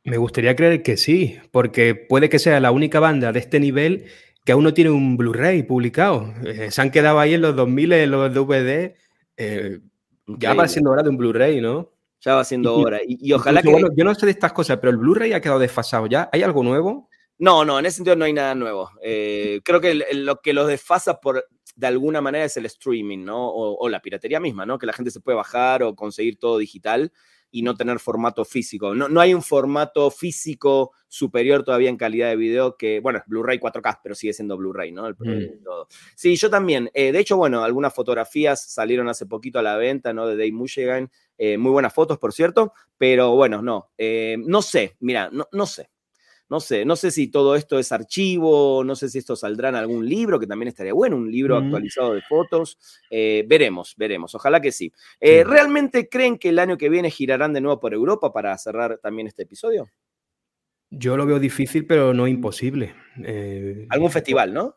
Me 0.04 0.18
gustaría 0.18 0.56
creer 0.56 0.82
que 0.82 0.98
sí, 0.98 1.38
porque 1.52 1.96
puede 1.96 2.30
que 2.30 2.40
sea 2.40 2.60
la 2.60 2.72
única 2.72 3.00
banda 3.00 3.32
de 3.32 3.40
este 3.40 3.60
nivel 3.60 4.06
que 4.46 4.54
aún 4.54 4.64
no 4.64 4.74
tiene 4.74 4.90
un 4.90 5.18
Blu-ray 5.18 5.64
publicado. 5.64 6.34
Eh, 6.46 6.72
se 6.72 6.82
han 6.82 6.92
quedado 6.92 7.20
ahí 7.20 7.34
en 7.34 7.42
los 7.42 7.56
2000, 7.56 7.94
en 7.94 8.12
los 8.12 8.34
DVD. 8.34 8.96
Eh, 9.38 9.80
ya 10.26 10.54
va 10.54 10.68
siendo 10.68 10.92
hora 10.92 11.04
de 11.04 11.10
un 11.10 11.18
Blu-ray, 11.18 11.62
¿no? 11.62 11.92
Ya 12.22 12.36
va 12.36 12.44
siendo 12.44 12.76
hora. 12.76 13.00
Y, 13.06 13.32
ojalá 13.32 13.62
que. 13.62 13.72
yo 13.72 14.04
no 14.04 14.16
sé 14.16 14.26
de 14.26 14.32
estas 14.32 14.54
cosas, 14.54 14.78
pero 14.80 14.92
el 14.92 14.98
Blu-ray 14.98 15.34
ha 15.34 15.42
quedado 15.42 15.60
desfasado 15.60 16.08
ya. 16.08 16.30
¿Hay 16.34 16.44
algo 16.44 16.64
nuevo? 16.64 17.10
No, 17.38 17.64
no, 17.64 17.80
en 17.80 17.86
ese 17.86 17.98
sentido 17.98 18.18
no 18.18 18.26
hay 18.26 18.34
nada 18.34 18.54
nuevo. 18.56 18.90
Eh, 19.02 19.62
creo 19.64 19.80
que 19.80 19.96
lo 20.14 20.42
que 20.42 20.54
los 20.54 20.68
desfasa 20.68 21.22
por 21.22 21.46
de 21.76 21.88
alguna 21.88 22.20
manera 22.20 22.44
es 22.44 22.58
el 22.58 22.66
streaming, 22.66 23.24
¿no? 23.24 23.50
O, 23.50 23.88
la 23.88 24.02
piratería 24.02 24.42
misma, 24.42 24.66
¿no? 24.66 24.78
Que 24.78 24.86
la 24.86 24.92
gente 24.92 25.12
se 25.12 25.22
puede 25.22 25.38
bajar 25.38 25.82
o 25.82 25.96
conseguir 25.96 26.38
todo 26.38 26.58
digital 26.58 27.14
y 27.52 27.62
no 27.64 27.76
tener 27.76 28.00
formato 28.00 28.46
físico. 28.46 28.94
No, 28.94 29.10
no 29.10 29.22
hay 29.22 29.34
un 29.34 29.42
formato 29.42 30.12
físico 30.12 30.92
superior 31.08 31.64
todavía 31.64 31.90
en 31.90 31.98
calidad 31.98 32.30
de 32.30 32.36
video 32.36 32.78
que, 32.78 33.00
bueno, 33.00 33.22
Blu-ray 33.28 33.60
4K, 33.60 34.00
pero 34.04 34.16
sigue 34.16 34.34
siendo 34.34 34.58
Blu-ray, 34.58 34.92
¿no? 34.92 35.10
Mm. 35.10 35.16
Sí, 36.16 36.36
yo 36.36 36.50
también. 36.50 36.90
Eh, 36.94 37.12
de 37.12 37.20
hecho, 37.20 37.38
bueno, 37.38 37.64
algunas 37.64 37.94
fotografías 37.94 38.72
salieron 38.72 39.10
hace 39.10 39.26
poquito 39.26 39.60
a 39.60 39.64
la 39.64 39.78
venta, 39.78 40.14
¿no? 40.14 40.28
De 40.28 40.36
Dave 40.36 40.52
Mushegan. 40.52 41.10
Eh, 41.38 41.58
muy 41.58 41.72
buenas 41.72 41.94
fotos, 41.94 42.18
por 42.18 42.34
cierto, 42.34 42.74
pero 42.98 43.36
bueno, 43.36 43.62
no. 43.62 43.92
no 43.98 44.62
sé, 44.62 44.98
mira, 45.00 45.30
no, 45.32 45.48
no 45.52 45.66
sé. 45.66 45.90
No 46.50 46.60
sé, 46.60 46.84
no 46.84 46.96
sé 46.96 47.12
si 47.12 47.28
todo 47.28 47.56
esto 47.56 47.78
es 47.78 47.92
archivo, 47.92 48.84
no 48.84 48.96
sé 48.96 49.08
si 49.08 49.20
esto 49.20 49.36
saldrá 49.36 49.70
en 49.70 49.76
algún 49.76 50.10
libro, 50.10 50.40
que 50.40 50.48
también 50.48 50.70
estaría 50.70 50.94
bueno, 50.94 51.16
un 51.16 51.32
libro 51.32 51.58
actualizado 51.58 52.16
de 52.16 52.24
fotos. 52.24 52.80
Eh, 53.12 53.46
veremos, 53.48 53.94
veremos, 53.96 54.34
ojalá 54.34 54.60
que 54.60 54.72
sí. 54.72 54.92
Eh, 55.20 55.44
¿Realmente 55.44 56.10
creen 56.10 56.40
que 56.40 56.50
el 56.50 56.58
año 56.58 56.76
que 56.76 56.90
viene 56.90 57.12
girarán 57.12 57.54
de 57.54 57.62
nuevo 57.62 57.80
por 57.80 57.94
Europa 57.94 58.34
para 58.34 58.58
cerrar 58.58 58.98
también 58.98 59.28
este 59.28 59.44
episodio? 59.44 59.88
Yo 60.90 61.16
lo 61.18 61.28
veo 61.28 61.40
difícil, 61.40 61.86
pero 61.86 62.16
no 62.16 62.28
imposible. 62.28 62.96
Eh, 63.24 63.86
¿Algún 63.90 64.10
festival, 64.10 64.52
no? 64.52 64.76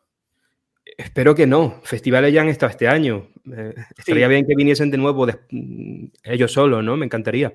Espero 0.85 1.33
que 1.33 1.47
no. 1.47 1.81
Festivales 1.83 2.31
ya 2.31 2.41
han 2.41 2.49
estado 2.49 2.69
este 2.69 2.87
año. 2.87 3.29
estaría 3.97 4.27
bien 4.27 4.45
que 4.45 4.53
viniesen 4.55 4.91
de 4.91 4.97
nuevo 4.99 5.25
ellos 6.23 6.51
solos, 6.51 6.83
¿no? 6.83 6.97
Me 6.97 7.05
encantaría 7.05 7.51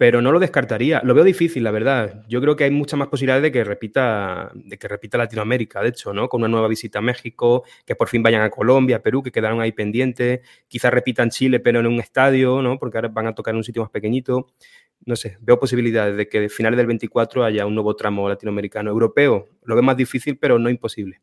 pero 0.00 0.22
no 0.22 0.32
lo 0.32 0.40
descartaría. 0.40 1.02
Lo 1.04 1.12
veo 1.12 1.24
difícil, 1.24 1.62
la 1.62 1.70
verdad. 1.70 2.24
Yo 2.26 2.40
creo 2.40 2.56
que 2.56 2.64
hay 2.64 2.70
muchas 2.70 2.98
más 2.98 3.08
posibilidades 3.08 3.42
de 3.42 3.52
que 3.52 3.64
repita, 3.64 4.50
de 4.54 4.78
que 4.78 4.88
repita 4.88 5.18
Latinoamérica, 5.18 5.82
de 5.82 5.90
hecho, 5.90 6.14
¿no? 6.14 6.26
Con 6.26 6.40
una 6.40 6.48
nueva 6.48 6.68
visita 6.68 7.00
a 7.00 7.02
México, 7.02 7.64
que 7.84 7.94
por 7.94 8.08
fin 8.08 8.22
vayan 8.22 8.40
a 8.40 8.48
Colombia, 8.48 9.02
Perú, 9.02 9.22
que 9.22 9.30
quedaron 9.30 9.60
ahí 9.60 9.72
pendientes. 9.72 10.40
Quizás 10.68 10.90
repitan 10.90 11.28
Chile, 11.28 11.60
pero 11.60 11.80
en 11.80 11.86
un 11.86 12.00
estadio, 12.00 12.62
¿no? 12.62 12.78
Porque 12.78 12.96
ahora 12.96 13.08
van 13.08 13.26
a 13.26 13.34
tocar 13.34 13.52
en 13.52 13.58
un 13.58 13.64
sitio 13.64 13.82
más 13.82 13.90
pequeñito. 13.90 14.46
No 15.04 15.16
sé, 15.16 15.36
veo 15.42 15.60
posibilidades 15.60 16.16
de 16.16 16.30
que 16.30 16.46
a 16.46 16.48
finales 16.48 16.78
del 16.78 16.86
24 16.86 17.44
haya 17.44 17.66
un 17.66 17.74
nuevo 17.74 17.94
tramo 17.94 18.26
latinoamericano 18.26 18.88
europeo. 18.88 19.48
Lo 19.64 19.74
veo 19.74 19.82
más 19.82 19.98
difícil, 19.98 20.38
pero 20.38 20.58
no 20.58 20.70
imposible. 20.70 21.20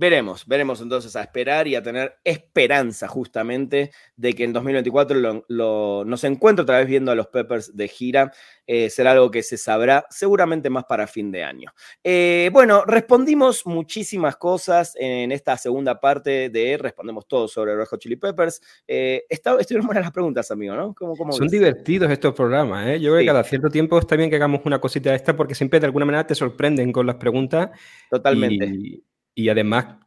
Veremos, 0.00 0.46
veremos 0.46 0.80
entonces 0.80 1.16
a 1.16 1.22
esperar 1.22 1.66
y 1.66 1.74
a 1.74 1.82
tener 1.82 2.18
esperanza 2.22 3.08
justamente 3.08 3.90
de 4.16 4.32
que 4.32 4.44
en 4.44 4.52
2024 4.52 5.44
lo, 5.48 6.04
nos 6.04 6.22
encuentre 6.22 6.62
otra 6.62 6.78
vez 6.78 6.86
viendo 6.86 7.10
a 7.10 7.16
los 7.16 7.26
Peppers 7.26 7.76
de 7.76 7.88
gira. 7.88 8.32
Eh, 8.64 8.90
será 8.90 9.10
algo 9.10 9.28
que 9.32 9.42
se 9.42 9.56
sabrá 9.56 10.06
seguramente 10.08 10.70
más 10.70 10.84
para 10.84 11.08
fin 11.08 11.32
de 11.32 11.42
año. 11.42 11.72
Eh, 12.04 12.48
bueno, 12.52 12.84
respondimos 12.84 13.66
muchísimas 13.66 14.36
cosas 14.36 14.94
en 15.00 15.32
esta 15.32 15.56
segunda 15.56 15.98
parte 15.98 16.48
de 16.48 16.78
Respondemos 16.78 17.26
todo 17.26 17.48
sobre 17.48 17.74
Red 17.74 17.86
Hot 17.86 18.00
Chili 18.00 18.14
Peppers. 18.14 18.62
Eh, 18.86 19.24
estuvieron 19.28 19.84
buenas 19.84 20.04
las 20.04 20.12
preguntas, 20.12 20.48
amigo, 20.52 20.76
¿no? 20.76 20.94
Son 21.32 21.48
divertidos 21.48 22.08
estos 22.12 22.34
programas, 22.34 22.86
¿eh? 22.86 23.00
Yo 23.00 23.10
creo 23.10 23.18
que 23.18 23.26
cada 23.26 23.42
cierto 23.42 23.68
tiempo 23.68 23.98
está 23.98 24.14
bien 24.14 24.30
que 24.30 24.36
hagamos 24.36 24.60
una 24.64 24.80
cosita 24.80 25.10
de 25.10 25.16
esta 25.16 25.34
porque 25.34 25.56
siempre 25.56 25.80
de 25.80 25.86
alguna 25.86 26.04
manera 26.04 26.24
te 26.24 26.36
sorprenden 26.36 26.92
con 26.92 27.04
las 27.04 27.16
preguntas. 27.16 27.70
Totalmente 28.08 28.66
y 28.66 29.02
además 29.46 29.98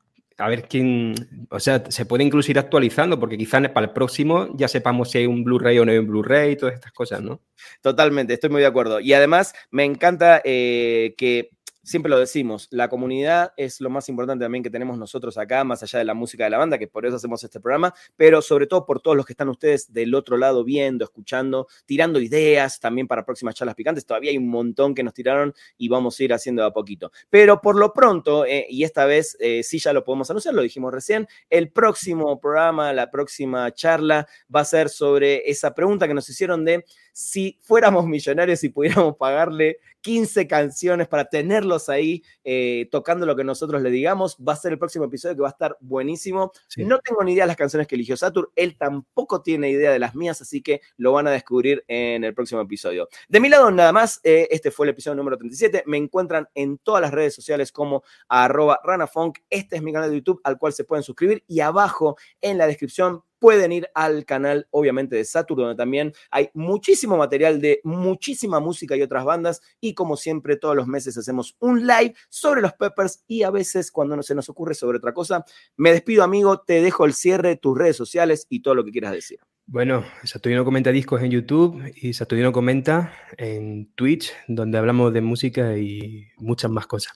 a 0.42 0.50
ver 0.50 0.68
quién, 0.68 1.14
o 1.50 1.60
sea, 1.60 1.84
se 1.90 2.06
puede 2.06 2.24
incluso 2.24 2.50
ir 2.52 2.58
actualizando, 2.58 3.20
porque 3.20 3.38
quizás 3.38 3.70
para 3.70 3.88
el 3.88 3.94
próximo 3.94 4.50
ya 4.56 4.68
sepamos 4.68 5.12
si 5.12 5.20
hay 5.20 5.28
un 5.28 5.44
Blu-ray 5.44 5.78
o 5.78 5.86
no 5.86 5.92
hay 5.92 6.00
un 6.00 6.08
Blu-ray 6.08 6.54
y 6.54 6.56
todas 6.56 6.76
estas 6.76 6.92
cosas, 6.92 7.22
¿no? 7.22 7.42
Totalmente, 7.82 8.34
estoy 8.34 8.50
muy 8.50 8.62
de 8.62 8.68
acuerdo. 8.68 9.00
Y 9.00 9.14
además 9.14 9.54
me 9.70 9.86
encanta 9.86 10.42
eh, 10.44 11.14
que 11.18 11.52
siempre 11.84 12.10
lo 12.10 12.20
decimos, 12.20 12.68
la 12.72 12.90
comunidad 12.90 13.54
es 13.58 13.82
lo 13.82 13.90
más 13.90 14.10
importante 14.10 14.46
también 14.46 14.64
que 14.64 14.70
tenemos 14.70 14.98
nosotros 14.98 15.38
acá, 15.38 15.64
más 15.64 15.82
allá 15.84 16.00
de 16.00 16.06
la 16.06 16.14
música 16.14 16.44
de 16.44 16.52
la 16.52 16.58
banda, 16.58 16.78
que 16.78 16.88
por 16.88 17.06
eso 17.06 17.16
hacemos 17.16 17.44
este 17.44 17.60
programa, 17.60 17.94
pero 18.16 18.42
sobre 18.42 18.68
todo 18.68 18.86
por 18.86 19.02
todos 19.02 19.18
los 19.18 19.26
que 19.26 19.34
están 19.34 19.50
ustedes 19.50 19.92
del 19.92 20.14
otro 20.16 20.38
lado 20.38 20.64
viendo, 20.64 21.06
escuchando, 21.06 21.68
tirando 21.86 22.20
ideas 22.20 22.80
también 22.80 23.08
para 23.08 23.26
próximas 23.26 23.56
charlas 23.56 23.76
picantes. 23.76 24.06
Todavía 24.06 24.32
hay 24.32 24.38
un 24.38 24.50
montón 24.50 24.94
que 24.94 25.04
nos 25.04 25.14
tiraron 25.14 25.54
y 25.78 25.88
vamos 25.90 26.20
a 26.20 26.24
ir 26.24 26.34
haciendo 26.34 26.64
a 26.64 26.74
poquito. 26.74 27.12
Pero 27.30 27.62
por 27.62 27.78
lo 27.78 27.94
pronto, 27.94 28.46
eh, 28.46 28.68
y 28.70 28.84
esta 28.84 29.06
vez 29.06 29.38
eh, 29.40 29.64
sí 29.64 29.80
ya 29.80 29.94
lo 29.94 30.04
podemos 30.04 30.30
anunciar, 30.30 30.54
lo 30.54 30.62
dijimos 30.62 30.94
recién, 30.94 31.28
el 31.50 31.72
próximo 31.72 32.40
programa, 32.40 32.94
la 32.94 33.10
próxima 33.10 33.72
charla 33.74 34.28
va 34.54 34.62
a 34.62 34.66
ser 34.66 34.90
sobre 34.90 35.50
esa 35.50 35.74
pregunta 35.74 36.08
que 36.08 36.14
nos 36.14 36.30
hicieron 36.30 36.66
de 36.66 36.86
si 37.12 37.60
fuéramos 37.62 38.06
millonarios 38.06 38.64
y 38.64 38.70
pudiéramos 38.70 39.16
pagarle 39.18 39.80
15 40.02 40.48
canciones 40.48 41.08
para 41.08 41.26
tenerlos 41.26 41.90
ahí 41.90 42.24
eh, 42.44 42.88
tocando 42.92 43.26
lo 43.26 43.36
que 43.36 43.44
nosotros 43.44 43.82
le 43.82 43.92
digamos. 43.92 44.38
Va 44.38 44.54
a 44.54 44.56
ser 44.56 44.74
el 44.74 44.80
próximo 44.80 45.06
episodio 45.06 45.36
que 45.36 45.42
va 45.42 45.50
a 45.50 45.52
estar 45.52 45.78
buenísimo. 45.80 46.52
No 46.78 47.00
tengo 47.00 47.24
ni 47.24 47.34
idea 47.34 47.44
de 47.44 47.50
las 47.50 47.58
canciones 47.58 47.88
que 47.88 47.96
eligió 47.96 48.18
Satur. 48.18 48.52
Él 48.56 48.78
tampoco 48.78 49.42
tiene 49.42 49.70
idea 49.70 49.92
de 49.92 50.00
las 50.00 50.16
mías, 50.16 50.42
así 50.42 50.62
que 50.62 50.82
lo 50.98 51.12
van 51.14 51.28
a 51.28 51.32
descubrir 51.32 51.84
en 51.88 52.24
el 52.24 52.34
próximo 52.34 52.62
episodio. 52.62 53.08
De 53.30 53.40
mi 53.40 53.50
lado, 53.50 53.72
nada 53.72 53.92
más. 53.92 54.20
Eh, 54.24 54.48
este 54.52 54.72
fue 54.72 54.86
el 54.86 54.92
episodio 54.92 55.16
número 55.16 55.38
37. 55.38 55.84
Me 55.86 55.98
encuentran 55.98 56.48
en 56.56 56.78
todas 56.78 57.02
las 57.02 57.12
redes 57.12 57.36
sociales 57.36 57.72
como 57.72 58.04
arroba 58.28 58.80
ranafunk. 58.84 59.40
Este 59.50 59.76
es 59.76 59.82
mi 59.82 59.94
canal 59.94 60.10
de 60.10 60.18
YouTube 60.18 60.42
al 60.44 60.58
cual 60.58 60.74
se 60.74 60.84
pueden 60.84 61.04
suscribir 61.04 61.44
y 61.48 61.60
abajo 61.60 62.18
en 62.42 62.58
la 62.58 62.68
descripción 62.68 63.24
pueden 63.42 63.72
ir 63.72 63.90
al 63.96 64.24
canal, 64.24 64.68
obviamente, 64.70 65.16
de 65.16 65.26
Saturn, 65.26 65.64
donde 65.64 65.76
también 65.76 66.14
hay 66.30 66.52
muchísimo 66.54 67.18
material 67.18 67.60
de 67.60 67.82
muchísima 67.84 68.60
música 68.60 68.96
y 68.96 69.02
otras 69.02 69.26
bandas. 69.26 69.62
Y 69.82 69.96
como 69.96 70.16
siempre, 70.16 70.58
todos 70.58 70.76
los 70.76 70.86
meses 70.86 71.18
hacemos 71.18 71.58
un 71.60 71.88
live 71.88 72.14
sobre 72.30 72.62
los 72.62 72.74
Peppers 72.74 73.24
y 73.28 73.42
a 73.42 73.50
veces 73.50 73.92
cuando 73.92 74.16
no 74.16 74.22
se 74.22 74.36
nos 74.36 74.48
ocurre 74.48 74.76
sobre 74.76 75.00
otra 75.00 75.12
cosa. 75.12 75.44
Me 75.76 75.92
despido, 75.92 76.24
amigo, 76.24 76.60
te 76.60 76.84
dejo 76.84 77.04
el 77.06 77.14
cierre, 77.14 77.56
tus 77.56 77.76
redes 77.76 77.96
sociales 77.98 78.46
y 78.48 78.62
todo 78.62 78.76
lo 78.76 78.86
que 78.86 78.92
quieras 78.92 79.14
decir. 79.14 79.40
Bueno, 79.66 80.06
Saturnino 80.24 80.64
comenta 80.64 80.92
discos 80.92 81.24
en 81.24 81.32
YouTube 81.32 81.82
y 81.96 82.14
Saturnino 82.14 82.52
comenta 82.52 83.14
en 83.38 83.92
Twitch, 83.96 84.34
donde 84.48 84.78
hablamos 84.78 85.14
de 85.14 85.22
música 85.22 85.78
y 85.78 86.28
muchas 86.38 86.70
más 86.70 86.86
cosas. 86.86 87.14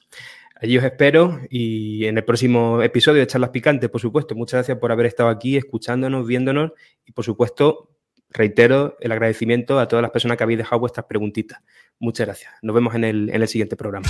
Allí 0.56 0.78
os 0.78 0.84
espero 0.86 1.41
y 1.49 2.06
en 2.06 2.18
el 2.18 2.24
próximo 2.24 2.82
episodio 2.82 3.20
de 3.20 3.28
Charlas 3.28 3.49
Picantes, 3.49 3.89
por 3.89 3.99
supuesto. 3.99 4.36
Muchas 4.36 4.60
gracias 4.60 4.78
por 4.78 4.91
haber 4.91 5.06
estado 5.06 5.30
aquí, 5.30 5.58
escuchándonos, 5.58 6.26
viéndonos 6.26 6.72
y, 7.06 7.12
por 7.12 7.26
supuesto, 7.26 7.89
reitero 8.30 8.95
el 9.01 9.12
agradecimiento 9.12 9.78
a 9.80 9.88
todas 9.88 10.01
las 10.01 10.12
personas 10.12 10.38
que 10.38 10.43
habéis 10.43 10.60
dejado 10.60 10.80
vuestras 10.80 11.08
preguntitas. 11.08 11.60
Muchas 11.99 12.28
gracias. 12.28 12.53
Nos 12.62 12.74
vemos 12.74 12.95
en 12.95 13.03
el, 13.03 13.30
en 13.30 13.41
el 13.41 13.47
siguiente 13.49 13.76
programa. 13.76 14.08